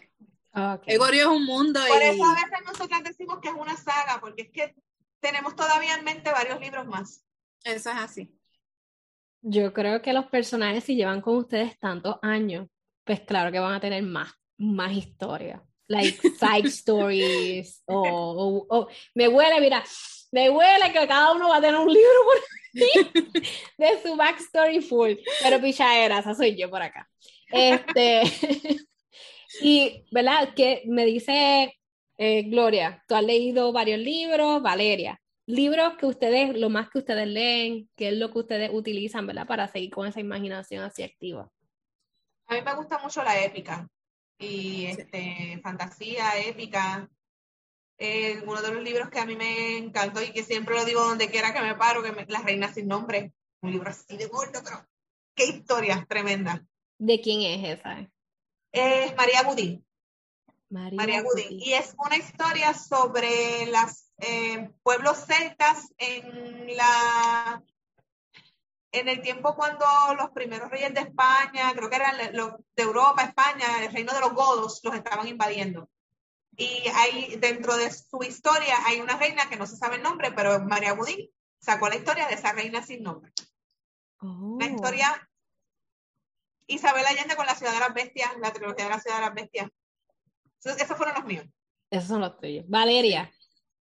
Okay. 0.51 0.95
Egorio 0.95 1.21
es 1.23 1.27
un 1.27 1.45
mundo. 1.45 1.79
Por 1.87 2.01
eso 2.01 2.25
a 2.25 2.33
veces 2.33 2.65
nosotros 2.65 3.03
decimos 3.03 3.39
que 3.41 3.49
es 3.49 3.53
una 3.53 3.77
saga, 3.77 4.19
porque 4.19 4.43
es 4.43 4.51
que 4.51 4.75
tenemos 5.19 5.55
todavía 5.55 5.95
en 5.95 6.03
mente 6.03 6.31
varios 6.31 6.59
libros 6.59 6.87
más. 6.87 7.23
Eso 7.63 7.91
es 7.91 7.97
así. 7.97 8.33
Yo 9.41 9.71
creo 9.71 10.01
que 10.01 10.13
los 10.13 10.25
personajes, 10.27 10.83
si 10.83 10.95
llevan 10.95 11.21
con 11.21 11.37
ustedes 11.37 11.77
tantos 11.79 12.17
años, 12.21 12.67
pues 13.03 13.21
claro 13.21 13.51
que 13.51 13.59
van 13.59 13.75
a 13.75 13.79
tener 13.79 14.03
más, 14.03 14.33
más 14.57 14.91
historia 14.93 15.63
like 15.87 16.19
side 16.37 16.67
stories 16.67 17.81
o, 17.87 18.87
me 19.15 19.27
huele, 19.27 19.61
mira, 19.61 19.83
me 20.31 20.49
huele 20.49 20.91
que 20.91 21.07
cada 21.07 21.33
uno 21.33 21.49
va 21.49 21.57
a 21.57 21.61
tener 21.61 21.79
un 21.79 21.91
libro 21.91 22.19
por 22.25 22.57
de 23.77 24.01
su 24.03 24.15
backstory 24.15 24.81
full, 24.81 25.13
pero 25.41 25.59
pichadera, 25.59 26.19
esa 26.19 26.35
soy 26.35 26.55
yo 26.55 26.69
por 26.69 26.81
acá. 26.81 27.09
Este, 27.49 28.21
y, 29.61 30.05
¿verdad? 30.11 30.53
Que 30.53 30.83
me 30.85 31.05
dice 31.05 31.73
eh, 32.17 32.43
Gloria, 32.43 33.03
tú 33.07 33.15
has 33.15 33.23
leído 33.23 33.71
varios 33.71 33.99
libros, 33.99 34.61
Valeria, 34.61 35.19
libros 35.47 35.95
que 35.97 36.05
ustedes, 36.05 36.55
lo 36.55 36.69
más 36.69 36.89
que 36.89 36.99
ustedes 36.99 37.27
leen, 37.27 37.89
qué 37.95 38.09
es 38.09 38.17
lo 38.17 38.31
que 38.31 38.39
ustedes 38.39 38.69
utilizan, 38.71 39.25
¿verdad? 39.25 39.47
Para 39.47 39.67
seguir 39.67 39.89
con 39.89 40.05
esa 40.05 40.19
imaginación 40.19 40.83
así 40.83 41.03
activa. 41.03 41.49
A 42.47 42.53
mí 42.53 42.61
me 42.61 42.75
gusta 42.75 42.99
mucho 42.99 43.23
la 43.23 43.43
épica 43.43 43.89
y 44.37 44.85
este, 44.85 45.59
fantasía, 45.63 46.37
épica. 46.39 47.09
Eh, 47.99 48.43
uno 48.45 48.61
de 48.61 48.71
los 48.71 48.83
libros 48.83 49.09
que 49.09 49.19
a 49.19 49.25
mí 49.25 49.35
me 49.35 49.77
encantó 49.77 50.21
y 50.21 50.31
que 50.31 50.43
siempre 50.43 50.75
lo 50.75 50.85
digo 50.85 51.03
donde 51.03 51.31
quiera 51.31 51.53
que 51.53 51.61
me 51.61 51.75
paro, 51.75 52.03
que 52.03 52.11
me, 52.11 52.25
La 52.27 52.41
Reina 52.41 52.71
Sin 52.71 52.87
Nombre, 52.87 53.33
un 53.61 53.71
libro 53.71 53.89
así 53.89 54.17
de 54.17 54.27
gordo, 54.27 54.61
pero 54.63 54.87
qué 55.35 55.45
historia 55.45 56.05
tremenda. 56.07 56.63
¿De 56.99 57.19
quién 57.21 57.41
es 57.41 57.79
esa? 57.79 58.07
Es 58.71 59.15
María 59.15 59.43
Gudín. 59.43 59.83
María, 60.69 61.21
Gudín. 61.21 61.47
Y 61.61 61.73
es 61.73 61.95
una 61.97 62.17
historia 62.17 62.73
sobre 62.73 63.67
los 63.67 64.11
eh, 64.17 64.69
pueblos 64.83 65.17
celtas 65.25 65.93
en 65.97 66.75
la 66.75 67.63
en 68.99 69.09
el 69.09 69.21
tiempo 69.21 69.55
cuando 69.55 69.85
los 70.17 70.31
primeros 70.31 70.69
reyes 70.69 70.93
de 70.93 71.01
España, 71.01 71.73
creo 71.73 71.89
que 71.89 71.95
eran 71.95 72.35
los 72.35 72.53
de 72.75 72.83
Europa, 72.83 73.23
España, 73.23 73.83
el 73.83 73.91
reino 73.91 74.13
de 74.13 74.19
los 74.19 74.33
godos, 74.33 74.81
los 74.83 74.95
estaban 74.95 75.27
invadiendo. 75.27 75.89
Y 76.55 76.83
hay, 76.95 77.35
dentro 77.37 77.77
de 77.77 77.91
su 77.91 78.23
historia 78.23 78.75
hay 78.85 78.99
una 78.99 79.17
reina 79.17 79.47
que 79.49 79.57
no 79.57 79.67
se 79.67 79.77
sabe 79.77 79.97
el 79.97 80.03
nombre, 80.03 80.31
pero 80.31 80.59
María 80.59 80.93
Budín 80.93 81.29
sacó 81.59 81.87
la 81.89 81.95
historia 81.95 82.27
de 82.27 82.33
esa 82.33 82.51
reina 82.51 82.81
sin 82.81 83.03
nombre. 83.03 83.31
La 84.19 84.29
oh. 84.29 84.57
historia 84.59 85.29
Isabel 86.67 87.05
Allende 87.05 87.35
con 87.35 87.45
la 87.45 87.55
ciudad 87.55 87.73
de 87.73 87.79
las 87.79 87.93
bestias, 87.93 88.31
la 88.39 88.51
trilogía 88.51 88.85
de 88.85 88.91
la 88.91 88.99
ciudad 88.99 89.17
de 89.17 89.25
las 89.25 89.33
bestias. 89.33 89.69
esos 90.63 90.97
fueron 90.97 91.15
los 91.15 91.25
míos. 91.25 91.45
Esos 91.89 92.09
son 92.09 92.21
los 92.21 92.37
tuyos. 92.37 92.65
Valeria. 92.67 93.31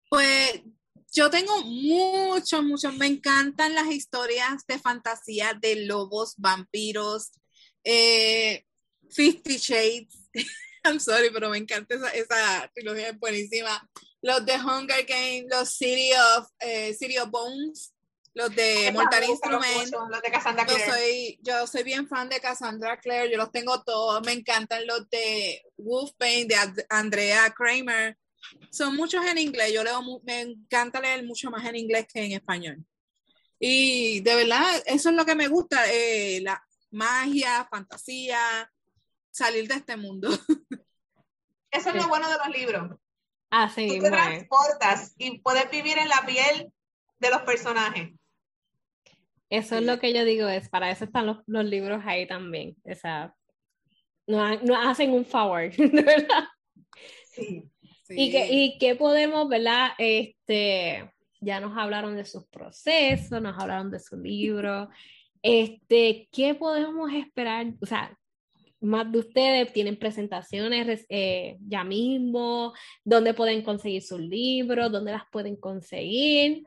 Pues 0.09 0.63
yo 1.13 1.29
tengo 1.29 1.63
muchos, 1.63 2.65
muchos, 2.65 2.95
me 2.97 3.07
encantan 3.07 3.75
las 3.75 3.89
historias 3.89 4.67
de 4.67 4.79
fantasía 4.79 5.53
de 5.61 5.85
lobos, 5.85 6.35
vampiros, 6.39 7.33
eh, 7.85 8.65
Fifty 9.11 9.59
Shades. 9.59 10.29
I'm 10.85 10.99
sorry, 10.99 11.31
pero 11.31 11.51
me 11.51 11.59
encanta 11.59 11.95
esa, 11.95 12.09
esa 12.09 12.71
trilogía, 12.75 13.11
es 13.11 13.19
buenísima. 13.19 13.89
Los 14.23 14.45
de 14.47 14.55
Hunger 14.55 15.05
Games, 15.05 15.45
los 15.51 15.69
City 15.75 16.13
of, 16.15 16.49
eh, 16.61 16.95
City 16.95 17.19
of 17.19 17.29
Bones, 17.31 17.93
los 18.33 18.55
de 18.57 18.91
Mortal 18.93 19.25
Instrument. 19.25 19.93
Los 19.93 20.23
de 20.23 20.31
Cassandra 20.31 20.65
Clare. 20.65 20.83
Yo 20.87 20.93
soy, 20.93 21.39
yo 21.43 21.67
soy 21.67 21.83
bien 21.83 22.09
fan 22.09 22.31
de 22.31 22.41
Cassandra 22.41 22.99
Clare, 22.99 23.31
yo 23.31 23.37
los 23.37 23.53
tengo 23.53 23.83
todos. 23.83 24.25
Me 24.25 24.33
encantan 24.33 24.87
los 24.87 25.09
de 25.11 25.63
Wolfbane, 25.77 26.47
de 26.47 26.57
Andrea 26.89 27.53
Kramer 27.55 28.17
son 28.71 28.97
muchos 28.97 29.25
en 29.27 29.39
inglés. 29.39 29.73
Yo 29.73 29.85
leo, 29.85 30.01
me 30.25 30.41
encanta 30.41 31.01
leer 31.01 31.25
mucho 31.25 31.51
más 31.51 31.65
en 31.65 31.77
inglés 31.77 32.07
que 32.13 32.25
en 32.25 32.33
español. 32.33 32.85
Y 33.59 34.21
de 34.21 34.35
verdad, 34.35 34.83
eso 34.87 35.11
es 35.11 35.15
lo 35.15 35.25
que 35.25 35.35
me 35.35 35.49
gusta, 35.49 35.85
eh, 35.93 36.41
la 36.43 36.65
magia, 36.91 37.67
fantasía, 37.71 38.71
salir 39.31 39.69
de 39.69 39.75
este 39.75 39.97
mundo. 39.97 40.29
Eso 41.71 41.89
es 41.89 41.95
lo 41.95 42.09
bueno 42.09 42.29
de 42.29 42.37
los 42.37 42.49
libros. 42.49 42.99
Así 43.51 43.89
Tú 43.89 44.05
te 44.05 44.11
transportas 44.11 45.15
y 45.17 45.39
puedes 45.39 45.71
vivir 45.71 45.97
en 45.97 46.09
la 46.09 46.23
piel 46.27 46.71
de 47.19 47.31
los 47.31 47.43
personajes. 47.43 48.11
Eso 49.49 49.77
es 49.77 49.83
lo 49.83 49.99
que 49.99 50.13
yo 50.13 50.25
digo, 50.25 50.49
es 50.49 50.69
para 50.69 50.91
eso 50.91 51.05
están 51.05 51.27
los, 51.27 51.39
los 51.47 51.65
libros 51.65 52.03
ahí 52.05 52.27
también. 52.27 52.77
O 52.85 52.95
sea, 52.95 53.35
no, 54.27 54.61
no 54.63 54.81
hacen 54.81 55.13
un 55.13 55.25
favor, 55.25 55.71
¿verdad? 55.79 56.49
Sí. 57.31 57.72
Y, 58.17 58.79
qué 58.79 58.95
podemos, 58.97 59.49
¿verdad? 59.49 59.91
Este, 59.99 61.11
ya 61.41 61.61
nos 61.61 61.77
hablaron 61.77 62.17
de 62.17 62.25
sus 62.25 62.47
procesos, 62.47 63.43
nos 63.43 63.59
hablaron 63.59 63.91
de 63.91 64.01
su 64.01 64.17
libro. 64.17 64.89
Este, 65.43 66.29
¿qué 66.33 66.55
podemos 66.55 67.13
esperar? 67.13 67.67
O 67.81 67.87
sea, 67.87 68.17
más 68.81 69.11
de 69.11 69.19
ustedes 69.21 69.73
tienen 69.73 69.99
presentaciones 69.99 71.07
eh, 71.09 71.57
ya 71.61 71.85
mismo, 71.85 72.73
dónde 73.05 73.33
pueden 73.33 73.63
conseguir 73.63 74.03
sus 74.03 74.21
libros, 74.21 74.91
dónde 74.91 75.13
las 75.13 75.25
pueden 75.31 75.57
conseguir. 75.57 76.67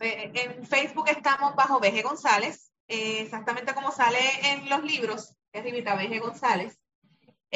Eh, 0.00 0.32
en 0.34 0.66
Facebook 0.66 1.08
estamos 1.08 1.54
bajo 1.54 1.78
BG 1.78 2.02
González, 2.02 2.72
eh, 2.88 3.20
exactamente 3.22 3.74
como 3.74 3.92
sale 3.92 4.18
en 4.42 4.68
los 4.68 4.82
libros, 4.84 5.34
es 5.52 5.62
Rivita 5.62 5.94
BG 5.94 6.20
González. 6.20 6.78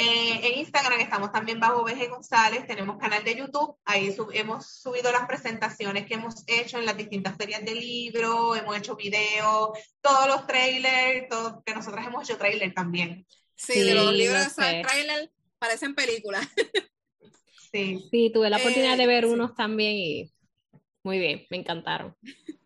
Eh, 0.00 0.38
en 0.44 0.58
Instagram 0.60 1.00
estamos 1.00 1.32
también 1.32 1.58
bajo 1.58 1.82
BG 1.82 2.08
González, 2.08 2.64
tenemos 2.68 2.98
canal 2.98 3.24
de 3.24 3.34
YouTube, 3.34 3.74
ahí 3.84 4.14
hemos 4.32 4.64
subido 4.64 5.10
las 5.10 5.26
presentaciones 5.26 6.06
que 6.06 6.14
hemos 6.14 6.44
hecho 6.46 6.78
en 6.78 6.86
las 6.86 6.96
distintas 6.96 7.36
ferias 7.36 7.64
de 7.64 7.74
libro, 7.74 8.54
hemos 8.54 8.78
hecho 8.78 8.94
videos, 8.94 9.70
todos 10.00 10.28
los 10.28 10.46
trailers, 10.46 11.28
todo, 11.28 11.64
que 11.66 11.74
nosotros 11.74 12.06
hemos 12.06 12.22
hecho 12.22 12.38
trailer 12.38 12.72
también. 12.72 13.26
Sí, 13.56 13.80
de 13.80 13.94
los 13.96 14.12
libros 14.12 14.54
de 14.54 14.84
trailer 14.84 15.32
parecen 15.58 15.96
películas. 15.96 16.46
sí. 17.72 18.08
Sí, 18.08 18.30
tuve 18.32 18.50
la 18.50 18.58
oportunidad 18.58 18.96
de 18.96 19.06
ver 19.08 19.24
eh, 19.24 19.26
unos 19.26 19.56
también 19.56 19.96
y 19.96 20.32
muy 21.02 21.18
bien, 21.18 21.44
me 21.50 21.56
encantaron. 21.56 22.16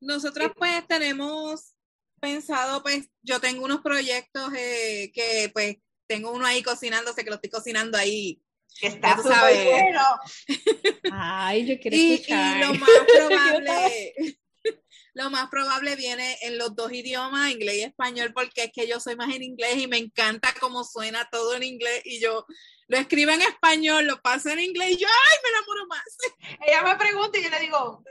Nosotros 0.00 0.52
pues 0.56 0.86
tenemos 0.86 1.74
pensado, 2.20 2.80
pues 2.84 3.10
yo 3.22 3.40
tengo 3.40 3.64
unos 3.64 3.80
proyectos 3.80 4.54
eh, 4.54 5.10
que 5.12 5.50
pues 5.52 5.78
tengo 6.08 6.32
uno 6.32 6.46
ahí 6.46 6.62
cocinándose, 6.62 7.22
que 7.22 7.30
lo 7.30 7.36
estoy 7.36 7.50
cocinando 7.50 7.98
ahí. 7.98 8.40
está 8.80 9.16
súper 9.16 9.64
bueno. 9.64 10.02
Ay, 11.12 11.66
yo 11.66 11.78
quiero 11.78 11.96
escuchar. 11.96 12.56
Y 12.56 12.60
lo 12.66 12.74
más 12.74 12.90
probable, 13.14 14.14
lo 15.14 15.30
más 15.30 15.50
probable 15.50 15.96
viene 15.96 16.38
en 16.42 16.58
los 16.58 16.74
dos 16.74 16.92
idiomas, 16.92 17.52
inglés 17.52 17.76
y 17.76 17.82
español, 17.82 18.32
porque 18.34 18.64
es 18.64 18.72
que 18.72 18.88
yo 18.88 18.98
soy 18.98 19.14
más 19.16 19.32
en 19.34 19.42
inglés 19.42 19.76
y 19.76 19.86
me 19.86 19.98
encanta 19.98 20.54
cómo 20.58 20.82
suena 20.82 21.28
todo 21.30 21.54
en 21.54 21.62
inglés 21.62 22.02
y 22.04 22.20
yo 22.20 22.46
lo 22.88 22.96
escribo 22.96 23.30
en 23.32 23.42
español, 23.42 24.06
lo 24.06 24.20
paso 24.22 24.48
en 24.48 24.60
inglés 24.60 24.92
y 24.92 24.96
yo, 24.96 25.06
ay, 25.06 25.38
me 25.42 25.48
enamoro 25.50 25.86
más. 25.88 26.58
Ella 26.66 26.82
me 26.82 26.96
pregunta 26.96 27.38
y 27.38 27.42
yo 27.42 27.50
le 27.50 27.60
digo, 27.60 28.02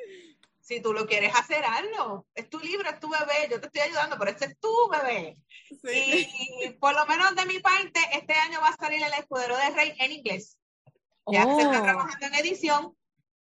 si 0.68 0.82
tú 0.82 0.92
lo 0.92 1.06
quieres 1.06 1.34
hacer, 1.34 1.64
hazlo. 1.64 2.28
Es 2.36 2.50
tu 2.50 2.60
libro, 2.60 2.90
es 2.90 3.00
tu 3.00 3.10
bebé, 3.10 3.48
yo 3.50 3.62
te 3.62 3.68
estoy 3.68 3.84
ayudando, 3.84 4.18
pero 4.20 4.32
este 4.32 4.46
es 4.48 4.60
tu 4.60 4.90
bebé. 4.90 5.38
Y 5.70 6.72
por 6.72 6.94
lo 6.94 7.06
menos 7.06 7.34
de 7.36 7.46
mi 7.46 7.60
parte, 7.60 8.02
este 8.12 8.34
año 8.34 8.60
va 8.60 8.68
a 8.68 8.76
salir 8.76 9.02
el 9.02 9.14
escudero 9.14 9.56
de 9.56 9.70
rey 9.70 9.94
en 9.98 10.12
inglés. 10.12 10.58
Ya 11.26 11.46
se 11.46 11.62
está 11.62 11.80
oh. 11.80 11.84
trabajando 11.84 12.26
en 12.26 12.36
edición 12.36 12.98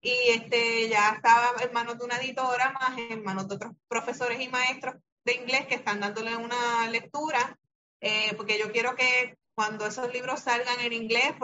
y 0.01 0.15
este 0.31 0.89
ya 0.89 1.11
estaba 1.11 1.63
en 1.63 1.73
manos 1.75 1.99
de 1.99 2.07
una 2.07 2.17
editora, 2.17 2.73
más 2.73 2.97
en 2.97 3.23
manos 3.23 3.49
de 3.49 3.57
otros 3.57 3.75
profesores 3.87 4.41
y 4.41 4.49
maestros 4.49 4.95
de 5.25 5.35
inglés 5.35 5.67
que 5.67 5.75
están 5.75 6.01
dándole 6.01 6.35
una 6.37 6.89
lectura, 6.89 7.59
eh, 8.01 8.33
porque 8.35 8.59
yo 8.59 8.73
quiero 8.73 8.97
que 8.97 9.37
cuando 9.55 9.87
esos 9.87 10.13
libros 10.13 10.41
salgan 10.41 10.81
en 10.81 10.93
inglés, 10.93 11.35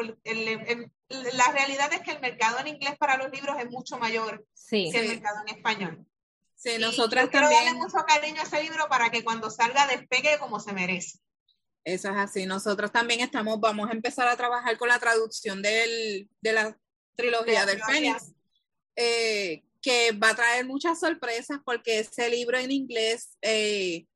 la 1.08 1.52
realidad 1.52 1.92
es 1.92 2.00
que 2.00 2.12
el 2.12 2.20
mercado 2.20 2.58
en 2.60 2.68
inglés 2.68 2.96
para 2.98 3.16
los 3.16 3.30
libros 3.30 3.56
es 3.58 3.70
mucho 3.70 3.98
mayor 3.98 4.46
que 4.70 4.88
el 4.88 5.08
mercado 5.08 5.38
en 5.46 5.56
español. 5.56 6.06
Sí, 6.54 6.78
nosotras 6.78 7.28
quiero 7.28 7.50
darle 7.50 7.74
mucho 7.74 7.98
cariño 8.06 8.40
a 8.40 8.44
ese 8.44 8.62
libro 8.62 8.88
para 8.88 9.10
que 9.10 9.22
cuando 9.22 9.50
salga 9.50 9.86
despegue 9.86 10.38
como 10.38 10.58
se 10.58 10.72
merece. 10.72 11.18
Eso 11.84 12.10
es 12.10 12.16
así. 12.16 12.46
Nosotros 12.46 12.90
también 12.90 13.20
estamos, 13.20 13.60
vamos 13.60 13.88
a 13.88 13.92
empezar 13.92 14.26
a 14.26 14.36
trabajar 14.36 14.76
con 14.76 14.88
la 14.88 14.98
traducción 14.98 15.62
del, 15.62 16.28
de 16.40 16.52
la 16.52 16.76
trilogía 17.14 17.66
del 17.66 17.82
Fénix, 17.82 18.32
eh, 18.96 19.62
que 19.82 20.12
va 20.12 20.30
a 20.30 20.34
traer 20.34 20.64
muchas 20.66 20.98
sorpresas 20.98 21.60
porque 21.64 22.00
ese 22.00 22.28
libro 22.28 22.58
en 22.58 22.72
inglés 22.72 23.36
eh, 23.42 24.06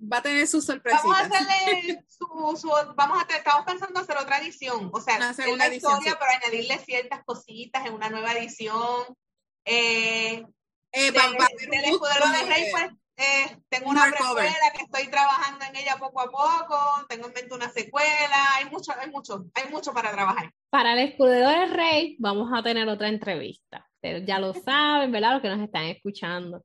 va 0.00 0.18
a 0.18 0.22
tener 0.22 0.46
sus 0.46 0.64
sorpresitas. 0.64 1.04
Vamos 1.04 1.18
a 1.18 1.24
hacerle 1.26 2.04
su, 2.08 2.70
vamos 2.94 3.22
a 3.22 3.36
estamos 3.36 3.64
pensando 3.66 4.00
hacer 4.00 4.16
otra 4.16 4.38
edición, 4.38 4.90
o 4.92 5.00
sea, 5.00 5.16
hacer 5.28 5.48
una 5.48 5.68
historia, 5.68 6.18
pero 6.18 6.30
añadirle 6.30 6.78
ciertas 6.78 7.24
cositas 7.24 7.86
en 7.86 7.94
una 7.94 8.08
nueva 8.08 8.32
edición. 8.32 9.16
Eh, 9.64 10.44
eh, 10.92 11.12
del 11.12 11.84
escudero 11.84 12.28
de 12.28 12.42
rey, 12.46 12.64
pues 12.72 12.90
eh, 13.16 13.58
tengo 13.68 13.90
una 13.90 14.10
precuela 14.10 14.72
que 14.74 14.84
estoy 14.84 15.08
trabajando 15.08 15.64
en 15.66 15.76
ella 15.76 15.96
poco 15.98 16.20
a 16.20 16.30
poco, 16.30 17.06
tengo 17.08 17.26
en 17.28 17.34
mente 17.34 17.54
una 17.54 17.68
secuela, 17.68 18.56
hay 18.56 18.64
mucho, 18.70 18.92
hay 18.98 19.10
mucho, 19.10 19.44
hay 19.54 19.70
mucho 19.70 19.92
para 19.92 20.10
trabajar. 20.10 20.50
Para 20.70 20.94
el 20.94 21.10
escudero 21.10 21.48
del 21.50 21.70
rey 21.70 22.16
vamos 22.18 22.50
a 22.52 22.62
tener 22.62 22.88
otra 22.88 23.08
entrevista, 23.08 23.86
pero 24.00 24.18
ya 24.18 24.38
lo 24.38 24.54
saben, 24.64 25.12
¿verdad? 25.12 25.34
Los 25.34 25.42
que 25.42 25.48
nos 25.50 25.60
están 25.60 25.84
escuchando. 25.84 26.64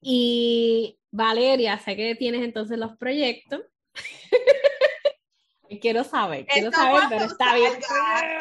Y 0.00 0.98
Valeria, 1.12 1.78
sé 1.78 1.94
que 1.94 2.14
tienes 2.14 2.42
entonces 2.42 2.78
los 2.78 2.96
proyectos. 2.96 3.60
quiero 5.80 6.04
saber, 6.04 6.46
quiero 6.46 6.72
saber, 6.72 7.02
pero 7.08 7.24
está 7.26 7.54
bien. 7.54 7.72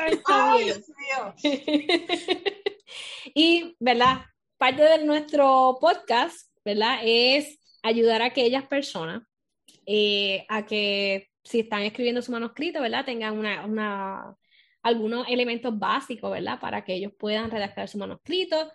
Está 0.08 0.56
bien. 0.56 0.84
y, 3.36 3.76
¿verdad? 3.80 4.22
Parte 4.58 4.84
de 4.84 5.04
nuestro 5.04 5.78
podcast, 5.82 6.50
¿verdad? 6.64 7.00
Es 7.04 7.60
ayudar 7.84 8.22
a 8.22 8.28
aquellas 8.28 8.66
personas 8.68 9.24
eh, 9.86 10.46
a 10.48 10.66
que 10.66 11.30
si 11.44 11.60
están 11.60 11.82
escribiendo 11.82 12.22
su 12.22 12.32
manuscrito, 12.32 12.82
¿verdad? 12.82 13.04
Tengan 13.04 13.38
una, 13.38 13.66
una 13.66 14.38
algunos 14.82 15.28
elementos 15.28 15.78
básicos, 15.78 16.32
¿verdad? 16.32 16.60
Para 16.60 16.86
que 16.86 16.94
ellos 16.94 17.12
puedan 17.20 17.52
redactar 17.52 17.90
su 17.90 17.98
manuscrito. 17.98 18.72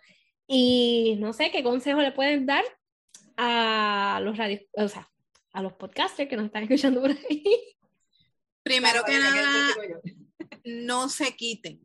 Y 0.46 1.16
no 1.18 1.32
sé 1.32 1.50
qué 1.50 1.62
consejo 1.62 2.00
le 2.00 2.12
pueden 2.12 2.44
dar 2.44 2.64
a 3.36 4.20
los 4.22 4.36
radios, 4.36 4.62
o 4.72 4.88
sea, 4.88 5.10
a 5.52 5.62
los 5.62 5.72
podcasters 5.74 6.28
que 6.28 6.36
nos 6.36 6.46
están 6.46 6.64
escuchando 6.64 7.00
por 7.00 7.10
ahí. 7.10 7.76
Primero 8.62 9.04
que 9.04 9.18
nada, 9.18 9.74
no 10.64 11.08
se 11.08 11.36
quiten. 11.36 11.80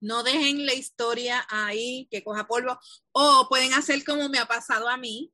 No 0.00 0.22
dejen 0.22 0.66
la 0.66 0.74
historia 0.74 1.46
ahí 1.48 2.08
que 2.10 2.22
coja 2.22 2.46
polvo. 2.46 2.78
O 3.12 3.46
pueden 3.48 3.72
hacer 3.74 4.04
como 4.04 4.28
me 4.28 4.38
ha 4.38 4.46
pasado 4.46 4.88
a 4.88 4.96
mí, 4.96 5.32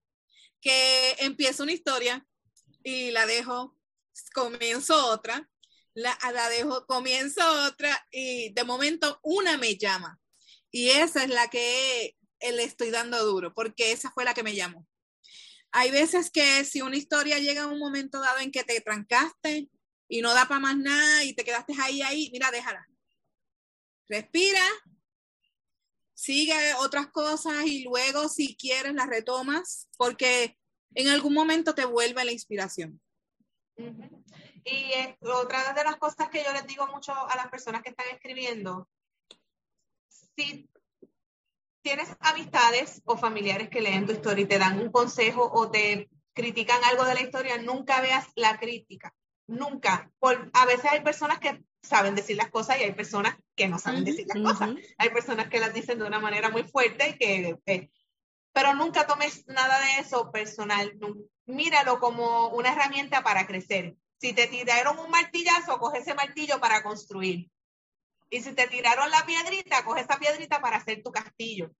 que 0.60 1.16
empiezo 1.18 1.62
una 1.62 1.72
historia 1.72 2.26
y 2.84 3.10
la 3.10 3.26
dejo, 3.26 3.76
comienzo 4.34 5.08
otra, 5.08 5.50
la, 5.94 6.16
la 6.32 6.48
dejo, 6.48 6.86
comienzo 6.86 7.42
otra 7.66 8.06
y 8.10 8.52
de 8.52 8.64
momento 8.64 9.18
una 9.22 9.58
me 9.58 9.76
llama. 9.76 10.20
Y 10.70 10.88
esa 10.90 11.24
es 11.24 11.30
la 11.30 11.48
que 11.48 12.16
le 12.40 12.64
estoy 12.64 12.90
dando 12.90 13.24
duro, 13.24 13.54
porque 13.54 13.92
esa 13.92 14.10
fue 14.10 14.24
la 14.24 14.34
que 14.34 14.42
me 14.42 14.54
llamó. 14.54 14.86
Hay 15.72 15.90
veces 15.90 16.30
que 16.30 16.64
si 16.64 16.82
una 16.82 16.96
historia 16.96 17.38
llega 17.38 17.62
a 17.62 17.66
un 17.66 17.78
momento 17.78 18.20
dado 18.20 18.38
en 18.38 18.52
que 18.52 18.62
te 18.62 18.80
trancaste 18.82 19.68
y 20.06 20.20
no 20.20 20.34
da 20.34 20.46
para 20.46 20.60
más 20.60 20.76
nada 20.76 21.24
y 21.24 21.32
te 21.32 21.44
quedaste 21.44 21.72
ahí, 21.80 22.02
ahí, 22.02 22.28
mira, 22.30 22.50
déjala. 22.50 22.86
Respira, 24.06 24.62
sigue 26.14 26.74
otras 26.80 27.06
cosas 27.08 27.64
y 27.64 27.84
luego 27.84 28.28
si 28.28 28.54
quieres 28.54 28.92
las 28.92 29.08
retomas, 29.08 29.88
porque 29.96 30.58
en 30.94 31.08
algún 31.08 31.32
momento 31.32 31.74
te 31.74 31.86
vuelve 31.86 32.24
la 32.24 32.32
inspiración. 32.32 33.00
Y 34.64 34.92
otra 35.20 35.72
de 35.72 35.84
las 35.84 35.96
cosas 35.96 36.28
que 36.28 36.44
yo 36.44 36.52
les 36.52 36.66
digo 36.66 36.86
mucho 36.86 37.12
a 37.12 37.34
las 37.34 37.48
personas 37.48 37.82
que 37.82 37.90
están 37.90 38.06
escribiendo, 38.12 38.90
si 40.36 40.68
tienes 41.82 42.08
amistades 42.20 43.02
o 43.04 43.16
familiares 43.16 43.68
que 43.68 43.80
leen 43.80 44.06
tu 44.06 44.12
historia 44.12 44.44
y 44.44 44.48
te 44.48 44.58
dan 44.58 44.80
un 44.80 44.90
consejo 44.90 45.50
o 45.52 45.70
te 45.70 46.08
critican 46.32 46.82
algo 46.84 47.04
de 47.04 47.14
la 47.14 47.22
historia, 47.22 47.58
nunca 47.58 48.00
veas 48.00 48.26
la 48.36 48.58
crítica. 48.58 49.14
Nunca. 49.46 50.10
Por, 50.18 50.50
a 50.54 50.66
veces 50.66 50.86
hay 50.86 51.00
personas 51.00 51.38
que 51.40 51.62
saben 51.82 52.14
decir 52.14 52.36
las 52.36 52.50
cosas 52.50 52.78
y 52.78 52.84
hay 52.84 52.92
personas 52.92 53.36
que 53.54 53.68
no 53.68 53.78
saben 53.78 54.04
decir 54.04 54.26
las 54.28 54.42
cosas. 54.42 54.70
Hay 54.98 55.10
personas 55.10 55.48
que 55.48 55.60
las 55.60 55.74
dicen 55.74 55.98
de 55.98 56.06
una 56.06 56.20
manera 56.20 56.48
muy 56.48 56.62
fuerte 56.62 57.10
y 57.10 57.18
que... 57.18 57.56
Eh, 57.66 57.90
pero 58.54 58.74
nunca 58.74 59.06
tomes 59.06 59.46
nada 59.46 59.80
de 59.80 60.02
eso 60.02 60.30
personal. 60.30 60.92
Míralo 61.46 61.98
como 61.98 62.48
una 62.48 62.72
herramienta 62.72 63.22
para 63.22 63.46
crecer. 63.46 63.96
Si 64.20 64.34
te 64.34 64.46
tiraron 64.46 64.98
un 64.98 65.10
martillazo, 65.10 65.78
coge 65.78 65.98
ese 65.98 66.14
martillo 66.14 66.60
para 66.60 66.82
construir. 66.82 67.50
Y 68.32 68.40
si 68.40 68.54
te 68.54 68.66
tiraron 68.66 69.10
la 69.10 69.26
piedrita, 69.26 69.84
coge 69.84 70.00
esa 70.00 70.18
piedrita 70.18 70.58
para 70.62 70.78
hacer 70.78 71.02
tu 71.02 71.12
castillo 71.12 71.70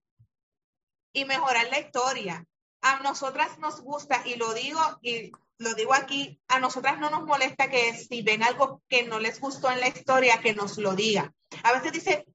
y 1.11 1.25
mejorar 1.25 1.67
la 1.71 1.79
historia. 1.79 2.45
A 2.81 2.99
nosotras 2.99 3.57
nos 3.57 3.81
gusta, 3.81 4.21
y 4.23 4.35
lo 4.35 4.53
digo, 4.53 4.79
y 5.01 5.31
lo 5.57 5.73
digo 5.73 5.95
aquí, 5.95 6.39
a 6.47 6.59
nosotras 6.59 6.99
no 6.99 7.09
nos 7.09 7.23
molesta 7.23 7.71
que 7.71 7.95
si 7.95 8.21
ven 8.21 8.43
algo 8.43 8.83
que 8.87 9.01
no 9.01 9.19
les 9.19 9.39
gustó 9.39 9.71
en 9.71 9.79
la 9.79 9.87
historia, 9.87 10.41
que 10.41 10.53
nos 10.53 10.77
lo 10.77 10.93
diga. 10.93 11.33
A 11.63 11.73
veces 11.73 11.91
dice, 11.91 12.25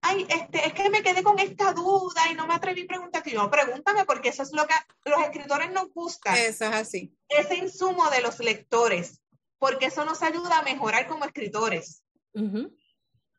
ay, 0.00 0.26
este, 0.28 0.66
es 0.66 0.72
que 0.72 0.90
me 0.90 1.04
quedé 1.04 1.22
con 1.22 1.38
esta 1.38 1.72
duda 1.72 2.22
y 2.32 2.34
no 2.34 2.48
me 2.48 2.54
atreví 2.54 2.82
a 2.82 2.88
preguntarte. 2.88 3.30
Yo, 3.30 3.48
pregúntame, 3.48 4.04
porque 4.06 4.30
eso 4.30 4.42
es 4.42 4.52
lo 4.52 4.66
que 4.66 4.74
a 4.74 4.86
los 5.04 5.20
escritores 5.20 5.70
nos 5.70 5.92
gusta. 5.92 6.36
Eso 6.36 6.64
es 6.64 6.74
así. 6.74 7.14
Ese 7.28 7.54
insumo 7.54 8.10
de 8.10 8.22
los 8.22 8.40
lectores, 8.40 9.20
porque 9.56 9.86
eso 9.86 10.04
nos 10.04 10.24
ayuda 10.24 10.58
a 10.58 10.62
mejorar 10.62 11.06
como 11.06 11.24
escritores. 11.26 12.02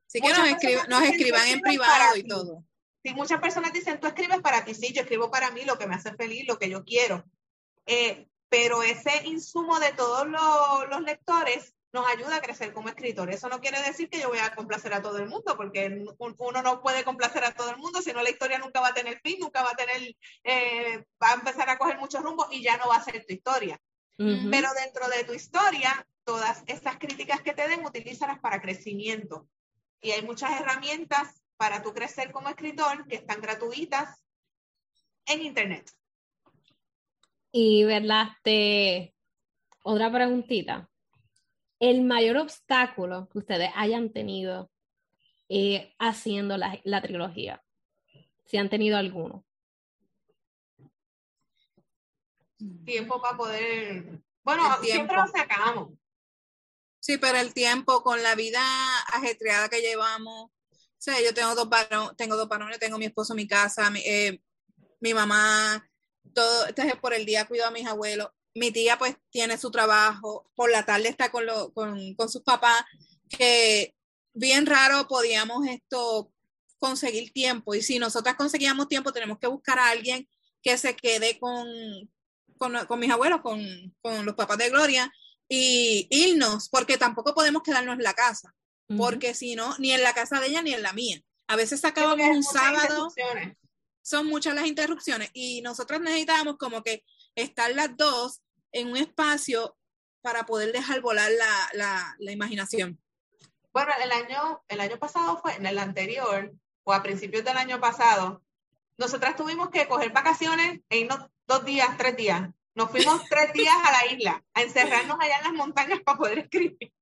Sí, 0.09 0.21
que 0.21 0.29
nos, 0.87 1.03
escriban 1.03 1.47
en 1.47 1.61
privado 1.61 2.15
y 2.17 2.27
todo. 2.27 2.65
Sí, 3.03 3.13
muchas 3.13 3.39
personas 3.39 3.71
dicen, 3.71 3.99
tú 3.99 4.07
escribes 4.07 4.41
para 4.41 4.65
ti, 4.65 4.73
sí, 4.73 4.91
yo 4.91 5.03
escribo 5.03 5.29
para 5.29 5.51
mí 5.51 5.63
lo 5.65 5.77
que 5.77 5.85
me 5.85 5.93
hace 5.93 6.15
feliz, 6.15 6.47
lo 6.47 6.57
que 6.57 6.67
yo 6.67 6.83
quiero. 6.83 7.23
Eh, 7.85 8.27
pero 8.49 8.81
ese 8.81 9.27
insumo 9.27 9.79
de 9.79 9.93
todos 9.93 10.27
los, 10.27 11.01
lectores 11.03 11.75
nos 11.93 12.07
ayuda 12.07 12.37
a 12.37 12.41
crecer 12.41 12.73
como 12.73 12.89
escritor. 12.89 13.29
Eso 13.29 13.49
no 13.49 13.61
quiere 13.61 13.83
decir 13.83 14.09
que 14.09 14.19
yo 14.19 14.29
voy 14.29 14.39
a 14.39 14.55
complacer 14.55 14.95
a 14.95 15.01
todo 15.03 15.19
el 15.19 15.29
mundo, 15.29 15.55
porque 15.55 16.03
uno 16.17 16.61
no 16.63 16.81
puede 16.81 17.03
complacer 17.03 17.43
a 17.43 17.53
todo 17.53 17.69
el 17.69 17.77
mundo, 17.77 18.01
si 18.01 18.11
no 18.11 18.23
la 18.23 18.31
historia 18.31 18.57
nunca 18.57 18.81
va 18.81 18.87
a 18.87 18.93
tener 18.95 19.19
fin, 19.21 19.37
nunca 19.39 19.61
va 19.61 19.71
a 19.71 19.75
tener, 19.75 20.15
eh, 20.43 21.05
va 21.21 21.29
a 21.29 21.35
empezar 21.35 21.69
a 21.69 21.77
coger 21.77 21.99
muchos 21.99 22.23
rumbos 22.23 22.47
y 22.49 22.63
ya 22.63 22.77
no 22.77 22.87
va 22.87 22.97
a 22.97 23.03
ser 23.03 23.23
tu 23.27 23.33
historia. 23.33 23.79
Pero 24.17 24.67
dentro 24.73 25.07
de 25.07 25.23
tu 25.23 25.33
historia, 25.33 26.05
todas 26.25 26.63
esas 26.65 26.97
críticas 26.97 27.41
que 27.41 27.53
te 27.53 27.69
den, 27.69 27.85
utilízalas 27.85 28.39
para 28.39 28.59
crecimiento. 28.59 29.47
Y 30.01 30.11
hay 30.11 30.21
muchas 30.21 30.59
herramientas 30.59 31.41
para 31.57 31.83
tu 31.83 31.93
crecer 31.93 32.31
como 32.31 32.49
escritor 32.49 33.05
que 33.07 33.15
están 33.15 33.41
gratuitas 33.41 34.23
en 35.25 35.41
Internet. 35.41 35.91
Y, 37.51 37.83
¿verdad? 37.83 38.29
Te... 38.43 39.13
Otra 39.83 40.11
preguntita. 40.11 40.89
El 41.79 42.03
mayor 42.03 42.37
obstáculo 42.37 43.27
que 43.29 43.39
ustedes 43.39 43.71
hayan 43.75 44.11
tenido 44.11 44.69
eh, 45.47 45.95
haciendo 45.97 46.57
la, 46.57 46.79
la 46.83 47.01
trilogía, 47.01 47.63
si 48.45 48.57
han 48.57 48.69
tenido 48.69 48.97
alguno. 48.97 49.45
Tiempo 52.85 53.21
para 53.21 53.37
poder. 53.37 54.21
Bueno, 54.43 54.63
siempre 54.81 55.15
lo 55.15 55.27
sacamos. 55.27 55.93
Sí, 56.99 57.17
pero 57.17 57.37
el 57.39 57.53
tiempo 57.53 58.03
con 58.03 58.21
la 58.23 58.35
vida 58.35 58.61
ajetreada 59.13 59.69
que 59.69 59.81
llevamos, 59.81 60.51
o 60.51 61.01
sea, 61.01 61.21
yo 61.21 61.33
tengo 61.33 61.55
dos 61.55 61.69
varones, 61.69 62.15
tengo 62.17 62.35
dos 62.35 62.49
varones, 62.49 62.79
tengo 62.79 62.97
mi 62.97 63.05
esposo, 63.05 63.33
mi 63.33 63.47
casa, 63.47 63.89
mi, 63.89 64.01
eh, 64.01 64.41
mi 64.99 65.13
mamá, 65.13 65.89
todo, 66.33 66.67
entonces 66.67 66.95
por 66.97 67.13
el 67.13 67.25
día 67.25 67.47
cuido 67.47 67.65
a 67.65 67.71
mis 67.71 67.87
abuelos. 67.87 68.29
Mi 68.53 68.71
tía 68.71 68.97
pues 68.97 69.15
tiene 69.29 69.57
su 69.57 69.71
trabajo, 69.71 70.51
por 70.55 70.69
la 70.71 70.85
tarde 70.85 71.07
está 71.07 71.31
con, 71.31 71.45
lo, 71.45 71.71
con, 71.73 72.15
con 72.15 72.29
sus 72.29 72.41
papás, 72.41 72.83
que 73.29 73.95
bien 74.33 74.65
raro 74.65 75.07
podíamos 75.07 75.65
esto 75.67 76.33
conseguir 76.79 77.31
tiempo. 77.31 77.75
Y 77.75 77.81
si 77.81 77.99
nosotras 77.99 78.35
conseguíamos 78.35 78.87
tiempo, 78.87 79.13
tenemos 79.13 79.39
que 79.39 79.47
buscar 79.47 79.79
a 79.79 79.89
alguien 79.89 80.27
que 80.61 80.77
se 80.77 80.95
quede 80.95 81.39
con, 81.39 81.65
con, 82.57 82.85
con 82.87 82.99
mis 82.99 83.11
abuelos, 83.11 83.41
con, 83.41 83.61
con 84.01 84.25
los 84.25 84.35
papás 84.35 84.57
de 84.57 84.69
Gloria, 84.69 85.11
y 85.49 86.07
irnos, 86.11 86.69
porque 86.69 86.97
tampoco 86.97 87.33
podemos 87.33 87.63
quedarnos 87.63 87.97
en 87.97 88.03
la 88.03 88.13
casa, 88.13 88.53
porque 88.95 89.33
si 89.33 89.55
no, 89.55 89.75
ni 89.79 89.91
en 89.91 90.03
la 90.03 90.13
casa 90.13 90.39
de 90.39 90.47
ella 90.47 90.61
ni 90.61 90.73
en 90.73 90.83
la 90.83 90.93
mía. 90.93 91.21
A 91.47 91.55
veces 91.55 91.81
sacábamos 91.81 92.27
un 92.27 92.43
sábado, 92.43 93.11
son 94.03 94.27
muchas 94.27 94.53
las 94.53 94.67
interrupciones 94.67 95.31
y 95.33 95.61
nosotros 95.61 95.99
necesitábamos 95.99 96.57
como 96.57 96.83
que 96.83 97.03
estar 97.35 97.73
las 97.73 97.97
dos 97.97 98.41
en 98.71 98.89
un 98.89 98.97
espacio 98.97 99.75
para 100.21 100.45
poder 100.45 100.71
dejar 100.71 101.01
volar 101.01 101.31
la, 101.31 101.69
la, 101.73 102.15
la 102.19 102.31
imaginación. 102.31 103.01
Bueno, 103.73 103.91
el 104.03 104.11
año, 104.11 104.63
el 104.67 104.79
año 104.79 104.99
pasado 104.99 105.39
fue, 105.41 105.55
en 105.55 105.65
el 105.65 105.79
anterior, 105.79 106.53
o 106.83 106.93
a 106.93 107.01
principios 107.01 107.43
del 107.43 107.57
año 107.57 107.79
pasado, 107.79 108.43
nosotras 108.97 109.35
tuvimos 109.35 109.69
que 109.69 109.87
coger 109.87 110.11
vacaciones 110.11 110.81
e 110.89 110.99
irnos 110.99 111.25
dos 111.47 111.65
días, 111.65 111.97
tres 111.97 112.15
días 112.15 112.49
nos 112.79 112.91
fuimos 112.91 113.21
tres 113.29 113.51
días 113.51 113.75
a 113.83 113.91
la 113.91 114.13
isla, 114.13 114.43
a 114.53 114.61
encerrarnos 114.61 115.17
allá 115.19 115.37
en 115.39 115.43
las 115.43 115.53
montañas 115.53 115.99
para 115.99 116.17
poder 116.17 116.39
escribir. 116.39 116.93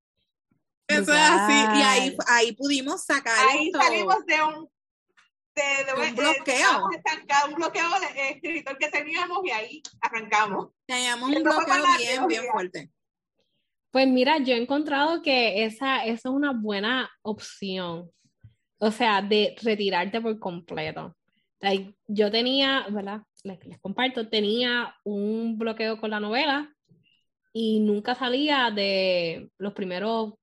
Eso 0.88 1.12
es 1.12 1.20
así. 1.20 1.52
Y 1.52 1.82
ahí, 1.82 2.16
ahí 2.26 2.52
pudimos 2.52 3.04
sacar. 3.04 3.48
Ahí 3.48 3.70
salimos 3.70 4.26
de 4.26 4.42
un, 4.42 4.68
de, 5.54 5.94
un 5.94 6.16
bloqueo. 6.16 6.88
un 7.48 7.54
bloqueo 7.54 7.88
de 8.00 8.30
escritor 8.30 8.76
que 8.76 8.88
teníamos 8.88 9.38
y 9.44 9.50
ahí 9.50 9.82
arrancamos. 10.00 10.70
Teníamos 10.84 11.28
un 11.28 11.42
bloqueo 11.44 11.84
bien, 11.98 12.26
bien 12.26 12.44
fuerte. 12.50 12.90
Pues 13.92 14.08
mira, 14.08 14.38
yo 14.38 14.54
he 14.54 14.60
encontrado 14.60 15.22
que 15.22 15.64
esa, 15.64 16.04
esa 16.04 16.28
es 16.28 16.34
una 16.34 16.52
buena 16.52 17.08
opción. 17.22 18.10
O 18.78 18.90
sea, 18.90 19.22
de 19.22 19.54
retirarte 19.62 20.20
por 20.20 20.36
completo. 20.40 21.16
yo 22.08 22.30
tenía, 22.32 22.86
¿verdad? 22.90 23.22
Les, 23.44 23.78
comparto, 23.80 24.28
tenía 24.28 24.94
un 25.04 25.58
bloqueo 25.58 26.00
con 26.00 26.10
la 26.10 26.20
novela 26.20 26.74
y 27.52 27.80
nunca 27.80 28.14
salía 28.14 28.70
de 28.70 29.50
los 29.58 29.72
primeros 29.72 30.34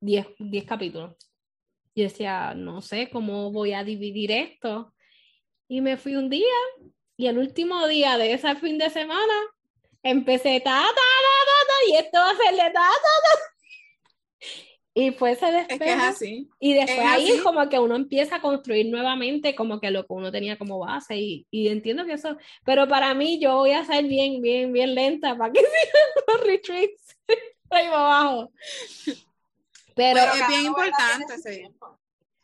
10 0.00 0.26
capítulos. 0.66 1.16
Yo 1.94 2.04
decía, 2.04 2.54
no 2.54 2.80
sé 2.82 3.08
cómo 3.10 3.52
voy 3.52 3.72
a 3.72 3.84
dividir 3.84 4.32
esto. 4.32 4.92
Y 5.68 5.80
me 5.80 5.96
fui 5.96 6.16
un 6.16 6.28
día 6.28 6.52
y 7.16 7.26
el 7.26 7.38
último 7.38 7.86
día 7.86 8.18
de 8.18 8.32
ese 8.32 8.54
fin 8.56 8.78
de 8.78 8.90
semana 8.90 9.34
empecé 10.02 10.60
ta, 10.60 10.80
ta, 10.80 10.84
ta, 10.84 11.66
ta, 11.66 11.90
y 11.90 11.96
esto 11.96 12.18
va 12.18 12.30
a 12.30 12.36
ser 12.36 12.52
de 12.52 12.72
ta, 12.72 12.72
ta, 12.72 12.90
ta. 12.90 13.53
Y 14.96 15.10
fue 15.10 15.32
ese 15.32 15.50
despegue. 15.50 16.46
Y 16.60 16.74
después 16.74 17.00
ahí 17.00 17.40
como 17.42 17.68
que 17.68 17.80
uno 17.80 17.96
empieza 17.96 18.36
a 18.36 18.40
construir 18.40 18.86
nuevamente 18.86 19.56
como 19.56 19.80
que 19.80 19.90
lo 19.90 20.06
que 20.06 20.12
uno 20.12 20.30
tenía 20.30 20.56
como 20.56 20.78
base. 20.78 21.16
Y, 21.16 21.46
y 21.50 21.66
entiendo 21.66 22.06
que 22.06 22.12
eso, 22.12 22.36
pero 22.64 22.86
para 22.86 23.12
mí 23.12 23.40
yo 23.40 23.56
voy 23.56 23.72
a 23.72 23.84
ser 23.84 24.04
bien, 24.04 24.40
bien, 24.40 24.72
bien 24.72 24.94
lenta 24.94 25.36
para 25.36 25.52
que 25.52 25.58
sigan 25.64 26.38
los 26.38 26.46
retreats 26.46 27.16
ahí 27.70 27.86
abajo. 27.86 28.52
Pero, 29.96 30.20
es 30.20 30.48
bien 30.48 30.66
importante 30.66 31.34
ese 31.34 31.70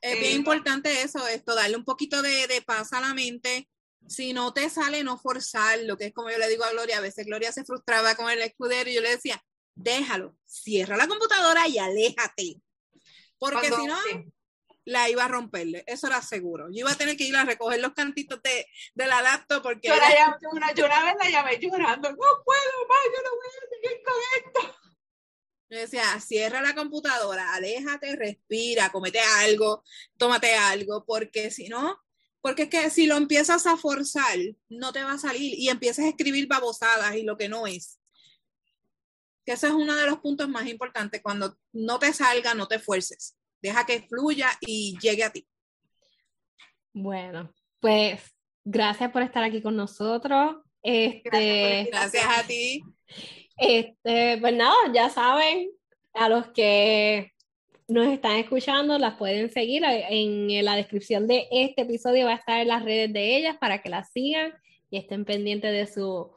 Es 0.01 0.20
bien 0.20 0.34
importante 0.34 1.03
eso, 1.03 1.24
esto, 1.28 1.55
darle 1.55 1.76
un 1.76 1.84
poquito 1.84 2.20
de, 2.20 2.48
de 2.48 2.62
paz 2.62 2.92
a 2.92 3.01
la 3.01 3.14
mente. 3.14 3.68
Si 4.09 4.32
no 4.32 4.53
te 4.53 4.68
sale, 4.70 5.05
no 5.05 5.18
forzar, 5.18 5.78
lo 5.84 5.96
que 5.96 6.07
es 6.07 6.12
como 6.12 6.30
yo 6.30 6.38
le 6.38 6.48
digo 6.48 6.64
a 6.64 6.70
Gloria, 6.72 6.98
a 6.98 7.01
veces 7.01 7.26
Gloria 7.26 7.53
se 7.53 7.64
frustraba 7.64 8.16
con 8.16 8.28
el 8.28 8.42
escudero 8.42 8.90
y 8.90 8.94
yo 8.94 9.03
le 9.03 9.11
decía, 9.11 9.40
déjalo, 9.83 10.37
cierra 10.47 10.97
la 10.97 11.09
computadora 11.09 11.66
y 11.68 11.78
aléjate. 11.78 12.61
Porque 13.39 13.68
si 13.68 13.87
no, 13.87 13.97
la 14.85 15.09
iba 15.09 15.24
a 15.24 15.28
romperle, 15.28 15.85
eso 15.87 16.07
era 16.07 16.20
seguro. 16.22 16.68
Yo 16.70 16.81
iba 16.81 16.93
a 16.93 16.97
tener 16.97 17.16
que 17.16 17.24
ir 17.24 17.37
a 17.37 17.45
recoger 17.45 17.81
los 17.81 17.93
cantitos 17.93 18.43
de, 18.43 18.66
de 18.95 19.07
la 19.07 19.22
laptop 19.22 19.62
porque... 19.62 19.89
Yo, 19.89 19.97
la 19.97 20.39
una, 20.53 20.72
yo 20.74 20.87
una 20.87 21.05
vez 21.05 21.14
la 21.22 21.31
llamé 21.31 21.59
llorando, 21.59 22.11
no 22.11 22.16
puedo 22.16 22.87
más, 22.89 22.99
yo 23.14 23.22
no 23.22 23.31
voy 23.37 23.47
a 23.49 23.83
seguir 23.83 24.03
con 24.05 24.14
esto. 24.39 24.76
Yo 25.70 25.78
decía, 25.78 26.20
cierra 26.20 26.61
la 26.61 26.74
computadora, 26.74 27.55
aléjate, 27.55 28.16
respira, 28.16 28.91
comete 28.91 29.20
algo, 29.20 29.85
tómate 30.16 30.55
algo, 30.55 31.05
porque 31.07 31.53
si 31.53 31.68
no, 31.68 32.01
porque 32.41 32.62
es 32.62 32.70
que 32.70 32.91
si 32.91 33.07
lo 33.07 33.16
empiezas 33.16 33.66
a 33.66 33.76
forzar, 33.76 34.37
no 34.68 34.93
te 34.93 35.05
va 35.05 35.12
a 35.12 35.18
salir 35.18 35.57
y 35.57 35.68
empiezas 35.68 36.07
a 36.07 36.09
escribir 36.09 36.49
babosadas 36.49 37.14
y 37.14 37.22
lo 37.22 37.37
que 37.37 37.49
no 37.49 37.68
es. 37.68 37.99
Que 39.51 39.55
ese 39.55 39.66
es 39.66 39.72
uno 39.72 39.96
de 39.96 40.07
los 40.07 40.20
puntos 40.20 40.48
más 40.48 40.64
importantes. 40.68 41.20
Cuando 41.20 41.57
no 41.72 41.98
te 41.98 42.12
salga, 42.12 42.55
no 42.55 42.68
te 42.68 42.78
fuerces. 42.78 43.36
Deja 43.61 43.84
que 43.84 44.03
fluya 44.03 44.48
y 44.61 44.96
llegue 45.01 45.24
a 45.24 45.32
ti. 45.32 45.44
Bueno, 46.92 47.53
pues 47.80 48.22
gracias 48.64 49.11
por 49.11 49.22
estar 49.22 49.42
aquí 49.42 49.61
con 49.61 49.74
nosotros. 49.74 50.59
Este, 50.84 51.88
gracias, 51.90 52.24
a 52.28 52.46
ti. 52.46 52.84
Este, 53.57 54.38
pues 54.40 54.55
nada, 54.55 54.76
ya 54.94 55.11
saben, 55.11 55.72
a 56.14 56.28
los 56.28 56.46
que 56.53 57.32
nos 57.88 58.07
están 58.07 58.36
escuchando, 58.36 59.01
las 59.01 59.16
pueden 59.16 59.51
seguir. 59.51 59.82
En 59.84 60.64
la 60.64 60.76
descripción 60.76 61.26
de 61.26 61.48
este 61.51 61.82
episodio 61.82 62.26
va 62.26 62.34
a 62.34 62.36
estar 62.36 62.61
en 62.61 62.68
las 62.68 62.84
redes 62.84 63.12
de 63.12 63.36
ellas 63.36 63.57
para 63.59 63.82
que 63.82 63.88
las 63.88 64.12
sigan 64.12 64.55
y 64.90 64.98
estén 64.98 65.24
pendientes 65.24 65.72
de 65.72 65.92
sus 65.92 66.28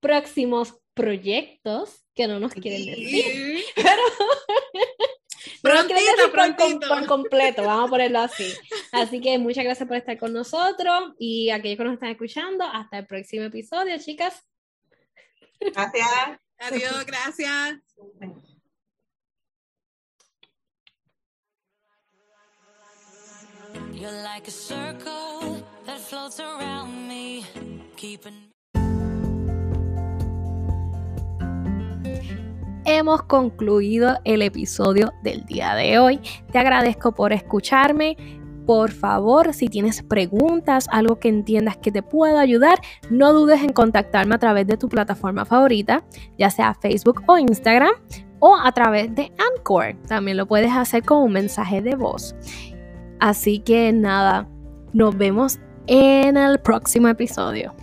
próximos 0.00 0.78
proyectos 0.98 2.04
que 2.12 2.26
no 2.26 2.40
nos 2.40 2.52
quieren 2.52 2.84
decir. 2.84 3.62
Pero 3.76 4.02
prontito, 5.62 6.32
prontito. 6.32 6.88
Por, 6.88 7.06
completo, 7.06 7.62
vamos 7.62 7.86
a 7.86 7.90
ponerlo 7.90 8.18
así. 8.18 8.52
Así 8.92 9.20
que 9.20 9.38
muchas 9.38 9.64
gracias 9.64 9.86
por 9.86 9.96
estar 9.96 10.18
con 10.18 10.32
nosotros 10.32 11.14
y 11.18 11.50
aquellos 11.50 11.78
que 11.78 11.84
nos 11.84 11.94
están 11.94 12.10
escuchando, 12.10 12.64
hasta 12.64 12.98
el 12.98 13.06
próximo 13.06 13.44
episodio, 13.44 13.96
chicas. 13.98 14.42
Gracias. 15.60 16.40
Adiós, 16.58 17.06
gracias. 17.06 17.78
You're 23.92 24.22
like 24.22 24.48
a 24.48 24.50
circle 24.50 25.64
that 25.86 26.00
floats 26.00 26.40
around 26.40 27.08
me, 27.08 27.44
keeping 27.96 28.52
hemos 32.88 33.22
concluido 33.22 34.18
el 34.24 34.40
episodio 34.40 35.12
del 35.22 35.44
día 35.44 35.74
de 35.74 35.98
hoy. 35.98 36.20
Te 36.50 36.58
agradezco 36.58 37.12
por 37.12 37.34
escucharme. 37.34 38.16
Por 38.66 38.90
favor, 38.90 39.52
si 39.52 39.68
tienes 39.68 40.02
preguntas, 40.02 40.86
algo 40.90 41.18
que 41.18 41.28
entiendas 41.28 41.76
que 41.76 41.92
te 41.92 42.02
pueda 42.02 42.40
ayudar, 42.40 42.78
no 43.10 43.32
dudes 43.32 43.62
en 43.62 43.72
contactarme 43.72 44.34
a 44.34 44.38
través 44.38 44.66
de 44.66 44.76
tu 44.76 44.88
plataforma 44.88 45.44
favorita, 45.44 46.02
ya 46.38 46.50
sea 46.50 46.74
Facebook 46.74 47.22
o 47.26 47.38
Instagram, 47.38 47.92
o 48.40 48.56
a 48.56 48.72
través 48.72 49.14
de 49.14 49.32
Anchor. 49.54 49.94
También 50.06 50.36
lo 50.36 50.46
puedes 50.46 50.72
hacer 50.72 51.02
con 51.02 51.22
un 51.22 51.32
mensaje 51.32 51.82
de 51.82 51.94
voz. 51.94 52.34
Así 53.20 53.58
que 53.58 53.92
nada, 53.92 54.48
nos 54.92 55.16
vemos 55.16 55.58
en 55.86 56.36
el 56.36 56.58
próximo 56.60 57.08
episodio. 57.08 57.74